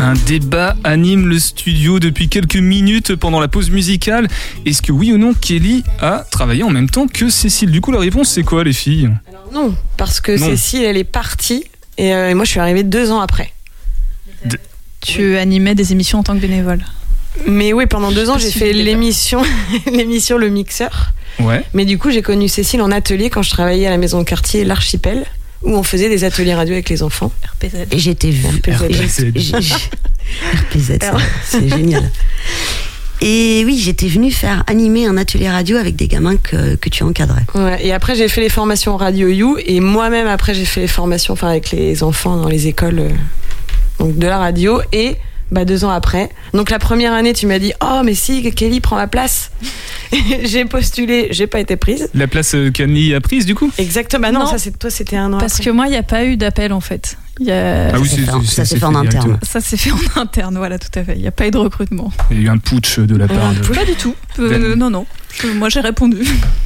Un 0.00 0.14
débat 0.26 0.76
anime 0.84 1.28
le 1.28 1.38
studio 1.38 1.98
depuis 1.98 2.28
quelques 2.28 2.56
minutes 2.56 3.16
pendant 3.16 3.40
la 3.40 3.48
pause 3.48 3.70
musicale. 3.70 4.28
Est-ce 4.66 4.82
que 4.82 4.92
oui 4.92 5.12
ou 5.12 5.18
non 5.18 5.34
Kelly 5.34 5.82
a 6.00 6.24
travaillé 6.30 6.62
en 6.62 6.70
même 6.70 6.88
temps 6.88 7.08
que 7.08 7.28
Cécile 7.30 7.70
Du 7.70 7.80
coup, 7.80 7.90
la 7.92 7.98
réponse 8.00 8.28
c'est 8.30 8.42
quoi 8.44 8.62
les 8.64 8.72
filles? 8.72 9.10
Non, 9.52 9.74
parce 9.96 10.20
que 10.20 10.32
Non. 10.38 10.46
Cécile, 10.46 10.84
elle 10.84 10.96
est 10.96 11.04
partie 11.04 11.64
et, 11.96 12.14
euh, 12.14 12.30
et 12.30 12.34
moi, 12.34 12.44
je 12.44 12.50
suis 12.50 12.60
arrivée 12.60 12.84
deux 12.84 13.10
ans 13.10 13.20
après. 13.20 13.52
Tu 15.00 15.36
animais 15.36 15.74
des 15.74 15.92
émissions 15.92 16.18
en 16.18 16.22
tant 16.22 16.34
que 16.34 16.40
bénévole. 16.40 16.80
Mais 17.46 17.72
oui, 17.72 17.86
pendant 17.86 18.12
deux 18.12 18.28
ans, 18.30 18.34
pas 18.34 18.38
j'ai 18.38 18.50
fait 18.50 18.72
l'émission, 18.72 19.42
l'émission 19.92 20.38
Le 20.38 20.48
Mixeur. 20.48 21.12
Ouais. 21.40 21.62
Mais 21.72 21.84
du 21.84 21.98
coup, 21.98 22.10
j'ai 22.10 22.22
connu 22.22 22.48
Cécile 22.48 22.82
en 22.82 22.90
atelier 22.90 23.30
quand 23.30 23.42
je 23.42 23.50
travaillais 23.50 23.86
à 23.86 23.90
la 23.90 23.98
maison 23.98 24.18
de 24.18 24.24
quartier 24.24 24.64
L'Archipel, 24.64 25.24
où 25.62 25.74
on 25.74 25.82
faisait 25.82 26.08
des 26.08 26.24
ateliers 26.24 26.54
radio 26.54 26.74
avec 26.74 26.88
les 26.88 27.02
enfants. 27.02 27.32
RPZ. 27.54 27.86
Et 27.92 27.98
j'étais 27.98 28.30
vue. 28.30 28.48
RPZ. 30.70 30.98
C'est 31.44 31.68
génial. 31.76 32.10
Et 33.20 33.64
oui, 33.66 33.80
j'étais 33.82 34.06
venue 34.06 34.30
faire 34.30 34.62
animer 34.68 35.06
un 35.06 35.16
atelier 35.16 35.50
radio 35.50 35.76
avec 35.76 35.96
des 35.96 36.06
gamins 36.06 36.36
que, 36.36 36.76
que 36.76 36.88
tu 36.88 37.02
encadrais. 37.02 37.42
Ouais, 37.54 37.84
et 37.84 37.92
après, 37.92 38.14
j'ai 38.14 38.28
fait 38.28 38.40
les 38.40 38.48
formations 38.48 38.96
Radio 38.96 39.28
You, 39.28 39.58
et 39.64 39.80
moi-même, 39.80 40.28
après, 40.28 40.54
j'ai 40.54 40.64
fait 40.64 40.82
les 40.82 40.86
formations 40.86 41.32
enfin, 41.34 41.48
avec 41.48 41.72
les 41.72 42.04
enfants 42.04 42.36
dans 42.36 42.48
les 42.48 42.68
écoles 42.68 43.00
euh, 43.00 43.10
donc 43.98 44.16
de 44.18 44.26
la 44.26 44.38
radio, 44.38 44.80
et 44.92 45.16
bah, 45.50 45.64
deux 45.64 45.84
ans 45.84 45.90
après. 45.90 46.30
Donc 46.54 46.70
la 46.70 46.78
première 46.78 47.12
année, 47.12 47.32
tu 47.32 47.46
m'as 47.46 47.58
dit 47.58 47.72
Oh, 47.82 48.00
mais 48.04 48.14
si, 48.14 48.42
Kelly 48.52 48.80
prend 48.80 48.96
ma 48.96 49.06
place. 49.06 49.50
j'ai 50.44 50.64
postulé, 50.64 51.28
j'ai 51.30 51.46
pas 51.46 51.60
été 51.60 51.76
prise. 51.76 52.08
La 52.14 52.26
place 52.26 52.54
euh, 52.54 52.70
qu'Annie 52.70 53.14
a 53.14 53.20
prise 53.20 53.46
du 53.46 53.54
coup? 53.54 53.70
Exactement, 53.78 54.22
bah 54.22 54.32
non, 54.32 54.40
Non. 54.40 54.46
ça, 54.46 54.58
c'est 54.58 54.78
toi, 54.78 54.90
c'était 54.90 55.16
un 55.16 55.32
an. 55.32 55.38
Parce 55.38 55.54
après. 55.54 55.64
que 55.64 55.70
moi, 55.70 55.86
il 55.86 55.90
n'y 55.90 55.96
a 55.96 56.02
pas 56.02 56.24
eu 56.24 56.36
d'appel 56.36 56.72
en 56.72 56.80
fait. 56.80 57.16
Il 57.40 57.46
y 57.46 57.52
a- 57.52 57.94
Ah 57.94 57.98
oui, 58.00 58.08
ça 58.46 58.64
s'est 58.64 58.78
fait 58.78 58.84
en 58.84 58.94
interne. 58.94 59.38
Ça 59.42 59.60
s'est 59.60 59.76
fait 59.76 59.92
en 59.92 60.20
interne, 60.20 60.56
voilà, 60.56 60.78
tout 60.78 60.88
à 60.98 61.04
fait. 61.04 61.14
Il 61.14 61.20
n'y 61.22 61.28
a 61.28 61.30
pas 61.32 61.46
eu 61.46 61.50
de 61.50 61.58
recrutement. 61.58 62.12
Il 62.30 62.38
y 62.38 62.40
a 62.40 62.44
eu 62.44 62.48
un 62.48 62.58
putsch 62.58 62.98
de 62.98 63.16
la 63.16 63.28
part 63.28 63.52
de. 63.54 63.60
Pas 63.74 63.84
du 63.84 63.94
tout. 63.94 64.14
Euh, 64.40 64.48
Ben- 64.50 64.74
non, 64.78 64.90
non. 64.90 65.06
Moi, 65.54 65.68
j'ai 65.68 65.80
répondu. 65.80 66.18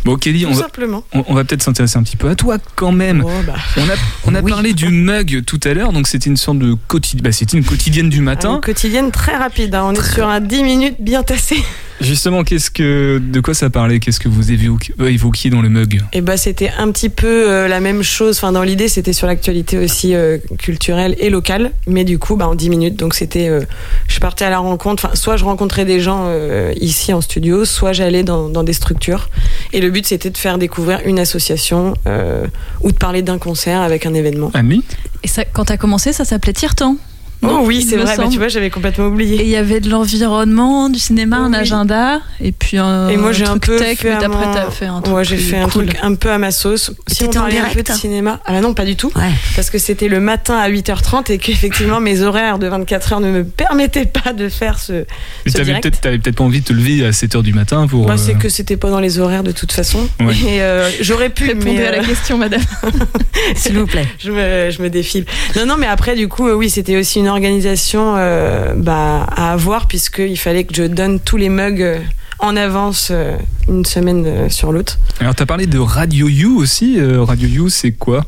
Bon, 0.07 0.17
Kelly, 0.17 0.47
on 0.47 0.53
va, 0.53 0.67
on, 1.13 1.35
va 1.35 1.45
peut-être 1.45 1.63
s'intéresser 1.63 1.99
un 1.99 2.03
petit 2.03 2.17
peu 2.17 2.29
à 2.31 2.35
toi 2.35 2.57
quand 2.75 2.93
même. 2.93 3.23
Oh, 3.25 3.31
bah. 3.47 3.55
On 3.77 3.83
a, 3.83 3.93
on 4.27 4.35
a 4.35 4.41
Oui. 4.41 4.51
parlé 4.51 4.73
du 4.73 4.89
mug 4.89 5.43
tout 5.47 5.61
à 5.65 5.75
l'heure, 5.75 5.93
donc 5.93 6.07
c'était 6.09 6.31
une 6.31 6.37
sorte 6.39 6.59
de 6.59 6.75
quotidien, 6.89 7.23
bah, 7.23 7.33
c'était 7.33 7.59
une 7.59 7.65
quotidienne 7.65 8.09
du 8.09 8.19
Une 8.19 8.25
matin. 8.25 8.61
quotidienne 8.65 9.11
très 9.11 9.37
rapide, 9.37 9.75
hein. 9.75 9.83
on 9.87 9.93
est 9.93 10.15
sur 10.15 10.27
un 10.27 10.41
10 10.41 10.63
minutes 10.65 10.97
bien 11.01 11.23
tassé. 11.23 11.63
Justement, 12.03 12.43
qu'est-ce 12.43 12.71
que, 12.71 13.21
de 13.23 13.41
quoi 13.41 13.55
ça 13.55 13.71
parlait? 13.71 14.01
Qu'est-ce 14.01 14.21
que 14.21 14.29
vous 14.29 14.51
évoquiez, 14.51 14.95
euh, 15.01 15.11
évoquiez 15.11 15.51
dans 15.51 15.63
le 15.63 15.69
mug? 15.69 16.03
Et 16.13 16.21
bah 16.21 16.37
c'était 16.37 16.71
un 16.77 16.91
petit 16.91 17.09
peu 17.09 17.51
euh, 17.51 17.69
la 17.69 17.81
même 17.81 18.03
chose. 18.03 18.37
Enfin 18.37 18.53
dans 18.53 18.63
l'idée 18.63 18.89
c'était 18.89 19.13
sur 19.13 19.27
l'actualité 19.27 19.79
aussi 19.79 20.15
euh, 20.15 20.39
culturelle 20.59 21.15
et 21.19 21.31
locale, 21.31 21.73
mais 21.87 22.05
du 22.05 22.19
coup 22.19 22.37
bah 22.37 22.49
en 22.49 22.55
10 22.55 22.71
minutes. 22.71 22.97
Donc 22.97 23.15
c'était, 23.15 23.49
euh, 23.49 23.63
je 24.09 24.19
partais 24.21 24.45
à 24.45 24.51
la 24.51 24.59
rencontre. 24.59 25.05
Enfin 25.05 25.15
soit 25.15 25.37
je 25.37 25.45
rencontrais 25.45 25.85
des 25.85 26.01
gens 26.01 26.25
euh, 26.27 26.73
ici 26.81 27.13
en 27.13 27.21
studio, 27.21 27.65
soit 27.65 27.93
j'allais 27.93 28.25
dans, 28.25 28.49
dans 28.49 28.65
des 28.65 28.73
structures. 28.73 29.29
Et 29.73 29.81
le 29.81 29.91
but 29.91 30.07
c'était 30.07 30.31
de 30.31 30.39
faire 30.39 30.59
découvrir 30.59 31.01
une 31.05 31.19
association 31.19 31.95
euh, 32.07 32.47
ou 32.81 32.91
de 32.91 32.97
parler 32.97 33.23
d'un 33.23 33.39
concert 33.39 33.81
avec 33.81 34.07
un 34.07 34.15
événement. 34.15 34.51
Annie 34.55 34.83
Et 35.23 35.29
ça, 35.29 35.45
quand 35.45 35.67
tu 35.67 35.73
as 35.73 35.77
commencé, 35.77 36.13
ça 36.13 36.25
s'appelait 36.25 36.53
Tire-temps. 36.53 36.97
Oh 37.45 37.61
oui 37.65 37.83
c'est 37.83 37.97
vrai. 37.97 38.05
Bah, 38.05 38.15
semble. 38.17 38.29
tu 38.33 38.39
vois 38.39 38.49
j'avais 38.49 38.71
complètement 38.71 39.07
Et 39.07 39.09
oublié. 39.09 39.43
il 39.43 39.49
y 39.49 39.57
avait 39.57 39.81
de 39.81 39.91
l'environnement, 39.91 40.89
du 40.89 40.99
cinéma, 40.99 41.39
un 41.39 41.51
Oui. 41.53 41.57
agenda, 41.59 42.21
et 42.41 42.53
puis 42.53 42.79
un, 42.79 43.09
Et 43.09 43.17
moi 43.17 43.33
j'ai 43.33 43.45
un 43.47 43.59
peu 43.59 43.77
tech, 43.77 43.99
fait 43.99 44.09
mais 44.11 44.15
à 44.25 44.27
après 44.27 44.47
mon- 44.47 44.55
t'as 44.55 44.71
fait 44.71 44.87
un 44.87 45.01
truc 45.01 45.17
Ouais, 45.17 45.25
j'ai 45.25 45.37
fait 45.37 45.57
un 45.59 45.69
cool. 45.69 45.87
truc 45.87 45.99
un 46.03 46.15
peu 46.15 46.31
à 46.31 46.39
ma 46.39 46.51
sauce. 46.53 46.93
Si 47.09 47.25
on 47.25 47.31
parlait 47.31 47.59
un 47.59 47.65
peu 47.65 47.71
direct 47.71 47.91
de 47.91 47.97
cinéma. 47.97 48.41
Ah 48.47 48.61
non, 48.61 48.75
pas 48.75 48.85
du 48.85 48.97
tout. 48.97 49.11
Ouais. 49.17 49.31
parce 49.57 49.71
que 49.71 49.79
c'était 49.79 50.09
le 50.09 50.21
matin 50.21 50.57
à 50.57 50.69
8h30 50.69 51.31
et 51.33 51.39
qu'effectivement 51.39 52.01
mes 52.01 52.23
horaires 52.23 52.59
de 52.59 52.67
24 52.69 53.13
heures 53.15 53.21
ne 53.21 53.31
me 53.31 53.45
permettaient 53.45 54.07
pas 54.07 54.33
de 54.33 54.49
faire 54.49 54.79
ce. 54.79 55.05
Mais 55.45 55.53
t'avais 55.53 55.65
direct. 55.65 56.01
peut-être, 56.01 56.31
pas 56.37 56.45
envie 56.45 56.61
de 56.61 56.67
te 56.67 56.73
lever 56.73 57.05
à 57.05 57.11
7h 57.11 57.43
du 57.43 57.53
matin 57.53 57.87
pour. 57.89 58.07
Moi, 58.07 58.17
c'est 58.17 58.35
euh, 58.35 58.39
que 58.39 58.49
c'était 58.49 58.77
pas 58.77 58.91
dans 58.91 59.01
les 59.01 59.19
horaires 59.19 59.43
de 59.43 59.53
toute 59.53 59.73
façon. 59.73 60.09
Ouais. 60.21 60.35
Et 60.47 60.63
euh, 60.63 60.89
j'aurais 61.01 61.29
pu, 61.31 61.47
Répondez 61.49 61.73
mais 61.73 61.87
à 61.87 61.91
la 61.93 61.99
euh, 61.99 62.05
question, 62.05 62.39
madame. 62.39 62.61
S'il 63.57 63.77
vous 63.79 63.87
plaît. 63.87 64.07
je, 64.19 64.31
me, 64.31 64.71
je 64.71 64.83
me 64.83 64.89
défile. 64.91 65.25
Non, 65.57 65.67
non, 65.67 65.77
mais 65.79 65.87
après, 65.87 66.15
du 66.15 66.29
coup, 66.29 66.47
euh, 66.49 66.55
oui, 66.55 66.71
c'était 66.71 66.97
aussi 66.97 67.19
une 67.19 67.29
organisation 67.33 68.15
euh, 68.17 68.73
bah, 68.77 69.27
à 69.35 69.53
avoir 69.53 69.87
puisqu'il 69.89 70.39
fallait 70.39 70.65
que 70.65 70.75
je 70.75 70.85
donne 70.85 71.19
tous 71.21 71.37
les 71.37 71.49
mugs 71.49 71.83
euh, 71.83 71.99
en 72.39 72.57
avance 72.57 73.09
euh, 73.11 73.37
une 73.69 73.85
semaine 73.85 74.49
sur 74.51 74.73
l'autre. 74.73 74.99
Alors, 75.21 75.35
t'as 75.35 75.47
parlé 75.47 75.67
de 75.67 75.79
Radio 75.79 76.29
You 76.29 76.59
aussi. 76.61 76.99
euh, 76.99 77.23
Radio 77.25 77.49
You, 77.49 77.69
c'est 77.69 77.93
quoi? 77.93 78.25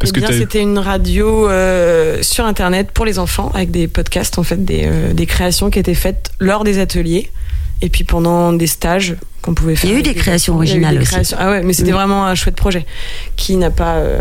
Parce 0.00 0.12
Eh 0.14 0.20
bien, 0.20 0.28
c'était 0.30 0.62
une 0.62 0.78
radio 0.78 1.48
euh, 1.48 2.18
sur 2.22 2.44
Internet 2.46 2.90
pour 2.92 3.04
les 3.04 3.18
enfants, 3.18 3.50
avec 3.54 3.70
des 3.72 3.88
podcasts, 3.88 4.38
en 4.38 4.44
fait, 4.44 4.64
des, 4.64 4.82
euh, 4.84 5.12
des 5.12 5.26
créations 5.26 5.70
qui 5.70 5.78
étaient 5.80 5.94
faites 5.94 6.30
lors 6.38 6.62
des 6.62 6.78
ateliers. 6.78 7.30
Et 7.80 7.88
puis 7.90 8.02
pendant 8.02 8.52
des 8.52 8.66
stages 8.66 9.14
qu'on 9.40 9.54
pouvait 9.54 9.76
faire. 9.76 9.88
Il 9.90 9.92
y 9.92 9.96
a 9.96 10.00
eu 10.00 10.02
des 10.02 10.14
créations 10.14 10.54
originales 10.56 10.96
des 10.96 11.02
aussi. 11.02 11.10
créations- 11.12 11.36
Ah 11.40 11.50
ouais, 11.50 11.62
mais 11.62 11.72
c'était 11.72 11.92
vraiment 11.92 12.26
un 12.26 12.34
chouette 12.34 12.56
projet 12.56 12.84
qui 13.36 13.56
n'a 13.56 13.70
pas. 13.70 13.96
euh, 13.96 14.20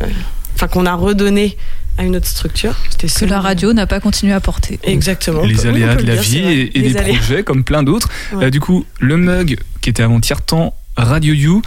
Enfin, 0.55 0.67
qu'on 0.67 0.85
a 0.87 0.93
redonné 0.95 1.55
à 1.97 2.03
une 2.03 2.15
autre 2.15 2.27
structure. 2.27 2.75
C'était 2.89 3.07
Que 3.07 3.25
la 3.25 3.41
radio 3.41 3.73
n'a 3.73 3.87
pas 3.87 3.99
continué 3.99 4.33
à 4.33 4.39
porter. 4.39 4.79
Exactement. 4.83 5.43
les 5.43 5.55
peut- 5.55 5.67
aléas 5.69 5.95
de 5.95 6.03
la 6.05 6.15
dire, 6.17 6.47
vie 6.47 6.69
et, 6.73 6.81
des 6.81 6.97
aléas. 6.97 7.15
projets 7.17 7.43
comme 7.43 7.63
plein 7.63 7.83
d'autres. 7.83 8.09
Ouais. 8.33 8.45
Euh, 8.45 8.49
du 8.49 8.59
coup, 8.59 8.85
le 8.99 9.17
mug 9.17 9.57
qui 9.81 9.89
était 9.89 10.03
avant 10.03 10.19
tiers-temps, 10.19 10.75
Radio 10.95 11.33
You. 11.33 11.61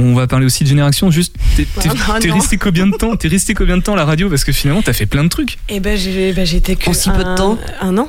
On 0.00 0.14
va 0.14 0.28
parler 0.28 0.46
aussi 0.46 0.62
de 0.62 0.68
génération. 0.68 1.10
Juste, 1.10 1.34
t'es, 1.56 1.64
t'es- 1.80 1.88
Ah, 2.08 2.18
resté 2.32 2.56
combien 2.56 2.86
de 2.86 2.96
temps? 2.96 3.16
T'es 3.16 3.26
resté 3.28 3.54
combien 3.54 3.76
de 3.76 3.82
temps 3.82 3.94
à 3.94 3.96
la 3.96 4.04
radio? 4.04 4.28
Parce 4.28 4.44
que 4.44 4.52
finalement, 4.52 4.80
t'as 4.82 4.92
fait 4.92 5.06
plein 5.06 5.24
de 5.24 5.28
trucs. 5.28 5.58
Eh 5.68 5.80
ben, 5.80 5.98
j'ai 5.98 6.32
ben, 6.32 6.46
j'étais 6.46 6.76
que. 6.76 6.90
En 6.90 6.92
si 6.92 7.10
peu 7.10 7.18
de 7.24 7.28
un- 7.28 7.34
temps 7.34 7.58
Un 7.80 7.98
an. 7.98 8.08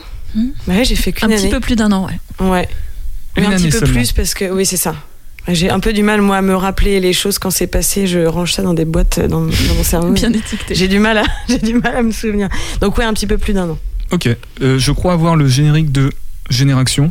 Ouais, 0.67 0.85
j'ai 0.85 0.95
fait 0.95 1.09
Un 1.09 1.13
qu'une 1.13 1.31
année. 1.31 1.41
petit 1.41 1.49
peu 1.49 1.59
plus 1.59 1.75
d'un 1.75 1.91
an, 1.91 2.05
ouais. 2.07 2.47
Ouais. 2.47 2.69
Une 3.37 3.45
un 3.45 3.47
année 3.47 3.55
petit 3.57 3.71
peu 3.71 3.79
seulement. 3.79 3.95
plus 3.95 4.11
parce 4.11 4.33
que 4.35 4.45
oui, 4.51 4.65
c'est 4.67 4.77
ça. 4.77 4.95
J'ai 5.47 5.69
un 5.71 5.79
peu 5.79 5.93
du 5.93 6.03
mal 6.03 6.21
moi 6.21 6.37
à 6.37 6.41
me 6.41 6.55
rappeler 6.55 6.99
les 6.99 7.13
choses 7.13 7.39
quand 7.39 7.49
c'est 7.49 7.65
passé. 7.67 8.05
Je 8.05 8.19
range 8.19 8.53
ça 8.53 8.61
dans 8.61 8.73
des 8.75 8.85
boîtes 8.85 9.19
dans, 9.19 9.41
dans 9.41 9.73
mon 9.77 9.83
cerveau. 9.83 10.11
Bien 10.11 10.31
étiqueté. 10.31 10.75
J'ai 10.75 10.87
du 10.87 10.99
mal 10.99 11.17
à 11.19 11.23
j'ai 11.49 11.57
du 11.57 11.73
mal 11.73 11.95
à 11.95 12.03
me 12.03 12.11
souvenir. 12.11 12.49
Donc 12.81 12.97
ouais, 12.97 13.03
un 13.05 13.13
petit 13.13 13.25
peu 13.27 13.37
plus 13.37 13.53
d'un 13.53 13.69
an. 13.69 13.77
Ok. 14.11 14.27
Euh, 14.61 14.77
je 14.77 14.91
crois 14.91 15.13
avoir 15.13 15.35
le 15.35 15.47
générique 15.47 15.91
de 15.91 16.11
Génération. 16.49 17.09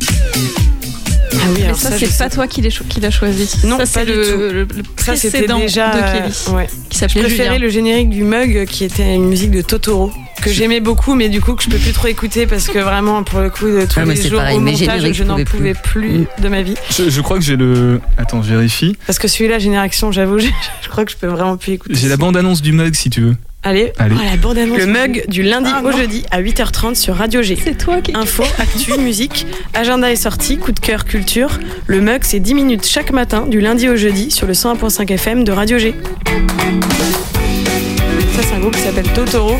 Ah 1.31 1.35
oui, 1.53 1.61
Mais 1.67 1.73
ça, 1.73 1.91
c'est 1.97 2.07
sais 2.07 2.17
pas 2.23 2.29
toi 2.29 2.47
qui 2.47 2.61
l'as 2.61 2.69
cho- 2.69 2.83
qui 2.87 2.99
l'as 2.99 3.11
choisi. 3.11 3.49
Non, 3.65 3.77
ça, 3.77 3.83
pas 3.83 3.85
c'est 3.85 4.05
du 4.05 4.13
le, 4.13 4.25
tout. 4.25 4.37
le, 4.37 4.51
le 4.63 4.67
Ça 4.97 5.15
c'était 5.15 5.29
précédent 5.43 5.59
déjà 5.59 5.91
de 5.93 5.97
euh, 5.99 6.13
Kelly, 6.21 6.55
ouais. 6.55 6.67
qui 6.89 6.97
Je 6.99 7.05
préférais 7.05 7.29
Julien. 7.29 7.57
le 7.59 7.69
générique 7.69 8.09
du 8.09 8.23
Mug 8.23 8.65
qui 8.65 8.83
était 8.83 9.13
une 9.15 9.27
musique 9.27 9.51
de 9.51 9.61
Totoro 9.61 10.11
que 10.39 10.51
j'aimais 10.51 10.79
beaucoup 10.79 11.15
mais 11.15 11.29
du 11.29 11.41
coup 11.41 11.53
que 11.55 11.63
je 11.63 11.69
peux 11.69 11.77
plus 11.77 11.91
trop 11.93 12.07
écouter 12.07 12.47
parce 12.47 12.67
que 12.67 12.79
vraiment 12.79 13.23
pour 13.23 13.39
le 13.39 13.49
coup 13.49 13.65
de 13.67 13.85
tous 13.85 13.99
Ah, 13.99 14.05
les 14.05 14.15
jours 14.29 14.39
pareil, 14.39 14.57
au 14.57 14.59
montage 14.59 15.01
je 15.07 15.13
je 15.13 15.23
n'en 15.23 15.43
pouvais 15.43 15.73
plus, 15.73 16.25
de 16.41 16.47
ma 16.49 16.61
vie 16.61 16.75
Je, 16.97 17.09
je 17.09 17.21
crois 17.21 17.37
que 17.37 17.43
j'ai 17.43 17.55
le. 17.57 17.99
Attends, 18.17 18.41
je 18.41 18.49
vérifie. 18.53 18.97
parce 19.05 19.19
que 19.19 19.27
celui-là 19.27 19.59
génération 19.59 20.11
j'avoue 20.11 20.39
je, 20.39 20.47
je 20.81 20.89
crois 20.89 21.05
que 21.05 21.11
je 21.11 21.17
peux 21.17 21.27
vraiment 21.27 21.57
plus 21.57 21.73
écouter. 21.73 21.95
J'ai 21.95 22.07
la 22.07 22.17
bande-annonce 22.17 22.61
du 22.61 22.71
mug 22.71 22.93
si 22.95 23.09
tu 23.09 23.21
veux. 23.21 23.35
Allez, 23.61 23.91
Allez. 23.99 24.15
Oh, 24.17 24.23
la 24.23 24.37
bande 24.37 24.57
annonce. 24.57 24.77
Le 24.77 24.85
Mug 24.85 25.25
du 25.27 25.43
lundi 25.43 25.69
Ah, 25.73 25.81
au 25.83 25.91
jeudi 25.91 26.23
à 26.31 26.41
8h30 26.41 26.95
sur 26.95 27.15
Radio 27.15 27.41
G. 27.41 27.57
C'est 27.61 27.77
toi 27.77 27.99
qui. 27.99 28.15
Info, 28.15 28.43
actu, 28.57 28.97
musique, 28.97 29.45
agenda 29.73 30.09
est 30.09 30.15
sorti, 30.15 30.57
coup 30.57 30.71
de 30.71 30.79
cœur, 30.79 31.03
culture. 31.03 31.59
Le 31.85 31.99
mug, 31.99 32.21
c'est 32.23 32.39
10 32.39 32.53
minutes 32.53 32.85
chaque 32.87 33.11
matin, 33.11 33.45
du 33.47 33.59
lundi 33.59 33.89
au 33.89 33.97
jeudi, 33.97 34.31
sur 34.31 34.47
le 34.47 34.53
101.5 34.53 35.11
FM 35.11 35.43
de 35.43 35.51
Radio 35.51 35.77
G. 35.77 35.93
Ça, 38.35 38.43
c'est 38.43 38.55
un 38.55 38.59
groupe 38.59 38.75
qui 38.77 38.81
s'appelle 38.81 39.11
Totoro. 39.13 39.57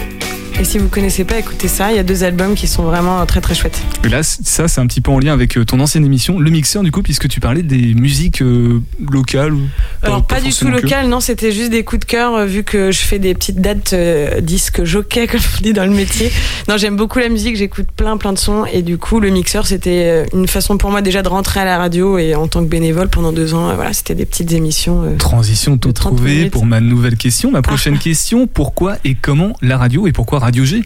Et 0.59 0.65
si 0.65 0.77
vous 0.77 0.89
connaissez 0.89 1.23
pas, 1.23 1.39
écoutez 1.39 1.69
ça. 1.69 1.93
Il 1.93 1.95
y 1.95 1.99
a 1.99 2.03
deux 2.03 2.25
albums 2.25 2.53
qui 2.53 2.67
sont 2.67 2.83
vraiment 2.83 3.25
très 3.25 3.39
très 3.39 3.55
chouettes. 3.55 3.81
Et 4.03 4.09
là, 4.09 4.23
ça, 4.23 4.67
c'est 4.67 4.81
un 4.81 4.87
petit 4.87 4.99
peu 4.99 5.09
en 5.09 5.17
lien 5.17 5.31
avec 5.31 5.57
euh, 5.57 5.63
ton 5.63 5.79
ancienne 5.79 6.03
émission, 6.03 6.37
Le 6.37 6.51
Mixeur, 6.51 6.83
du 6.83 6.91
coup, 6.91 7.01
puisque 7.01 7.29
tu 7.29 7.39
parlais 7.39 7.63
des 7.63 7.93
musiques 7.93 8.41
euh, 8.41 8.81
locales. 9.09 9.53
ou 9.53 9.61
Alors, 10.01 10.25
pas, 10.25 10.41
du 10.41 10.49
tout 10.49 10.65
forcément 10.65 10.77
que. 10.77 10.81
local, 10.81 11.07
non, 11.07 11.21
c'était 11.21 11.53
juste 11.53 11.71
des 11.71 11.85
coups 11.85 12.01
de 12.01 12.05
cœur, 12.05 12.35
euh, 12.35 12.45
vu 12.45 12.65
que 12.65 12.91
je 12.91 12.99
fais 12.99 13.19
des 13.19 13.35
petites 13.35 13.61
dates 13.61 13.93
euh, 13.93 14.41
disques 14.41 14.83
jockey, 14.83 15.27
comme 15.31 15.39
on 15.39 15.61
dit 15.61 15.71
dans 15.71 15.85
le 15.85 15.95
métier. 15.95 16.29
Non, 16.67 16.75
j'aime 16.75 16.97
beaucoup 16.97 17.19
la 17.19 17.29
musique, 17.29 17.55
j'écoute 17.55 17.87
plein 17.95 18.17
plein 18.17 18.33
de 18.33 18.37
sons, 18.37 18.65
et 18.65 18.81
du 18.81 18.97
coup, 18.97 19.21
le 19.21 19.29
mixeur, 19.29 19.65
c'était 19.65 20.25
une 20.33 20.47
façon 20.49 20.77
pour 20.77 20.91
moi 20.91 21.01
déjà 21.01 21.21
de 21.21 21.29
rentrer 21.29 21.61
à 21.61 21.65
la 21.65 21.77
radio, 21.77 22.17
et 22.17 22.35
en 22.35 22.49
tant 22.49 22.61
que 22.61 22.69
bénévole 22.69 23.07
pendant 23.07 23.31
deux 23.31 23.53
ans, 23.53 23.69
euh, 23.69 23.75
voilà, 23.75 23.93
c'était 23.93 24.15
des 24.15 24.25
petites 24.25 24.51
émissions. 24.51 25.15
Transition 25.17 25.77
tout 25.77 25.89
De 25.89 25.93
30 25.93 26.17
trouvé 26.17 26.49
pour 26.49 26.65
ma 26.65 26.81
nouvelle 26.81 27.15
question. 27.15 27.49
Ma 27.49 27.61
prochaine 27.61 27.97
question, 27.97 28.45
pourquoi 28.45 28.97
et 29.05 29.15
comment 29.15 29.55
la 29.61 29.77
radio 29.77 30.05
et 30.05 30.11
pourquoi 30.11 30.39
Radio 30.39 30.48
G 30.53 30.83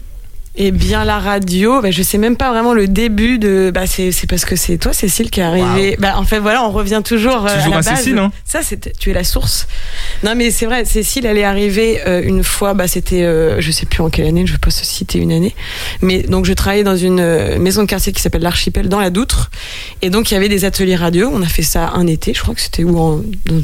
Eh 0.56 0.70
bien, 0.70 1.04
la 1.04 1.18
radio, 1.18 1.82
bah, 1.82 1.90
je 1.90 2.02
sais 2.02 2.16
même 2.18 2.36
pas 2.36 2.50
vraiment 2.50 2.74
le 2.74 2.86
début 2.86 3.38
de. 3.38 3.72
Bah, 3.74 3.86
c'est 3.86 4.12
parce 4.28 4.44
que 4.44 4.54
c'est 4.56 4.78
toi, 4.78 4.92
Cécile, 4.92 5.30
qui 5.30 5.40
est 5.40 5.42
arrivée. 5.42 5.96
Bah, 5.98 6.14
en 6.16 6.24
fait, 6.24 6.38
voilà, 6.38 6.62
on 6.64 6.70
revient 6.70 7.02
toujours, 7.04 7.46
euh, 7.46 7.56
Toujours 7.56 7.74
à 7.74 7.78
à 7.78 7.80
la 7.80 7.90
base. 7.90 7.96
Cécile, 7.98 8.18
hein. 8.18 8.30
Ça. 8.44 8.60
Tu 9.00 9.10
es 9.10 9.12
la 9.12 9.24
source. 9.24 9.66
Non, 10.22 10.34
mais 10.36 10.50
c'est 10.52 10.66
vrai, 10.66 10.84
Cécile, 10.84 11.26
elle 11.26 11.38
est 11.38 11.44
arrivée 11.44 12.00
euh, 12.06 12.22
une 12.22 12.44
fois. 12.44 12.72
Bah, 12.74 12.86
c'était, 12.86 13.24
euh, 13.24 13.60
je 13.60 13.70
sais 13.72 13.84
plus 13.86 14.00
en 14.02 14.10
quelle 14.10 14.26
année. 14.26 14.46
Je 14.46 14.52
vais 14.52 14.58
pas 14.58 14.70
se 14.70 14.84
citer 14.84 15.18
une 15.18 15.32
année. 15.32 15.54
Mais 16.02 16.22
donc, 16.22 16.44
je 16.44 16.52
travaillais 16.52 16.84
dans 16.84 16.96
une 16.96 17.18
euh, 17.20 17.58
maison 17.58 17.82
de 17.82 17.88
quartier 17.88 18.12
qui 18.12 18.22
s'appelle 18.22 18.42
l'Archipel 18.42 18.88
dans 18.88 19.00
la 19.00 19.10
Doutre, 19.10 19.50
et 20.02 20.10
donc 20.10 20.30
il 20.30 20.34
y 20.34 20.36
avait 20.36 20.48
des 20.48 20.64
ateliers 20.64 20.96
radio. 20.96 21.30
On 21.34 21.42
a 21.42 21.46
fait 21.46 21.62
ça 21.62 21.90
un 21.94 22.06
été. 22.06 22.32
Je 22.32 22.40
crois 22.42 22.54
que 22.54 22.60
c'était 22.60 22.84
où 22.84 22.96
en. 22.98 23.16
dans- 23.46 23.62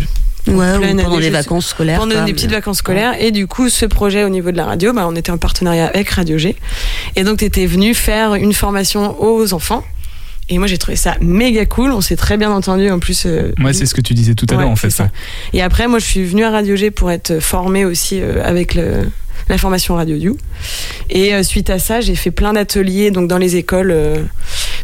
Ouais, 0.55 0.77
ou 0.77 0.81
pendant 0.81 0.83
année, 0.83 1.17
les 1.17 1.17
je 1.19 1.23
sais- 1.23 1.31
vacances 1.31 1.67
scolaires. 1.67 1.99
pendant 1.99 2.13
quoi, 2.13 2.21
des 2.23 2.27
mais- 2.33 2.35
petites 2.37 2.51
vacances 2.51 2.79
scolaires. 2.79 3.15
Et 3.23 3.31
du 3.31 3.47
coup, 3.47 3.69
ce 3.69 3.87
projet 3.87 4.25
au 4.25 4.29
niveau 4.29 4.51
de 4.51 4.57
la 4.57 4.65
radio, 4.65 4.93
bah, 4.93 5.07
on 5.09 5.17
était 5.17 5.31
en 5.31 5.39
partenariat 5.39 5.87
avec 5.87 6.11
Radio 6.11 6.39
G. 6.39 6.57
Et 7.17 7.25
donc, 7.25 7.39
tu 7.39 7.45
étais 7.45 7.67
venu 7.67 7.95
faire 7.95 8.35
une 8.35 8.53
formation 8.53 9.21
aux 9.23 9.53
enfants. 9.53 9.85
Et 10.53 10.59
moi, 10.59 10.67
j'ai 10.67 10.79
trouvé 10.79 10.97
ça 10.97 11.17
méga 11.21 11.65
cool. 11.67 11.93
On 11.93 12.01
s'est 12.01 12.17
très 12.17 12.37
bien 12.37 12.51
entendu 12.51 12.91
en 12.91 12.99
plus. 12.99 13.25
euh, 13.27 13.53
Ouais, 13.63 13.73
c'est 13.73 13.87
ce 13.87 13.95
que 13.95 14.01
tu 14.01 14.15
disais 14.15 14.35
tout 14.35 14.47
à 14.51 14.55
Ouais, 14.55 14.63
l'heure 14.63 14.71
en 14.71 14.77
fait. 14.77 14.91
ça. 14.91 15.09
Et 15.53 15.63
après, 15.63 15.87
moi, 15.87 16.01
je 16.01 16.05
suis 16.07 16.25
venue 16.25 16.43
à 16.45 16.51
Radio 16.51 16.75
G 16.75 16.91
pour 16.91 17.11
être 17.13 17.39
formée 17.41 17.85
aussi 17.85 18.21
euh, 18.21 18.43
avec 18.45 18.75
le, 18.75 19.09
la 19.49 19.59
formation 19.59 19.95
Radio 19.95 20.19
Du. 20.19 20.33
Et 21.09 21.35
euh, 21.35 21.45
suite 21.45 21.71
à 21.71 21.79
ça, 21.79 22.01
j'ai 22.01 22.17
fait 22.17 22.33
plein 22.33 22.53
d'ateliers 22.55 23.13
donc 23.13 23.29
dans 23.29 23.39
les 23.39 23.55
écoles 23.55 23.93
euh, 23.93 24.23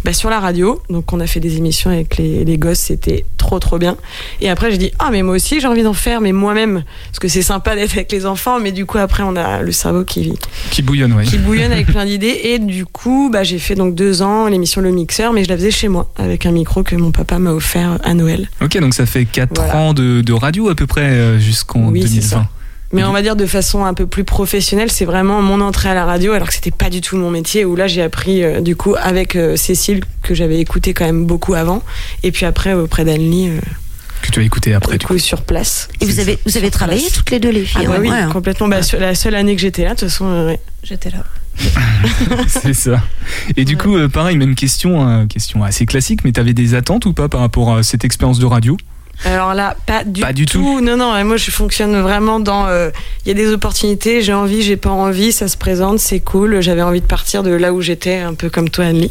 bah, 0.04 0.12
sur 0.12 0.30
la 0.30 0.40
radio. 0.40 0.80
Donc, 0.90 1.12
on 1.12 1.20
a 1.20 1.26
fait 1.26 1.40
des 1.40 1.56
émissions 1.56 1.90
avec 1.90 2.16
les, 2.16 2.44
les 2.44 2.58
gosses, 2.58 2.78
c'était 2.80 3.24
trop 3.36 3.58
trop 3.58 3.78
bien. 3.78 3.96
Et 4.40 4.48
après, 4.50 4.70
j'ai 4.70 4.78
dit 4.78 4.90
ah 4.98 5.10
mais 5.12 5.22
moi 5.22 5.36
aussi 5.36 5.60
j'ai 5.60 5.68
envie 5.68 5.82
d'en 5.84 5.92
faire, 5.92 6.20
mais 6.20 6.32
moi-même 6.32 6.82
parce 7.10 7.18
que 7.20 7.28
c'est 7.28 7.42
sympa 7.42 7.76
d'être 7.76 7.92
avec 7.92 8.10
les 8.10 8.26
enfants. 8.26 8.58
Mais 8.60 8.72
du 8.72 8.86
coup, 8.86 8.98
après, 8.98 9.22
on 9.22 9.36
a 9.36 9.62
le 9.62 9.72
cerveau 9.72 10.04
qui 10.04 10.32
Qui 10.70 10.82
bouillonne, 10.82 11.12
ouais. 11.12 11.24
qui 11.24 11.38
bouillonne 11.38 11.70
avec 11.72 11.86
plein 11.86 12.04
d'idées. 12.06 12.40
Et 12.44 12.58
du 12.58 12.84
coup, 12.86 13.30
bah, 13.32 13.44
j'ai 13.44 13.58
fait 13.58 13.74
donc 13.74 13.94
deux 13.94 14.22
ans 14.22 14.46
l'émission 14.48 14.80
Le 14.80 14.90
Mixeur, 14.90 15.32
mais 15.32 15.44
je 15.44 15.48
la 15.48 15.56
faisais 15.56 15.70
chez 15.70 15.88
moi 15.88 16.10
avec 16.16 16.46
un 16.46 16.50
micro 16.52 16.82
que 16.82 16.96
mon 16.96 17.10
papa 17.12 17.38
m'a 17.38 17.52
offert 17.52 17.98
à 18.04 18.14
Noël. 18.14 18.48
Ok, 18.60 18.78
donc 18.80 18.94
ça 18.94 19.06
fait 19.06 19.24
4 19.26 19.50
Voilà. 19.54 19.76
ans 19.76 19.94
de, 19.94 20.20
de 20.22 20.32
radio 20.32 20.68
à 20.68 20.74
peu 20.74 20.86
près 20.86 21.02
euh, 21.02 21.38
jusqu'en 21.38 21.88
Oui, 21.90 22.02
c'est 22.02 22.08
2020. 22.20 22.48
Mais 22.92 23.02
on 23.04 23.12
va 23.12 23.20
dire 23.22 23.34
de 23.36 23.46
façon 23.46 23.84
un 23.84 23.94
peu 23.94 24.06
plus 24.06 24.24
professionnelle, 24.24 24.90
c'est 24.90 25.04
vraiment 25.04 25.42
mon 25.42 25.60
entrée 25.60 25.88
à 25.88 25.94
la 25.94 26.04
radio, 26.04 26.32
alors 26.32 26.48
que 26.48 26.54
c'était 26.54 26.70
pas 26.70 26.88
du 26.90 27.00
tout 27.00 27.16
mon 27.16 27.30
métier. 27.30 27.64
Où 27.64 27.74
là, 27.76 27.86
j'ai 27.88 28.02
appris 28.02 28.42
euh, 28.44 28.60
du 28.60 28.76
coup 28.76 28.94
avec 29.00 29.34
euh, 29.36 29.56
Cécile 29.56 30.02
que 30.22 30.34
j'avais 30.34 30.60
écouté 30.60 30.94
quand 30.94 31.04
même 31.04 31.26
beaucoup 31.26 31.54
avant, 31.54 31.82
et 32.22 32.30
puis 32.32 32.46
après 32.46 32.74
auprès 32.74 33.04
d'Anne-Lee, 33.04 33.48
euh, 33.50 33.60
Que 34.22 34.30
tu 34.30 34.40
as 34.40 34.42
écouté 34.44 34.72
après 34.72 34.92
du 34.92 34.98
du 34.98 35.06
coup 35.06 35.14
coup. 35.14 35.18
sur 35.18 35.42
place. 35.42 35.88
Et 36.00 36.04
vous 36.06 36.20
avez, 36.20 36.38
vous 36.46 36.56
avez 36.56 36.70
travaillé 36.70 37.00
place. 37.00 37.12
toutes 37.12 37.30
les 37.30 37.40
deux, 37.40 37.50
les 37.50 37.64
filles 37.64 37.82
Ah 37.86 37.88
bah 37.88 37.94
hein, 37.96 38.00
oui, 38.00 38.08
ouais, 38.10 38.16
hein. 38.16 38.30
complètement. 38.32 38.68
Bah, 38.68 38.82
sur 38.82 39.00
la 39.00 39.14
seule 39.16 39.34
année 39.34 39.56
que 39.56 39.62
j'étais 39.62 39.82
là, 39.84 39.94
de 39.94 40.00
toute 40.00 40.08
façon, 40.08 40.26
euh, 40.26 40.46
ouais. 40.46 40.60
J'étais 40.84 41.10
là. 41.10 41.24
c'est 42.48 42.74
ça. 42.74 43.02
Et 43.56 43.64
du 43.64 43.74
Ouais. 43.74 43.80
coup, 43.82 43.96
euh, 43.96 44.08
pareil, 44.08 44.36
même 44.36 44.54
question, 44.54 45.08
euh, 45.08 45.26
question 45.26 45.64
assez 45.64 45.86
classique, 45.86 46.20
mais 46.24 46.32
t'avais 46.32 46.52
des 46.54 46.74
attentes 46.74 47.06
ou 47.06 47.12
pas 47.12 47.28
par 47.28 47.40
rapport 47.40 47.74
à 47.76 47.82
cette 47.82 48.04
expérience 48.04 48.38
de 48.38 48.46
radio? 48.46 48.76
Alors 49.24 49.54
là, 49.54 49.76
pas 49.86 50.04
du, 50.04 50.20
Pas 50.20 50.32
du 50.32 50.46
tout. 50.46 50.80
Non, 50.80 50.96
non. 50.96 51.24
Moi, 51.24 51.36
je 51.36 51.50
fonctionne 51.50 52.00
vraiment 52.00 52.38
dans. 52.38 52.66
euh, 52.68 52.90
Il 53.24 53.28
y 53.28 53.30
a 53.30 53.34
des 53.34 53.50
opportunités. 53.52 54.22
J'ai 54.22 54.32
envie, 54.34 54.62
j'ai 54.62 54.76
pas 54.76 54.90
envie. 54.90 55.32
Ça 55.32 55.48
se 55.48 55.56
présente, 55.56 55.98
c'est 55.98 56.20
cool. 56.20 56.60
J'avais 56.60 56.82
envie 56.82 57.00
de 57.00 57.06
partir 57.06 57.42
de 57.42 57.50
là 57.50 57.72
où 57.72 57.80
j'étais, 57.80 58.18
un 58.18 58.34
peu 58.34 58.50
comme 58.50 58.68
toi, 58.68 58.84
Anne-Lee. 58.86 59.10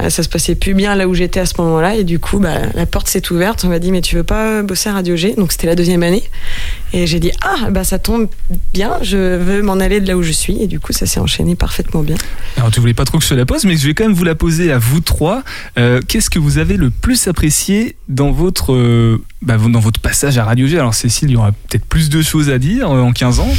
Euh, 0.00 0.10
ça 0.10 0.22
se 0.22 0.28
passait 0.28 0.54
plus 0.54 0.74
bien 0.74 0.94
là 0.94 1.06
où 1.08 1.14
j'étais 1.14 1.40
à 1.40 1.46
ce 1.46 1.54
moment-là, 1.58 1.96
et 1.96 2.04
du 2.04 2.18
coup, 2.18 2.38
bah, 2.38 2.58
la 2.74 2.86
porte 2.86 3.08
s'est 3.08 3.30
ouverte. 3.30 3.62
On 3.64 3.68
m'a 3.68 3.78
dit, 3.78 3.90
mais 3.92 4.00
tu 4.00 4.16
veux 4.16 4.24
pas 4.24 4.62
bosser 4.62 4.88
à 4.88 4.94
Radio 4.94 5.16
G? 5.16 5.34
Donc 5.36 5.52
c'était 5.52 5.66
la 5.66 5.74
deuxième 5.74 6.02
année, 6.02 6.22
et 6.94 7.06
j'ai 7.06 7.20
dit, 7.20 7.32
ah, 7.42 7.68
bah 7.70 7.84
ça 7.84 7.98
tombe 7.98 8.28
bien. 8.72 8.98
Je 9.02 9.36
veux 9.36 9.60
m'en 9.62 9.74
aller 9.80 10.00
de 10.00 10.08
là 10.08 10.16
où 10.16 10.22
je 10.22 10.32
suis, 10.32 10.62
et 10.62 10.66
du 10.66 10.80
coup, 10.80 10.92
ça 10.92 11.04
s'est 11.04 11.20
enchaîné 11.20 11.56
parfaitement 11.56 12.02
bien. 12.02 12.16
Alors, 12.56 12.70
tu 12.70 12.80
voulais 12.80 12.94
pas 12.94 13.04
trop 13.04 13.18
que 13.18 13.24
je 13.24 13.28
te 13.28 13.34
la 13.34 13.44
pose, 13.44 13.64
mais 13.64 13.76
je 13.76 13.86
vais 13.86 13.92
quand 13.94 14.04
même 14.04 14.14
vous 14.14 14.24
la 14.24 14.34
poser 14.34 14.72
à 14.72 14.78
vous 14.78 15.00
trois. 15.00 15.42
Euh, 15.78 16.00
Qu'est-ce 16.08 16.30
que 16.30 16.38
vous 16.38 16.58
avez 16.58 16.76
le 16.76 16.88
plus 16.90 17.28
apprécié 17.28 17.96
dans 18.08 18.30
votre, 18.30 18.72
euh, 18.72 19.22
bah, 19.42 19.56
dans 19.58 19.80
votre 19.80 20.00
passage 20.00 20.38
à 20.38 20.44
Radio 20.44 20.66
G 20.66 20.78
Alors, 20.78 20.94
Cécile, 20.94 21.30
il 21.30 21.32
y 21.34 21.36
aura 21.36 21.52
peut-être 21.52 21.84
plus 21.84 22.08
de 22.08 22.22
choses 22.22 22.48
à 22.50 22.58
dire 22.58 22.90
euh, 22.90 23.00
en 23.02 23.12
15 23.12 23.40
ans. 23.40 23.52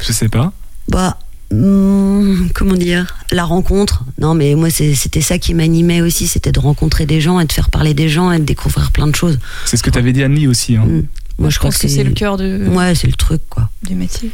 Je 0.00 0.12
sais 0.12 0.28
pas. 0.28 0.52
Bah, 0.88 1.18
hum, 1.52 2.48
comment 2.54 2.74
dire? 2.74 3.14
La 3.30 3.44
rencontre. 3.44 4.04
Non, 4.18 4.34
mais 4.34 4.54
moi, 4.54 4.70
c'était 4.70 5.20
ça 5.20 5.38
qui 5.38 5.54
m'animait 5.54 6.00
aussi, 6.00 6.26
c'était 6.26 6.52
de 6.52 6.60
rencontrer 6.60 7.06
des 7.06 7.20
gens 7.20 7.38
et 7.40 7.44
de 7.44 7.52
faire 7.52 7.70
parler 7.70 7.94
des 7.94 8.08
gens 8.08 8.32
et 8.32 8.38
de 8.38 8.44
découvrir 8.44 8.90
plein 8.92 9.06
de 9.06 9.14
choses. 9.14 9.38
C'est 9.66 9.76
ce 9.76 9.82
que 9.82 9.90
t'avais 9.90 10.12
dit, 10.12 10.22
Annie, 10.24 10.46
aussi. 10.48 10.76
hein. 10.76 10.82
Hum. 10.84 11.04
Moi, 11.38 11.50
je 11.50 11.58
pense 11.58 11.78
que 11.78 11.88
c'est 11.88 12.04
le 12.04 12.12
cœur 12.12 12.36
de, 12.36 12.68
Ouais, 12.68 12.94
c'est 12.94 13.06
le 13.06 13.14
truc, 13.14 13.40
quoi. 13.48 13.68
du 13.82 13.94
métier. 13.94 14.30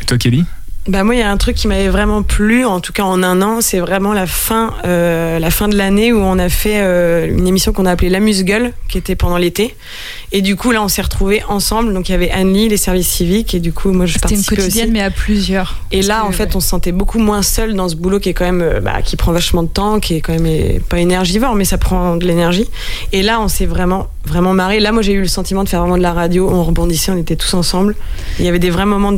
Et 0.00 0.04
toi, 0.04 0.18
Kelly? 0.18 0.44
Bah 0.88 1.04
moi, 1.04 1.14
il 1.14 1.20
y 1.20 1.22
a 1.22 1.30
un 1.30 1.36
truc 1.36 1.54
qui 1.54 1.68
m'avait 1.68 1.88
vraiment 1.88 2.24
plu, 2.24 2.64
en 2.64 2.80
tout 2.80 2.92
cas 2.92 3.04
en 3.04 3.22
un 3.22 3.40
an, 3.40 3.60
c'est 3.60 3.78
vraiment 3.78 4.12
la 4.12 4.26
fin, 4.26 4.74
euh, 4.84 5.38
la 5.38 5.50
fin 5.52 5.68
de 5.68 5.76
l'année 5.76 6.12
où 6.12 6.18
on 6.18 6.40
a 6.40 6.48
fait 6.48 6.80
euh, 6.80 7.28
une 7.28 7.46
émission 7.46 7.72
qu'on 7.72 7.86
a 7.86 7.92
appelée 7.92 8.08
l'amuse-gueule, 8.08 8.72
qui 8.88 8.98
était 8.98 9.14
pendant 9.14 9.36
l'été. 9.36 9.76
Et 10.32 10.42
du 10.42 10.56
coup, 10.56 10.72
là, 10.72 10.82
on 10.82 10.88
s'est 10.88 11.02
retrouvés 11.02 11.44
ensemble. 11.48 11.94
Donc, 11.94 12.08
il 12.08 12.12
y 12.12 12.14
avait 12.16 12.32
Anne-Lee, 12.32 12.68
les 12.68 12.76
services 12.76 13.06
civiques, 13.06 13.54
et 13.54 13.60
du 13.60 13.72
coup, 13.72 13.92
moi, 13.92 14.06
je 14.06 14.14
C'était 14.14 14.30
une 14.30 14.42
participais 14.42 14.56
quotidienne, 14.56 14.86
aussi. 14.86 14.92
mais 14.92 15.02
à 15.02 15.10
plusieurs. 15.12 15.76
Et 15.92 16.02
là, 16.02 16.22
que, 16.22 16.26
en 16.26 16.32
fait, 16.32 16.46
ouais. 16.46 16.56
on 16.56 16.60
se 16.60 16.68
sentait 16.68 16.90
beaucoup 16.90 17.20
moins 17.20 17.42
seul 17.42 17.74
dans 17.74 17.88
ce 17.88 17.94
boulot 17.94 18.18
qui 18.18 18.30
est 18.30 18.34
quand 18.34 18.44
même, 18.44 18.62
euh, 18.62 18.80
bah, 18.80 19.02
qui 19.02 19.14
prend 19.14 19.30
vachement 19.30 19.62
de 19.62 19.68
temps, 19.68 20.00
qui 20.00 20.14
est 20.16 20.20
quand 20.20 20.32
même 20.32 20.46
euh, 20.46 20.80
pas 20.88 20.98
énergivore, 20.98 21.54
mais 21.54 21.64
ça 21.64 21.78
prend 21.78 22.16
de 22.16 22.26
l'énergie. 22.26 22.68
Et 23.12 23.22
là, 23.22 23.40
on 23.40 23.46
s'est 23.46 23.66
vraiment, 23.66 24.08
vraiment 24.26 24.52
marré. 24.52 24.80
Là, 24.80 24.90
moi, 24.90 25.02
j'ai 25.02 25.12
eu 25.12 25.20
le 25.20 25.28
sentiment 25.28 25.62
de 25.62 25.68
faire 25.68 25.78
vraiment 25.80 25.96
de 25.98 26.02
la 26.02 26.12
radio. 26.12 26.50
On 26.50 26.64
rebondissait, 26.64 27.12
on 27.12 27.18
était 27.18 27.36
tous 27.36 27.54
ensemble. 27.54 27.94
Il 28.40 28.44
y 28.44 28.48
avait 28.48 28.58
des 28.58 28.70
vrais 28.70 28.86
moments 28.86 29.12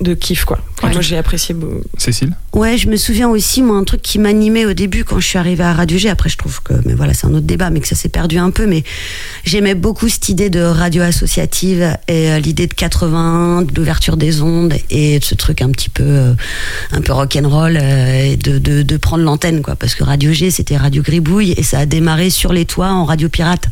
de, 0.00 0.14
kiff, 0.14 0.44
quoi. 0.44 0.58
Ouais. 0.82 0.92
Moi, 0.92 1.00
j'ai 1.00 1.16
apprécié. 1.16 1.54
beau- 1.54 1.82
Cécile 1.96 2.36
Ouais, 2.54 2.78
je 2.78 2.88
me 2.88 2.96
souviens 2.96 3.28
aussi, 3.28 3.62
moi, 3.62 3.76
un 3.76 3.84
truc 3.84 4.00
qui 4.00 4.18
m'animait 4.18 4.64
au 4.64 4.72
début 4.72 5.04
quand 5.04 5.20
je 5.20 5.26
suis 5.26 5.38
arrivée 5.38 5.64
à 5.64 5.74
Radio 5.74 5.98
G. 5.98 6.08
Après, 6.08 6.30
je 6.30 6.38
trouve 6.38 6.62
que, 6.62 6.72
mais 6.86 6.94
voilà, 6.94 7.12
c'est 7.12 7.26
un 7.26 7.34
autre 7.34 7.46
débat, 7.46 7.68
mais 7.68 7.80
que 7.80 7.86
ça 7.86 7.94
s'est 7.94 8.08
perdu 8.08 8.38
un 8.38 8.50
peu. 8.50 8.66
Mais 8.66 8.84
j'aimais 9.44 9.74
beaucoup 9.74 10.08
cette 10.08 10.30
idée 10.30 10.48
de 10.48 10.60
radio 10.60 11.02
associative 11.02 11.96
et 12.08 12.30
euh, 12.30 12.38
l'idée 12.38 12.66
de 12.66 12.72
80, 12.72 13.62
d'ouverture 13.70 14.16
des 14.16 14.40
ondes 14.40 14.74
et 14.88 15.18
de 15.18 15.24
ce 15.24 15.34
truc 15.34 15.60
un 15.60 15.70
petit 15.70 15.90
peu, 15.90 16.02
euh, 16.04 16.32
un 16.92 17.02
peu 17.02 17.12
rock'n'roll 17.12 17.78
euh, 17.80 18.32
et 18.32 18.36
de, 18.36 18.58
de, 18.58 18.82
de 18.82 18.96
prendre 18.96 19.24
l'antenne, 19.24 19.60
quoi. 19.60 19.76
Parce 19.76 19.94
que 19.94 20.02
Radio 20.02 20.32
G, 20.32 20.50
c'était 20.50 20.78
Radio 20.78 21.02
Gribouille 21.02 21.52
et 21.52 21.62
ça 21.62 21.80
a 21.80 21.86
démarré 21.86 22.30
sur 22.30 22.54
les 22.54 22.64
toits 22.64 22.90
en 22.90 23.04
radio 23.04 23.28
pirate. 23.28 23.66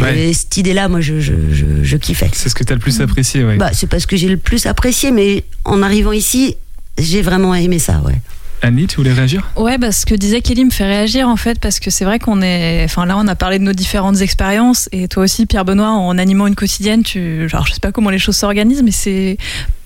Ouais. 0.00 0.18
Et 0.18 0.32
cette 0.32 0.56
idée-là, 0.56 0.88
moi, 0.88 1.02
je, 1.02 1.20
je, 1.20 1.34
je, 1.52 1.66
je 1.82 1.96
kiffais. 1.98 2.30
C'est 2.32 2.48
ce 2.48 2.54
que 2.54 2.64
t'as 2.64 2.74
le 2.74 2.80
plus 2.80 3.02
apprécié, 3.02 3.44
ouais. 3.44 3.58
Bah, 3.58 3.70
c'est 3.74 3.86
parce 3.86 4.06
que 4.06 4.16
j'ai 4.16 4.28
le 4.28 4.38
plus 4.38 4.64
apprécié, 4.64 5.10
mais 5.10 5.44
en 5.64 5.82
arrivant 5.82 6.12
ici, 6.12 6.56
j'ai 6.98 7.22
vraiment 7.22 7.54
aimé 7.54 7.78
ça, 7.78 8.00
ouais. 8.04 8.20
Annie, 8.62 8.86
tu 8.86 8.96
voulais 8.96 9.12
réagir? 9.12 9.50
Ouais, 9.56 9.76
bah, 9.76 9.92
ce 9.92 10.06
que 10.06 10.14
disait 10.14 10.40
Kelly 10.40 10.64
me 10.64 10.70
fait 10.70 10.86
réagir 10.86 11.28
en 11.28 11.36
fait, 11.36 11.60
parce 11.60 11.80
que 11.80 11.90
c'est 11.90 12.06
vrai 12.06 12.18
qu'on 12.18 12.40
est. 12.40 12.82
Enfin, 12.84 13.04
là, 13.04 13.18
on 13.18 13.28
a 13.28 13.34
parlé 13.34 13.58
de 13.58 13.64
nos 13.64 13.74
différentes 13.74 14.22
expériences, 14.22 14.88
et 14.90 15.06
toi 15.06 15.24
aussi, 15.24 15.44
Pierre 15.44 15.66
Benoît, 15.66 15.90
en 15.90 16.16
animant 16.16 16.46
une 16.46 16.54
quotidienne, 16.54 17.02
tu. 17.02 17.46
Genre, 17.46 17.66
je 17.66 17.74
sais 17.74 17.80
pas 17.80 17.92
comment 17.92 18.08
les 18.08 18.18
choses 18.18 18.36
s'organisent, 18.36 18.82
mais 18.82 18.90
c'est 18.90 19.36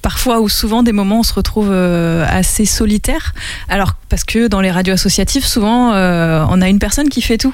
parfois 0.03 0.41
ou 0.41 0.49
souvent 0.49 0.83
des 0.83 0.93
moments 0.93 1.17
où 1.17 1.21
on 1.21 1.23
se 1.23 1.35
retrouve 1.35 1.69
euh, 1.71 2.25
assez 2.29 2.65
solitaire. 2.65 3.35
Alors, 3.69 3.95
parce 4.09 4.25
que 4.25 4.47
dans 4.49 4.61
les 4.61 4.71
radios 4.71 4.95
associatives, 4.95 5.45
souvent, 5.45 5.93
euh, 5.93 6.45
on 6.51 6.61
a 6.63 6.69
une 6.69 6.79
personne 6.79 7.09
qui 7.09 7.21
fait 7.21 7.37
tout, 7.37 7.53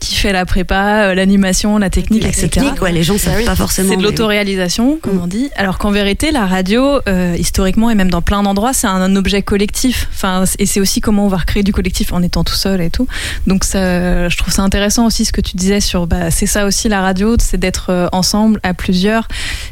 qui 0.00 0.14
fait 0.16 0.32
la 0.32 0.44
prépa, 0.44 1.04
euh, 1.10 1.14
l'animation, 1.14 1.78
la 1.78 1.90
technique, 1.90 2.22
La 2.24 2.30
etc. 2.30 2.48
technique, 2.48 2.82
ouais, 2.82 2.90
les 2.92 3.02
gens 3.04 3.16
savent 3.18 3.34
Ah 3.36 3.40
oui. 3.40 3.44
pas 3.44 3.54
forcément. 3.54 3.90
C'est 3.90 3.96
de 3.98 4.02
l'autoréalisation, 4.02 4.98
comme 5.00 5.16
Mm. 5.16 5.22
on 5.22 5.26
dit. 5.26 5.50
Alors 5.56 5.78
qu'en 5.78 5.90
vérité, 5.92 6.30
la 6.32 6.46
radio, 6.46 6.98
euh, 7.08 7.36
historiquement 7.38 7.90
et 7.90 7.94
même 7.94 8.10
dans 8.10 8.22
plein 8.22 8.42
d'endroits, 8.42 8.72
c'est 8.72 8.86
un, 8.88 9.14
objet 9.16 9.42
collectif. 9.42 10.08
Enfin, 10.12 10.44
et 10.58 10.66
c'est 10.66 10.80
aussi 10.80 11.00
comment 11.00 11.26
on 11.26 11.28
va 11.28 11.36
recréer 11.36 11.62
du 11.62 11.72
collectif 11.72 12.12
en 12.12 12.22
étant 12.22 12.42
tout 12.42 12.54
seul 12.54 12.80
et 12.80 12.90
tout. 12.90 13.06
Donc, 13.46 13.62
ça, 13.64 14.28
je 14.28 14.36
trouve 14.36 14.52
ça 14.52 14.62
intéressant 14.62 15.06
aussi 15.06 15.24
ce 15.24 15.32
que 15.32 15.40
tu 15.40 15.56
disais 15.56 15.80
sur. 15.80 16.06
Bah, 16.08 16.30
c'est 16.32 16.46
ça 16.46 16.64
aussi 16.66 16.88
la 16.88 17.00
radio, 17.02 17.36
c'est 17.38 17.58
d'être 17.58 18.08
ensemble 18.12 18.58
à 18.64 18.74
plusieurs. 18.74 19.28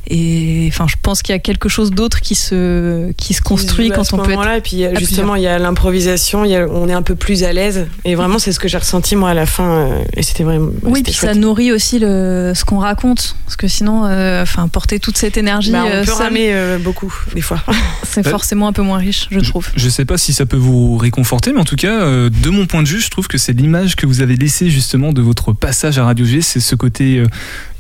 Et 0.07 0.67
enfin, 0.69 0.87
je 0.89 0.95
pense 1.03 1.23
qu'il 1.23 1.33
y 1.33 1.37
a 1.37 1.41
quelque 1.41 1.69
chose 1.69 1.91
d'autre 1.91 2.02
qui 2.09 2.35
se 2.35 3.13
qui 3.13 3.35
se 3.35 3.43
construit 3.43 3.91
quand 3.91 4.13
on 4.13 4.19
peut 4.19 4.33
être. 4.33 4.49
Et 4.57 4.61
puis, 4.61 4.85
justement, 4.99 5.35
il 5.37 5.43
y 5.43 5.47
a 5.47 5.59
l'improvisation, 5.59 6.43
on 6.43 6.89
est 6.89 6.93
un 6.93 7.03
peu 7.03 7.15
plus 7.15 7.45
à 7.45 7.53
l'aise. 7.53 7.87
Et 8.05 8.15
vraiment, 8.15 8.39
c'est 8.39 8.53
ce 8.53 8.61
que 8.61 8.69
j'ai 8.69 8.79
ressenti, 8.79 9.17
moi, 9.17 9.31
à 9.31 9.35
la 9.35 9.47
fin. 9.47 9.71
euh, 9.73 10.03
et 10.17 10.23
c'était 10.23 10.45
vraiment. 10.45 10.71
Oui, 10.83 11.03
puis 11.03 11.13
ça 11.13 11.35
nourrit 11.35 11.73
aussi 11.73 11.99
le, 11.99 12.53
ce 12.55 12.65
qu'on 12.65 12.79
raconte. 12.79 13.37
Parce 13.45 13.57
que 13.57 13.69
sinon, 13.69 14.07
euh, 14.07 14.43
enfin, 14.43 14.69
porter 14.69 14.99
toute 14.99 15.17
cette 15.17 15.37
énergie, 15.37 15.73
Bah, 15.73 15.85
on 15.85 15.91
euh, 15.91 16.01
peut 16.01 16.07
seul, 16.13 16.23
ramer 16.23 16.53
euh, 16.53 16.79
beaucoup, 16.79 17.13
des 17.35 17.41
fois. 17.41 17.63
c'est 18.05 18.27
forcément 18.27 18.69
un 18.69 18.73
peu 18.73 18.83
moins 18.83 18.99
riche, 18.99 19.29
je 19.31 19.41
trouve. 19.41 19.69
Je 19.77 19.89
sais 19.89 20.05
pas 20.05 20.19
si 20.19 20.33
ça 20.33 20.47
peut 20.47 20.57
vous 20.57 20.97
réconforter, 20.97 21.53
mais 21.53 21.61
en 21.61 21.65
tout 21.65 21.77
cas, 21.77 22.01
euh, 22.01 22.31
de 22.31 22.51
mon 22.51 22.67
point 22.67 22.83
de 22.83 22.89
vue, 22.89 23.01
je 23.01 23.11
trouve 23.11 23.29
que 23.29 23.39
c'est 23.39 23.53
l'image 23.53 23.97
que 23.97 24.07
vous 24.07 24.21
avez 24.21 24.37
laissée 24.37 24.71
justement 24.71 25.13
de 25.13 25.21
votre 25.23 25.53
passage 25.53 25.99
à 25.99 26.05
Radio 26.05 26.25
G, 26.25 26.41
c'est 26.41 26.61
ce 26.61 26.75
côté 26.75 27.19
euh, 27.19 27.27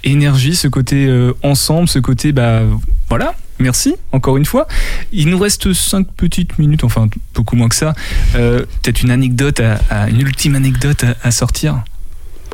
énergie, 0.05 0.55
ce 0.55 0.68
côté 0.68 1.07
euh, 1.07 1.33
ensemble, 1.43 1.89
ce 1.89 1.99
côté, 1.99 2.33
bah 2.33 2.62
voilà, 3.09 3.35
merci 3.63 3.95
encore 4.13 4.37
une 4.37 4.45
fois. 4.45 4.67
Il 5.13 5.29
nous 5.31 5.39
reste 5.39 5.73
cinq 5.73 6.07
petites 6.17 6.59
minutes, 6.59 6.85
enfin 6.85 7.09
beaucoup 7.35 7.57
moins 7.57 7.69
que 7.69 7.75
ça. 7.77 7.95
Euh, 8.35 8.65
Peut-être 8.83 9.03
une 9.03 9.11
anecdote, 9.11 9.61
à, 9.61 9.79
à- 9.91 10.09
une 10.09 10.21
ultime 10.21 10.55
anecdote 10.57 11.05
à, 11.05 11.15
à 11.27 11.31
sortir. 11.31 11.83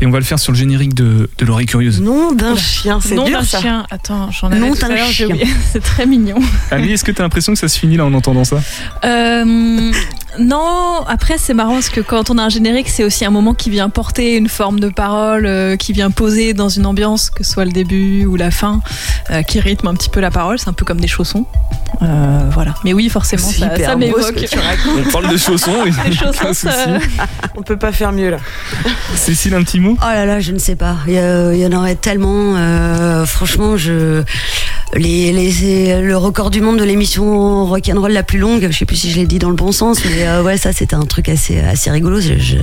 Et 0.00 0.06
on 0.06 0.10
va 0.12 0.18
le 0.20 0.24
faire 0.24 0.38
sur 0.38 0.52
le 0.52 0.58
générique 0.58 0.94
de, 0.94 1.28
de 1.38 1.44
l'oreille 1.44 1.66
curieuse. 1.66 2.00
Nom 2.00 2.30
d'un 2.30 2.54
chien, 2.54 3.00
c'est 3.02 3.16
Nom 3.16 3.24
dur 3.24 3.40
d'un 3.40 3.44
ça. 3.44 3.60
chien. 3.60 3.84
Attends, 3.90 4.30
j'en 4.30 4.46
avais 4.46 4.60
Nom 4.60 4.72
tout 4.72 4.84
à 4.84 4.88
d'un 4.88 4.94
l'heure, 4.94 5.06
j'ai 5.08 5.12
chien. 5.12 5.26
oublié. 5.26 5.46
C'est 5.72 5.82
très 5.82 6.06
mignon. 6.06 6.36
Annie, 6.70 6.92
est-ce 6.92 7.02
que 7.02 7.10
tu 7.10 7.20
as 7.20 7.24
l'impression 7.24 7.52
que 7.52 7.58
ça 7.58 7.66
se 7.66 7.76
finit 7.76 7.96
là 7.96 8.04
en 8.06 8.14
entendant 8.14 8.44
ça? 8.44 8.62
Euh, 9.04 9.90
Non, 10.38 11.04
après 11.08 11.36
c'est 11.38 11.54
marrant 11.54 11.74
parce 11.74 11.88
que 11.88 12.00
quand 12.00 12.30
on 12.30 12.38
a 12.38 12.42
un 12.44 12.48
générique, 12.48 12.88
c'est 12.88 13.02
aussi 13.04 13.24
un 13.24 13.30
moment 13.30 13.54
qui 13.54 13.70
vient 13.70 13.88
porter 13.88 14.36
une 14.36 14.48
forme 14.48 14.78
de 14.78 14.88
parole, 14.88 15.46
euh, 15.46 15.76
qui 15.76 15.92
vient 15.92 16.10
poser 16.10 16.54
dans 16.54 16.68
une 16.68 16.86
ambiance, 16.86 17.30
que 17.30 17.42
ce 17.42 17.50
soit 17.52 17.64
le 17.64 17.72
début 17.72 18.24
ou 18.26 18.36
la 18.36 18.50
fin, 18.50 18.80
euh, 19.30 19.42
qui 19.42 19.58
rythme 19.58 19.86
un 19.88 19.94
petit 19.94 20.10
peu 20.10 20.20
la 20.20 20.30
parole. 20.30 20.58
C'est 20.58 20.68
un 20.68 20.72
peu 20.74 20.84
comme 20.84 21.00
des 21.00 21.08
chaussons. 21.08 21.46
Euh, 22.02 22.40
voilà. 22.52 22.74
Mais 22.84 22.92
oui, 22.92 23.08
forcément, 23.08 23.48
C'est 23.48 23.60
ça, 23.60 23.66
hyper 23.74 23.90
ça 23.90 23.96
beau 23.96 24.02
ce 24.02 24.06
m'évoque. 24.06 24.34
que 24.34 24.46
tu 24.46 24.58
racontes. 24.58 25.06
On 25.06 25.10
parle 25.10 25.28
de 25.32 25.36
chaussons, 25.36 25.74
oui. 25.84 25.90
Les 26.06 26.12
chaussons, 26.14 26.52
ça-. 26.52 26.98
On 27.56 27.62
peut 27.62 27.78
pas 27.78 27.92
faire 27.92 28.12
mieux 28.12 28.30
là. 28.30 28.38
Cécile, 29.14 29.54
un 29.54 29.62
petit 29.64 29.80
mot? 29.80 29.96
Oh 30.00 30.04
là 30.06 30.26
là, 30.26 30.40
je 30.40 30.52
ne 30.52 30.58
sais 30.58 30.76
pas. 30.76 30.96
Il 31.06 31.14
y, 31.14 31.18
a- 31.18 31.52
il 31.54 31.58
y 31.58 31.66
en 31.66 31.72
aurait 31.72 31.96
tellement. 31.96 32.54
euh, 32.56 33.24
franchement, 33.26 33.76
je. 33.76 34.22
Les, 34.94 35.32
les- 35.32 36.00
le 36.00 36.16
record 36.16 36.50
du 36.50 36.60
monde 36.62 36.78
de 36.78 36.84
l'émission 36.84 37.66
rock'n'roll 37.66 38.10
la 38.10 38.22
plus 38.22 38.38
longue, 38.38 38.66
je 38.70 38.76
sais 38.76 38.86
plus 38.86 38.96
si 38.96 39.10
je 39.10 39.16
l'ai 39.16 39.26
dit 39.26 39.38
dans 39.38 39.50
le 39.50 39.54
bon 39.54 39.70
sens, 39.70 40.02
mais 40.04 40.26
euh, 40.26 40.42
ouais, 40.42 40.56
ça 40.56 40.72
c'était 40.72 40.94
un 40.96 41.04
truc 41.04 41.28
assez, 41.28 41.60
assez 41.60 41.90
rigolo. 41.90 42.18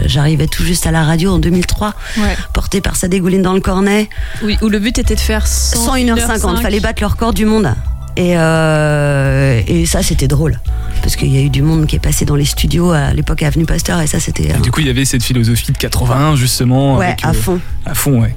J'arrivais 0.06 0.48
tout 0.48 0.64
juste 0.64 0.88
à 0.88 0.92
la 0.92 1.04
radio 1.04 1.32
en 1.34 1.38
2003, 1.40 1.94
Ouais. 2.18 2.36
porté 2.54 2.82
par 2.82 2.96
sa 2.96 3.08
dégouline 3.08 3.44
dans 3.44 3.54
le 3.54 3.60
cornet. 3.62 4.10
Oui, 4.44 4.58
où 4.64 4.70
le 4.70 4.80
but 4.80 4.98
était 4.98 5.14
de 5.16 5.20
faire 5.20 5.46
100 5.46 5.96
101h50, 5.96 6.62
fallait 6.62 6.80
battre 6.80 7.02
le 7.04 7.08
record 7.08 7.32
du 7.34 7.46
monde. 7.46 7.74
Et, 8.18 8.38
euh, 8.38 9.62
et 9.68 9.86
ça 9.86 10.02
c'était 10.02 10.28
drôle. 10.28 10.60
Parce 11.04 11.16
qu'il 11.18 11.34
y 11.34 11.38
a 11.38 11.42
eu 11.42 11.50
du 11.50 11.62
monde 11.62 11.86
qui 11.86 11.96
est 11.98 12.00
passé 12.00 12.26
dans 12.26 12.36
les 12.36 12.46
studios 12.46 12.92
à 12.92 13.14
l'époque 13.14 13.44
à 13.44 13.48
Avenue 13.48 13.66
Pasteur, 13.66 14.02
et 14.02 14.08
ça 14.08 14.20
c'était. 14.20 14.54
Du 14.64 14.72
coup, 14.72 14.80
il 14.80 14.88
y 14.88 14.90
avait 14.90 15.06
cette 15.06 15.22
philosophie 15.24 15.72
de 15.72 15.78
81, 15.78 16.36
justement. 16.36 16.98
ouais, 16.98 17.06
avec, 17.08 17.24
à 17.24 17.30
euh, 17.30 17.34
fond. 17.34 17.60
À 17.86 17.94
fond, 17.94 18.22
ouais. 18.22 18.34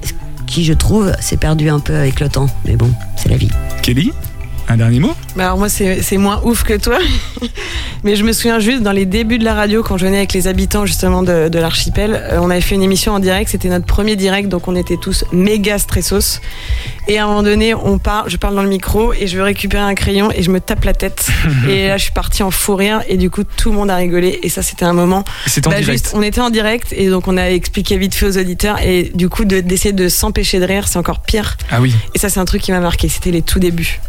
Qui 0.49 0.65
je 0.65 0.73
trouve 0.73 1.13
s'est 1.19 1.37
perdu 1.37 1.69
un 1.69 1.79
peu 1.79 1.95
avec 1.95 2.19
le 2.19 2.27
temps. 2.27 2.47
Mais 2.65 2.75
bon, 2.75 2.91
c'est 3.15 3.29
la 3.29 3.37
vie. 3.37 3.51
Kelly, 3.83 4.11
un 4.69 4.77
dernier 4.77 4.99
mot? 4.99 5.13
Bah 5.35 5.45
alors 5.45 5.57
moi 5.57 5.67
c'est 5.69 6.17
moins 6.17 6.41
ouf 6.43 6.63
que 6.63 6.75
toi, 6.77 6.99
mais 8.03 8.15
je 8.15 8.23
me 8.23 8.31
souviens 8.33 8.59
juste 8.59 8.81
dans 8.83 8.91
les 8.91 9.05
débuts 9.05 9.37
de 9.39 9.43
la 9.43 9.53
radio 9.53 9.83
quand 9.83 9.97
je 9.97 10.05
venais 10.05 10.17
avec 10.17 10.33
les 10.33 10.47
habitants 10.47 10.85
justement 10.85 11.23
de, 11.23 11.49
de 11.49 11.59
l'archipel, 11.59 12.13
euh, 12.31 12.39
on 12.41 12.49
avait 12.49 12.61
fait 12.61 12.75
une 12.75 12.83
émission 12.83 13.13
en 13.13 13.19
direct, 13.19 13.49
c'était 13.49 13.69
notre 13.69 13.85
premier 13.85 14.15
direct 14.15 14.47
donc 14.49 14.67
on 14.67 14.75
était 14.75 14.97
tous 14.97 15.25
méga 15.31 15.77
stressos. 15.79 16.39
Et 17.07 17.17
à 17.17 17.23
un 17.23 17.27
moment 17.27 17.43
donné 17.43 17.73
on 17.73 17.97
part, 17.97 18.29
je 18.29 18.37
parle 18.37 18.55
dans 18.55 18.61
le 18.63 18.69
micro 18.69 19.13
et 19.13 19.25
je 19.27 19.37
veux 19.37 19.43
récupérer 19.43 19.81
un 19.83 19.95
crayon 19.95 20.29
et 20.35 20.43
je 20.43 20.51
me 20.51 20.59
tape 20.59 20.83
la 20.85 20.93
tête. 20.93 21.27
Et 21.67 21.87
là 21.87 21.97
je 21.97 22.03
suis 22.03 22.11
partie 22.11 22.43
en 22.43 22.51
fou 22.51 22.75
rire 22.75 23.01
et 23.07 23.17
du 23.17 23.29
coup 23.29 23.43
tout 23.43 23.69
le 23.71 23.75
monde 23.75 23.89
a 23.89 23.95
rigolé. 23.95 24.39
Et 24.43 24.49
ça 24.49 24.61
c'était 24.61 24.85
un 24.85 24.93
moment 24.93 25.23
C'est 25.47 25.65
en 25.65 25.71
bah, 25.71 25.77
direct. 25.79 25.91
juste, 26.03 26.11
on 26.15 26.21
était 26.21 26.41
en 26.41 26.49
direct 26.51 26.93
et 26.95 27.09
donc 27.09 27.27
on 27.27 27.37
a 27.37 27.45
expliqué 27.49 27.97
vite 27.97 28.13
fait 28.13 28.27
aux 28.27 28.37
auditeurs 28.37 28.79
et 28.81 29.11
du 29.15 29.29
coup 29.29 29.45
de- 29.45 29.59
d'essayer 29.61 29.93
de 29.93 30.07
s'empêcher 30.09 30.59
de 30.59 30.65
rire 30.65 30.87
c'est 30.87 30.99
encore 30.99 31.21
pire. 31.21 31.57
Ah 31.71 31.81
oui, 31.81 31.93
et 32.13 32.19
ça 32.19 32.29
c'est 32.29 32.39
un 32.39 32.45
truc 32.45 32.61
qui 32.61 32.71
m'a 32.71 32.79
marqué. 32.79 33.09
C'était 33.09 33.31
les 33.31 33.41
tout 33.41 33.59
débuts. 33.59 33.99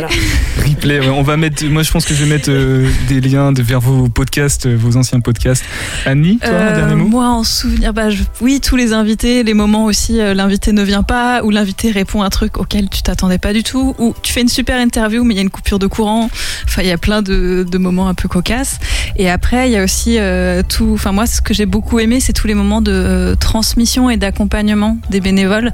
Voilà 0.00 0.08
replay. 0.66 1.00
ouais. 1.00 1.08
On 1.08 1.22
va 1.22 1.36
mettre. 1.36 1.64
Moi, 1.66 1.82
je 1.82 1.90
pense 1.90 2.04
que 2.04 2.14
je 2.14 2.24
vais 2.24 2.30
mettre 2.30 2.50
euh, 2.50 2.88
des 3.08 3.20
liens 3.20 3.52
de, 3.52 3.62
vers 3.62 3.80
vos 3.80 4.08
podcasts, 4.08 4.66
euh, 4.66 4.76
vos 4.78 4.96
anciens 4.96 5.20
podcasts. 5.20 5.64
Annie, 6.04 6.38
toi, 6.38 6.50
un 6.50 6.52
Euh, 6.52 6.76
dernier 6.76 6.94
mot 6.96 7.08
moi, 7.08 7.28
en 7.28 7.44
souvenir, 7.44 7.92
bah, 7.92 8.10
je- 8.10 8.22
oui, 8.40 8.60
tous 8.60 8.76
les 8.76 8.92
invités, 8.92 9.42
les 9.42 9.54
moments 9.54 9.84
aussi, 9.84 10.20
euh, 10.20 10.34
l'invité 10.34 10.72
ne 10.72 10.82
vient 10.82 11.02
pas, 11.02 11.42
ou 11.44 11.50
l'invité 11.50 11.90
répond 11.90 12.22
à 12.22 12.26
un 12.26 12.30
truc 12.30 12.58
auquel 12.58 12.88
tu 12.88 13.02
t'attendais 13.02 13.38
pas 13.38 13.52
du 13.52 13.62
tout, 13.62 13.94
ou 13.98 14.14
tu 14.22 14.32
fais 14.32 14.40
une 14.42 14.48
super 14.48 14.80
interview, 14.80 15.24
mais 15.24 15.34
il 15.34 15.36
y 15.36 15.40
a 15.40 15.42
une 15.42 15.50
coupure 15.50 15.78
de 15.78 15.86
courant. 15.86 16.28
Enfin, 16.64 16.82
il 16.82 16.88
y 16.88 16.92
a 16.92 16.98
plein 16.98 17.22
de, 17.22 17.64
de 17.68 17.78
moments 17.78 18.08
un 18.08 18.14
peu 18.14 18.28
cocasses. 18.28 18.78
Et 19.16 19.30
après, 19.30 19.68
il 19.68 19.72
y 19.72 19.76
a 19.76 19.84
aussi 19.84 20.16
euh, 20.18 20.62
tout. 20.68 20.90
Enfin, 20.94 21.12
moi, 21.12 21.26
ce 21.26 21.40
que 21.40 21.54
j'ai 21.54 21.66
beaucoup 21.66 21.98
aimé, 22.00 22.20
c'est 22.20 22.32
tous 22.32 22.46
les 22.46 22.54
moments 22.54 22.80
de 22.82 22.92
euh, 22.92 23.34
transmission 23.36 24.10
et 24.10 24.16
d'accompagnement 24.16 24.98
des 25.10 25.20
bénévoles. 25.20 25.72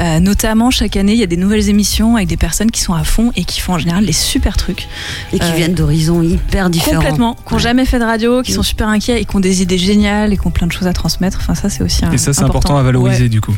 Euh, 0.00 0.18
notamment, 0.20 0.70
chaque 0.70 0.96
année, 0.96 1.12
il 1.12 1.18
y 1.18 1.22
a 1.22 1.26
des 1.26 1.36
nouvelles 1.36 1.68
émissions 1.68 2.16
avec 2.16 2.28
des 2.28 2.36
personnes 2.36 2.70
qui 2.70 2.80
sont 2.80 2.94
à 2.94 3.04
fond 3.04 3.32
et 3.36 3.44
qui 3.44 3.59
font 3.62 3.74
en 3.74 3.78
général 3.78 4.04
des 4.06 4.12
super 4.12 4.56
trucs. 4.56 4.88
Et 5.32 5.38
qui 5.38 5.44
Euh, 5.46 5.54
viennent 5.54 5.74
d'horizons 5.74 6.22
hyper 6.22 6.70
différents. 6.70 6.96
Complètement. 7.00 7.34
Qui 7.34 7.40
n'ont 7.50 7.56
Ouais. 7.56 7.62
jamais 7.62 7.84
fait 7.84 7.98
de 7.98 8.04
radio, 8.04 8.42
qui 8.42 8.52
Mm. 8.52 8.54
sont 8.56 8.62
super 8.62 8.88
inquiets 8.88 9.20
et 9.20 9.24
qui 9.24 9.36
ont 9.36 9.40
des 9.40 9.62
idées 9.62 9.78
géniales 9.78 10.32
et 10.32 10.36
qui 10.36 10.46
ont 10.46 10.50
plein 10.50 10.66
de 10.66 10.72
choses 10.72 10.86
à 10.88 10.92
transmettre. 10.92 11.38
Enfin, 11.40 11.54
ça, 11.54 11.68
c'est 11.68 11.82
aussi 11.82 12.04
un. 12.04 12.12
Et 12.12 12.18
ça, 12.18 12.32
c'est 12.32 12.42
important 12.44 12.76
à 12.76 12.82
valoriser, 12.82 13.28
du 13.28 13.40
coup. 13.40 13.54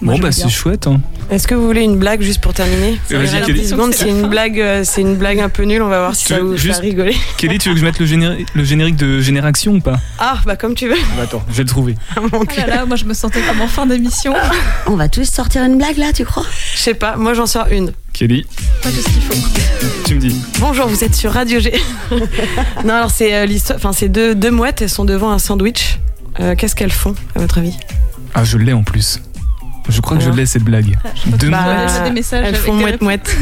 Moi, 0.00 0.14
bon, 0.14 0.20
bah, 0.20 0.32
c'est 0.32 0.48
chouette. 0.48 0.86
Hein. 0.86 1.00
Est-ce 1.30 1.46
que 1.48 1.54
vous 1.54 1.64
voulez 1.66 1.82
une 1.82 1.96
blague 1.98 2.20
juste 2.20 2.40
pour 2.42 2.52
terminer 2.52 2.98
vas-y, 3.08 3.40
Kelly. 3.46 3.60
10 3.62 3.68
secondes, 3.70 3.94
c'est 3.94 4.08
une 4.10 4.26
blague, 4.28 4.60
euh, 4.60 4.82
c'est 4.84 5.00
une 5.00 5.16
blague 5.16 5.40
un 5.40 5.48
peu 5.48 5.62
nulle. 5.62 5.80
On 5.82 5.88
va 5.88 5.98
voir 6.00 6.14
si 6.14 6.26
Tu 6.26 6.34
ça 6.34 6.40
veux 6.40 6.48
vous 6.50 6.56
juste- 6.56 6.76
fait 6.80 6.86
rigoler. 6.88 7.16
Kelly, 7.38 7.58
tu 7.58 7.68
veux 7.70 7.74
que 7.74 7.80
je 7.80 7.86
mette 7.86 7.98
le 7.98 8.04
générique, 8.04 8.48
le 8.54 8.64
générique 8.64 8.96
de 8.96 9.20
Génération 9.20 9.72
ou 9.72 9.80
pas? 9.80 9.98
Ah 10.18 10.40
bah 10.44 10.56
comme 10.56 10.74
tu 10.74 10.88
veux. 10.88 10.96
Bah, 11.16 11.22
Attends, 11.22 11.42
je 11.48 11.54
vais 11.54 11.62
le 11.62 11.68
trouver. 11.68 11.94
Mon 12.20 12.28
Oh 12.40 12.44
cul. 12.44 12.60
là 12.60 12.66
là, 12.66 12.84
moi 12.86 12.96
je 12.96 13.04
me 13.06 13.14
sentais 13.14 13.40
comme 13.40 13.60
en 13.62 13.68
fin 13.68 13.86
d'émission. 13.86 14.34
On 14.86 14.96
va 14.96 15.08
tous 15.08 15.24
sortir 15.30 15.62
une 15.64 15.78
blague 15.78 15.96
là, 15.96 16.12
tu 16.12 16.24
crois? 16.26 16.44
Je 16.74 16.80
sais 16.80 16.94
pas. 16.94 17.16
Moi 17.16 17.32
j'en 17.34 17.46
sors 17.46 17.68
une. 17.70 17.92
Kelly, 18.12 18.44
Pas 18.82 18.90
de 18.90 18.96
ce 18.96 19.04
qu'il 19.08 19.22
faut. 19.22 19.48
tu 20.04 20.14
me 20.16 20.20
dis. 20.20 20.36
Bonjour, 20.60 20.86
vous 20.86 21.02
êtes 21.02 21.14
sur 21.14 21.32
Radio 21.32 21.58
G. 21.60 21.72
non 22.84 22.94
alors 22.94 23.10
c'est 23.10 23.34
euh, 23.34 23.46
l'histoire. 23.46 23.76
Enfin 23.78 23.92
c'est 23.92 24.08
deux 24.08 24.34
deux 24.34 24.50
mouettes. 24.50 24.82
Elles 24.82 24.90
sont 24.90 25.04
devant 25.04 25.30
un 25.30 25.38
sandwich. 25.38 25.98
Euh, 26.40 26.54
Qu'est-ce 26.56 26.74
qu'elles 26.76 26.92
font 26.92 27.14
à 27.34 27.38
votre 27.38 27.58
avis? 27.58 27.74
Ah, 28.34 28.44
je 28.44 28.58
l'ai 28.58 28.72
en 28.72 28.82
plus. 28.82 29.20
Je 29.88 30.00
crois 30.00 30.16
que 30.16 30.22
je 30.22 30.28
Alors 30.28 30.38
l'ai 30.38 30.46
cette 30.46 30.62
blague. 30.64 30.96
Deux 31.38 31.50
Bah, 31.50 31.86
des 32.04 32.10
messages 32.10 32.44
Elles 32.46 32.56
font 32.56 32.74
mouette 32.74 33.00
mouette. 33.02 33.36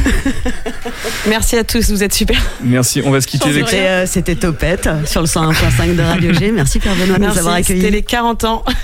Merci 1.28 1.56
à 1.56 1.64
tous. 1.64 1.90
Vous 1.90 2.02
êtes 2.02 2.14
super. 2.14 2.40
Merci, 2.62 3.02
on 3.04 3.10
va 3.10 3.20
se 3.20 3.26
quitter 3.26 3.48
avec. 3.48 3.64
C'était 3.68 3.86
euh, 3.88 4.06
c'était 4.06 4.34
Topette 4.36 4.88
sur 5.06 5.20
le 5.20 5.26
101.5 5.26 5.94
de 5.96 6.02
Radio 6.02 6.32
G. 6.32 6.52
Merci 6.52 6.78
Pierre 6.78 6.96
Benoît 6.96 7.18
de 7.18 7.24
nous 7.24 7.38
avoir 7.38 7.54
Merci. 7.54 7.68
C'était 7.68 7.78
accueillis. 7.80 7.92
les 7.96 8.02
40 8.02 8.44
ans. 8.44 8.64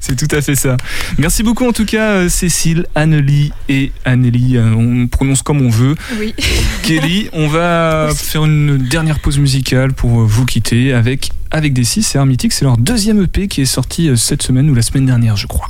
C'est 0.00 0.16
tout 0.16 0.34
à 0.34 0.40
fait 0.40 0.54
ça. 0.56 0.76
Merci 1.18 1.42
beaucoup 1.42 1.66
en 1.66 1.72
tout 1.72 1.84
cas 1.84 2.10
euh, 2.12 2.28
Cécile, 2.28 2.86
Annelie 2.94 3.52
et 3.68 3.92
Annélie. 4.04 4.56
Euh, 4.56 4.74
On 4.76 5.06
prononce 5.06 5.42
comme 5.42 5.60
on 5.60 5.68
veut. 5.70 5.94
Oui. 6.18 6.34
Kelly, 6.82 7.28
on 7.32 7.46
va 7.46 8.08
faire 8.16 8.44
une 8.44 8.78
dernière 8.78 9.20
pause 9.20 9.38
musicale 9.38 9.92
pour 9.92 10.10
vous 10.10 10.44
quitter 10.44 10.92
avec 10.92 11.30
avec 11.52 11.72
des 11.72 11.84
six. 11.84 12.02
C'est 12.02 12.18
Hermitique, 12.18 12.52
c'est 12.52 12.64
leur 12.64 12.78
deuxième 12.78 13.22
EP 13.22 13.46
qui 13.46 13.60
est 13.60 13.66
sorti 13.66 14.08
euh, 14.08 14.16
cette 14.16 14.42
semaine 14.42 14.68
ou 14.70 14.74
la 14.74 14.82
semaine 14.82 15.06
dernière, 15.06 15.36
je 15.36 15.46
crois. 15.46 15.68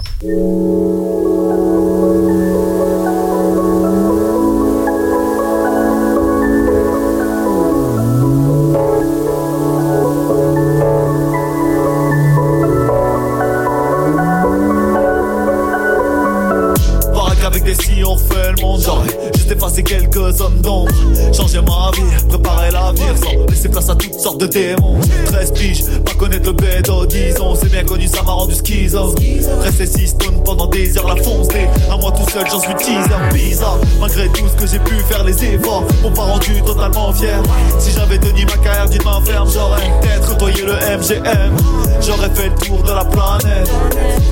Effacé 19.73 19.83
quelques 19.83 20.37
zones 20.37 20.61
d'ombre 20.61 20.93
Changer 21.33 21.61
ma 21.63 21.91
vie, 21.95 22.27
préparer 22.29 22.71
l'avenir 22.71 23.17
Sans 23.17 23.47
laisser 23.49 23.69
place 23.69 23.89
à 23.89 23.95
toutes 23.95 24.19
sortes 24.19 24.41
de 24.41 24.47
démons. 24.47 24.99
13 25.27 25.53
piges, 25.53 25.85
pas 26.05 26.15
connaître 26.15 26.47
le 26.47 26.53
bédo 26.53 27.07
Disons, 27.07 27.55
c'est 27.55 27.71
bien 27.71 27.85
connu, 27.85 28.07
ça 28.07 28.23
m'a 28.23 28.33
rendu 28.33 28.55
schizo. 28.55 29.15
Rester 29.61 29.87
6 29.87 30.09
stone 30.09 30.32
pendant 30.45 30.67
des 30.67 30.97
heures, 30.99 31.09
la 31.09 31.23
fonce 31.23 31.49
À 31.91 31.97
moi 31.97 32.13
tout 32.13 32.29
seul, 32.31 32.45
j'en 32.51 32.61
suis 32.61 32.75
teaser 32.75 33.09
Bizarre, 33.33 33.79
malgré 34.01 34.29
tout 34.29 34.47
ce 34.49 34.63
que 34.63 34.67
j'ai 34.67 34.79
pu 34.79 34.95
faire 35.09 35.25
Les 35.25 35.45
efforts 35.45 35.85
m'ont 36.03 36.11
pas 36.11 36.23
rendu 36.23 36.63
totalement 36.63 37.13
fier. 37.13 37.41
Si 37.79 37.93
j'avais 37.93 38.19
tenu 38.19 38.45
ma 38.47 38.57
carrière 38.57 38.89
d'une 38.89 39.03
main 39.05 39.21
ferme 39.25 39.49
J'aurais 39.53 39.81
peut-être 40.01 40.29
côtoyé 40.29 40.63
le 40.63 40.75
MGM 40.75 41.57
J'aurais 42.01 42.31
fait 42.31 42.49
le 42.49 42.67
tour 42.67 42.83
de 42.83 42.93
la 42.93 43.05
planète 43.05 43.71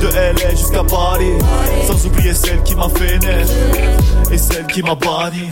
De 0.01 0.09
LA 0.09 0.51
jusqu'à 0.51 0.85
Paris. 0.85 1.33
Sans 1.87 2.07
oublier 2.07 2.35
celle 2.35 2.63
qui 2.63 2.75
m'a 2.75 2.89
fait 2.89 3.19
naître 3.19 3.53
Et 4.31 4.39
celle 4.39 4.67
qui 4.67 4.83
m'a 4.83 4.95
banni 4.95 5.49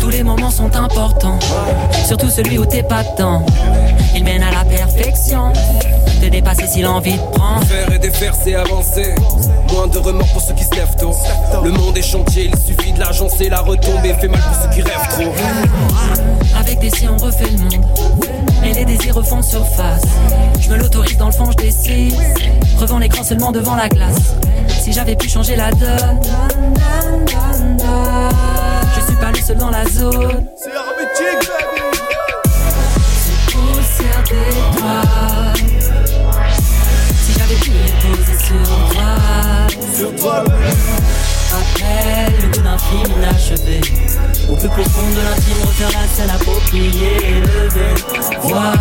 Tous 0.00 0.08
les 0.08 0.22
moments 0.22 0.50
sont 0.50 0.74
importants, 0.76 1.38
surtout 2.06 2.30
celui 2.30 2.58
où 2.58 2.64
t'es 2.64 2.82
pas 2.82 3.04
dedans. 3.04 3.44
Il 4.14 4.24
mène 4.24 4.42
à 4.42 4.50
la 4.50 4.64
perfection, 4.64 5.52
te 6.20 6.26
dépasser 6.26 6.66
si 6.66 6.82
l'envie 6.82 7.18
te 7.18 7.36
prend. 7.36 7.60
Faire 7.62 7.92
et 7.92 7.98
défaire, 7.98 8.34
c'est 8.34 8.54
avancer. 8.54 9.14
Moins 9.72 9.86
de 9.86 9.98
remords 9.98 10.26
pour 10.28 10.42
ceux 10.42 10.54
qui 10.54 10.64
se 10.64 10.74
lèvent 10.74 10.96
tôt. 10.98 11.14
Le 11.62 11.70
monde 11.70 11.96
est 11.96 12.02
chantier, 12.02 12.50
il 12.52 12.58
suffit 12.58 12.92
de 12.92 13.00
l'agencer. 13.00 13.48
La 13.48 13.60
retombée 13.60 14.14
fait 14.14 14.28
mal 14.28 14.40
pour 14.40 14.62
ceux 14.62 14.70
qui 14.74 14.82
rêvent 14.82 15.08
trop. 15.10 15.32
Avec 16.58 16.80
des 16.80 16.90
si 16.90 17.06
on 17.08 17.16
refait 17.16 17.50
le 17.50 17.58
monde, 17.58 17.84
et 18.64 18.72
les 18.72 18.84
désirs 18.84 19.14
refont 19.14 19.42
surface. 19.42 20.02
Je 20.60 20.70
me 20.70 20.76
l'autorise 20.76 21.16
dans 21.18 21.26
le 21.26 21.32
fond, 21.32 21.50
je 21.50 21.56
décide. 21.56 22.14
Revends 22.78 22.98
l'écran 22.98 23.22
seulement 23.22 23.52
devant 23.52 23.76
la 23.76 23.88
glace. 23.88 24.34
Si 24.80 24.92
j'avais 24.92 25.16
pu 25.16 25.28
changer 25.28 25.56
la 25.56 25.70
donne, 25.70 26.20
seul 29.46 29.56
dans 29.56 29.70
la 29.70 29.84
zone. 29.86 30.46
C'est 30.56 30.70
hermétique, 30.70 31.50
poussière 33.46 34.22
d'étoiles. 34.24 35.54
Si 37.22 37.32
j'avais 37.38 37.54
pu 37.56 37.70
les 37.70 37.92
poser 38.00 38.36
sur 38.38 38.62
toi, 38.90 39.10
Sur 39.94 40.14
toi, 40.16 40.44
après 41.52 42.26
le 42.40 42.46
goût 42.48 42.62
d'un 42.62 42.78
film 42.78 43.12
inachevé, 43.18 43.80
au 44.48 44.56
plus 44.56 44.68
profond 44.68 45.08
de 45.10 45.20
l'intime, 45.20 45.60
refaire 45.66 45.90
la 46.00 46.06
scène 46.08 46.30
appropriée 46.30 47.16
et 47.22 47.40
lever. 47.40 47.94
Vois 48.42 48.74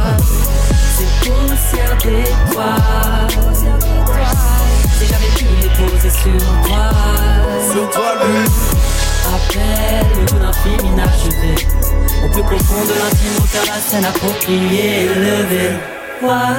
ces 0.97 1.09
poussières 1.29 1.97
d'étoiles. 1.97 3.27
Si 4.97 5.05
j'avais 5.05 5.33
pu 5.37 5.45
les 5.61 5.69
poser 5.69 6.09
sur 6.09 6.39
toi, 6.63 6.85
sur 7.71 7.89
toi, 7.89 8.09
le 8.15 8.98
après 9.27 10.01
le 10.19 10.25
goût 10.25 10.39
d'un 10.39 10.53
film 10.53 10.93
inachevé, 10.93 11.55
au 12.25 12.29
plus 12.29 12.43
profond 12.43 12.83
de 12.83 12.89
l'intime, 12.89 13.41
refaire 13.41 13.73
la 13.73 13.79
scène 13.81 14.05
appropriée 14.05 15.03
et 15.03 15.07
lever. 15.07 15.75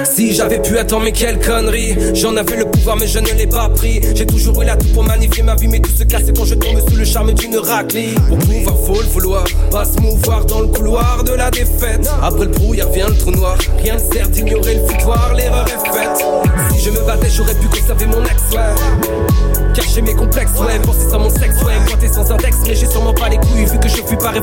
Si 0.04 0.32
j'avais 0.32 0.60
pu 0.60 0.78
attendre 0.78 1.04
mais 1.04 1.12
quelle 1.12 1.38
connerie. 1.38 1.94
J'en 2.14 2.34
avais 2.36 2.56
le 2.56 2.64
pouvoir 2.64 2.96
mais 2.96 3.06
je 3.06 3.18
ne 3.18 3.30
l'ai 3.32 3.46
pas 3.46 3.68
pris. 3.68 4.00
J'ai 4.14 4.24
toujours 4.24 4.62
eu 4.62 4.64
la 4.64 4.74
pour 4.76 5.04
magnifier 5.04 5.42
ma 5.42 5.54
vie 5.54 5.68
mais 5.68 5.80
tout 5.80 5.90
se 5.90 6.04
casse 6.04 6.22
quand 6.34 6.46
je 6.46 6.54
tombe 6.54 6.80
sous 6.88 6.96
le 6.96 7.04
charme 7.04 7.34
d'une 7.34 7.58
raclée. 7.58 8.14
Pour 8.26 8.38
pouvoir 8.38 8.76
faut 8.86 9.02
le 9.02 9.08
vouloir. 9.08 9.44
Pas 9.70 9.84
se 9.84 10.00
mouvoir 10.00 10.46
dans 10.46 10.60
le 10.60 10.68
couloir 10.68 11.24
de 11.24 11.32
la 11.32 11.50
défaite. 11.50 12.08
Après 12.22 12.46
le 12.46 12.52
brouillard 12.52 12.88
vient 12.90 13.08
le 13.08 13.16
trou 13.18 13.32
noir. 13.32 13.58
Rien 13.82 13.96
ne 13.96 13.98
sert 13.98 14.28
d'ignorer 14.30 14.76
le 14.76 14.86
foutoir, 14.86 15.34
l'erreur 15.34 15.66
est 15.66 15.92
faite 15.92 15.99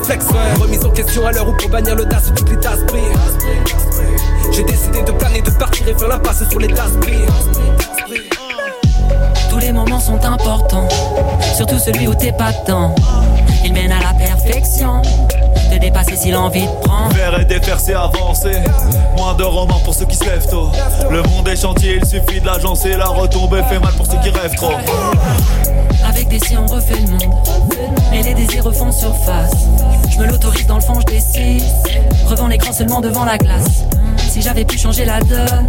ouais 0.08 0.54
Remise 0.60 0.84
en 0.84 0.90
question 0.90 1.26
à 1.26 1.32
l'heure 1.32 1.48
où 1.48 1.52
pour 1.52 1.70
bannir 1.70 1.94
l'audace 1.94 2.32
toutes 2.34 2.50
les 2.50 2.58
tasses 2.58 2.84
brillent 2.86 3.04
j'ai 4.52 4.64
décidé 4.64 5.02
de 5.02 5.12
planer, 5.12 5.40
de 5.42 5.50
partir 5.50 5.86
et 5.86 5.94
faire 5.94 6.08
l'impasse 6.08 6.48
sur 6.48 6.58
les 6.58 6.68
tasses 6.68 6.92
Tous 9.50 9.58
les 9.58 9.72
moments 9.72 10.00
sont 10.00 10.24
importants, 10.24 10.88
surtout 11.54 11.78
celui 11.78 12.08
où 12.08 12.14
t'es 12.14 12.32
pas 12.32 12.52
tant. 12.66 12.94
Il 13.64 13.72
mène 13.72 13.92
à 13.92 14.00
la 14.00 14.14
perfection, 14.14 15.02
de 15.70 15.78
dépasser 15.78 16.16
si 16.16 16.30
l'envie 16.30 16.66
te 16.66 16.86
prend. 16.88 17.10
Faire 17.10 17.38
et 17.38 17.44
défaire, 17.44 17.78
c'est 17.78 17.94
avancer. 17.94 18.56
Moins 19.16 19.34
de 19.34 19.44
romans 19.44 19.80
pour 19.84 19.94
ceux 19.94 20.06
qui 20.06 20.16
se 20.16 20.24
lèvent 20.24 20.48
tôt. 20.48 20.70
Le 21.10 21.22
monde 21.22 21.46
est 21.48 21.60
chantier, 21.60 22.00
il 22.02 22.06
suffit 22.06 22.40
de 22.40 22.46
l'agencer. 22.46 22.96
La 22.96 23.06
retombée 23.06 23.62
fait 23.68 23.78
mal 23.78 23.92
pour 23.92 24.06
ceux 24.06 24.18
qui 24.18 24.30
rêvent 24.30 24.56
trop. 24.56 24.72
Avec 26.28 26.40
des 26.40 26.46
si 26.46 26.56
on 26.58 26.66
refait 26.66 27.00
le 27.00 27.10
monde, 27.10 27.22
et 28.12 28.22
les 28.22 28.34
désirs 28.34 28.64
refont 28.64 28.92
surface. 28.92 29.50
Je 30.10 30.18
me 30.18 30.26
l'autorise 30.26 30.66
dans 30.66 30.74
le 30.74 30.82
fond, 30.82 31.00
je 31.00 31.06
décide. 31.06 31.62
Revends 32.26 32.48
l'écran 32.48 32.70
seulement 32.72 33.00
devant 33.00 33.24
la 33.24 33.38
glace. 33.38 33.84
Si 34.28 34.42
j'avais 34.42 34.66
pu 34.66 34.76
changer 34.76 35.06
la 35.06 35.20
donne, 35.20 35.68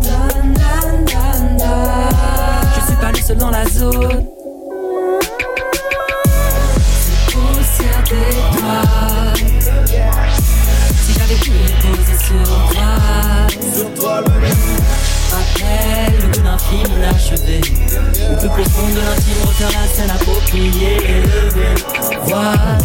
je 2.75 2.85
suis 2.85 2.95
pas 2.99 3.11
le 3.11 3.17
seul 3.19 3.37
dans 3.37 3.51
la 3.51 3.65
zone. 3.67 4.25
C'est. 7.77 7.83
Si 11.05 11.13
j'avais 11.17 11.35
pu 11.35 11.51
les 11.51 11.73
poser 11.81 12.17
sur 12.25 12.43
toi, 13.95 14.23
goût 16.31 16.41
d'un 16.41 16.57
film 16.57 16.91
inachevé. 16.97 17.61
Au 18.31 18.35
plus 18.37 18.49
profond 18.49 18.87
de 18.87 18.99
l'intime, 18.99 19.41
refaire 19.45 19.71
la 19.71 19.85
scène 19.87 20.11
appropriée 20.11 20.97
et 20.97 21.21
lever. 21.21 21.75
Voilà, 22.25 22.77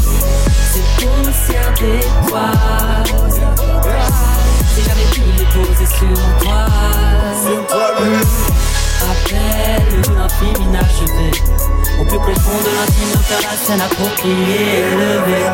c'est 0.72 0.86
poussière 0.96 1.72
d'étoiles. 1.78 3.10
Si 4.74 4.80
j'avais 4.82 5.08
pu 5.12 5.20
les 5.38 5.46
poser 5.46 5.86
sur 5.86 6.16
toi, 6.40 6.60
appelle 9.10 9.86
le 9.90 9.98
goût 10.02 10.14
d'un 10.14 10.28
film 10.28 10.58
inachevé. 10.68 11.28
Au 12.00 12.04
plus 12.04 12.18
profond 12.18 12.58
de 12.58 12.70
l'intime, 12.76 13.12
refaire 13.16 13.42
la 13.50 13.56
scène 13.56 13.80
appropriée 13.80 14.78
et 14.78 14.84
lever. 14.96 15.46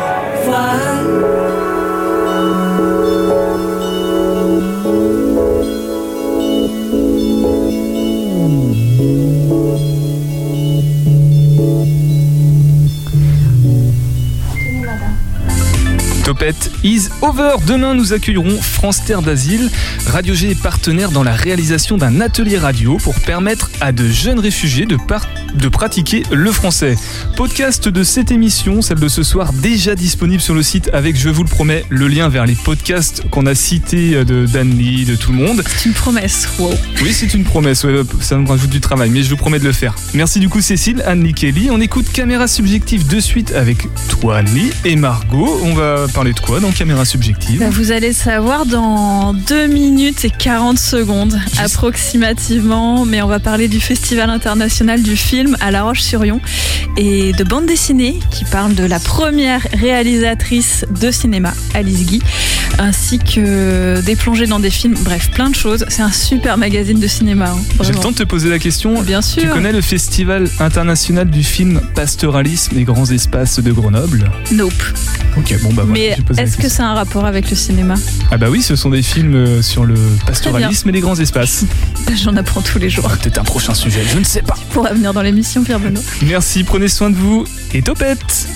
Is 16.83 17.09
over. 17.21 17.57
Demain, 17.67 17.93
nous 17.93 18.13
accueillerons 18.13 18.59
France 18.59 19.05
Terre 19.05 19.21
d'Asile. 19.21 19.69
Radio 20.07 20.33
G 20.33 20.49
est 20.49 20.59
partenaire 20.59 21.11
dans 21.11 21.21
la 21.21 21.33
réalisation 21.33 21.97
d'un 21.97 22.19
atelier 22.19 22.57
radio 22.57 22.97
pour 22.97 23.13
permettre 23.19 23.69
à 23.79 23.91
de 23.91 24.09
jeunes 24.09 24.39
réfugiés 24.39 24.87
de, 24.87 24.95
par- 24.95 25.27
de 25.55 25.67
pratiquer 25.67 26.23
le 26.31 26.51
français. 26.51 26.95
Podcast 27.35 27.89
de 27.89 28.03
cette 28.03 28.31
émission, 28.31 28.81
celle 28.81 28.99
de 28.99 29.07
ce 29.07 29.23
soir, 29.23 29.53
déjà 29.53 29.95
disponible 29.95 30.41
sur 30.41 30.53
le 30.53 30.63
site 30.63 30.89
avec, 30.93 31.17
je 31.17 31.29
vous 31.29 31.43
le 31.43 31.49
promets, 31.49 31.85
le 31.89 32.07
lien 32.07 32.29
vers 32.29 32.45
les 32.45 32.55
podcasts 32.55 33.23
qu'on 33.29 33.45
a 33.45 33.55
cités 33.55 34.15
euh, 34.15 34.23
de 34.23 34.45
d'Anne-Lee, 34.45 35.05
de 35.05 35.15
tout 35.15 35.31
le 35.31 35.37
monde. 35.37 35.63
C'est 35.67 35.85
une 35.85 35.93
promesse. 35.93 36.47
Wow. 36.59 36.71
Oui, 37.01 37.13
c'est 37.13 37.33
une 37.33 37.43
promesse, 37.43 37.83
ouais, 37.83 38.01
ça 38.19 38.37
me 38.37 38.47
rajoute 38.47 38.69
du 38.69 38.81
travail, 38.81 39.09
mais 39.09 39.23
je 39.23 39.29
vous 39.29 39.37
promets 39.37 39.59
de 39.59 39.65
le 39.65 39.71
faire. 39.71 39.95
Merci 40.13 40.39
du 40.39 40.49
coup 40.49 40.61
Cécile, 40.61 41.03
Anne 41.05 41.33
Kelly. 41.33 41.69
On 41.71 41.81
écoute 41.81 42.11
Caméra 42.11 42.47
Subjective 42.47 43.07
de 43.07 43.19
suite 43.19 43.53
avec 43.53 43.87
toi 44.09 44.37
Anne-Lee 44.37 44.71
et 44.85 44.95
Margot. 44.95 45.59
On 45.63 45.73
va 45.73 46.07
parler 46.13 46.33
de 46.33 46.39
quoi 46.39 46.59
dans 46.59 46.71
Caméra 46.71 47.05
Subjective? 47.05 47.59
Bah, 47.59 47.69
vous 47.69 47.91
allez 47.91 48.13
savoir 48.13 48.65
dans 48.65 49.33
2 49.33 49.67
minutes 49.67 50.25
et 50.25 50.29
40 50.29 50.77
secondes 50.77 51.39
approximativement, 51.57 53.05
mais 53.05 53.21
on 53.21 53.27
va 53.27 53.39
parler 53.39 53.67
du 53.67 53.79
Festival 53.79 54.29
international 54.29 55.01
du 55.01 55.15
film 55.15 55.40
à 55.59 55.71
La 55.71 55.83
Roche-sur-Yon 55.83 56.39
et 56.97 57.31
de 57.33 57.43
bande 57.43 57.65
dessinée 57.65 58.19
qui 58.31 58.45
parle 58.45 58.75
de 58.75 58.83
la 58.83 58.99
première 58.99 59.61
réalisatrice 59.73 60.85
de 61.01 61.11
cinéma, 61.11 61.53
Alice 61.73 62.05
Guy, 62.05 62.21
ainsi 62.79 63.19
que 63.19 64.01
des 64.01 64.15
plongées 64.15 64.47
dans 64.47 64.59
des 64.59 64.69
films, 64.69 64.95
bref, 65.01 65.29
plein 65.31 65.49
de 65.49 65.55
choses. 65.55 65.85
C'est 65.89 66.01
un 66.01 66.11
super 66.11 66.57
magazine 66.57 66.99
de 66.99 67.07
cinéma. 67.07 67.51
hein, 67.51 67.83
J'ai 67.83 67.93
le 67.93 67.99
temps 67.99 68.11
de 68.11 68.15
te 68.17 68.23
poser 68.23 68.49
la 68.49 68.59
question. 68.59 69.01
Bien 69.01 69.21
sûr. 69.21 69.41
Tu 69.43 69.49
connais 69.49 69.71
le 69.71 69.81
Festival 69.81 70.47
international 70.59 71.29
du 71.29 71.43
film 71.43 71.81
Pastoralisme 71.95 72.77
et 72.77 72.83
grands 72.83 73.09
espaces 73.09 73.59
de 73.59 73.71
Grenoble? 73.71 74.29
Nope. 74.51 74.73
Ok, 75.37 75.55
bon 75.63 75.69
bah 75.73 75.83
voilà. 75.85 75.93
mais 75.93 76.07
est-ce 76.37 76.57
que 76.57 76.63
question. 76.63 76.69
c'est 76.69 76.81
un 76.83 76.93
rapport 76.93 77.25
avec 77.25 77.49
le 77.49 77.55
cinéma? 77.55 77.93
Ah 78.31 78.37
bah 78.37 78.47
oui, 78.49 78.61
ce 78.61 78.75
sont 78.75 78.89
des 78.89 79.01
films 79.01 79.35
euh, 79.35 79.61
sur 79.61 79.85
le 79.85 79.95
pastoralisme 80.25 80.89
et 80.89 80.91
les 80.91 80.99
grands 80.99 81.15
espaces. 81.17 81.63
J'en 82.21 82.35
apprends 82.35 82.61
tous 82.61 82.79
les 82.79 82.89
jours. 82.89 83.07
Peut-être 83.21 83.37
un 83.39 83.43
prochain 83.45 83.73
sujet, 83.73 84.01
je 84.11 84.19
ne 84.19 84.25
sais 84.25 84.41
pas. 84.41 84.55
Pour 84.71 84.87
venir 84.87 85.13
dans 85.13 85.21
l'émission, 85.31 85.63
Pierre 85.63 85.79
Benoît. 85.79 86.01
Merci, 86.23 86.63
prenez 86.63 86.87
soin 86.87 87.09
de 87.09 87.15
vous 87.15 87.45
et 87.73 87.81
topette 87.81 88.47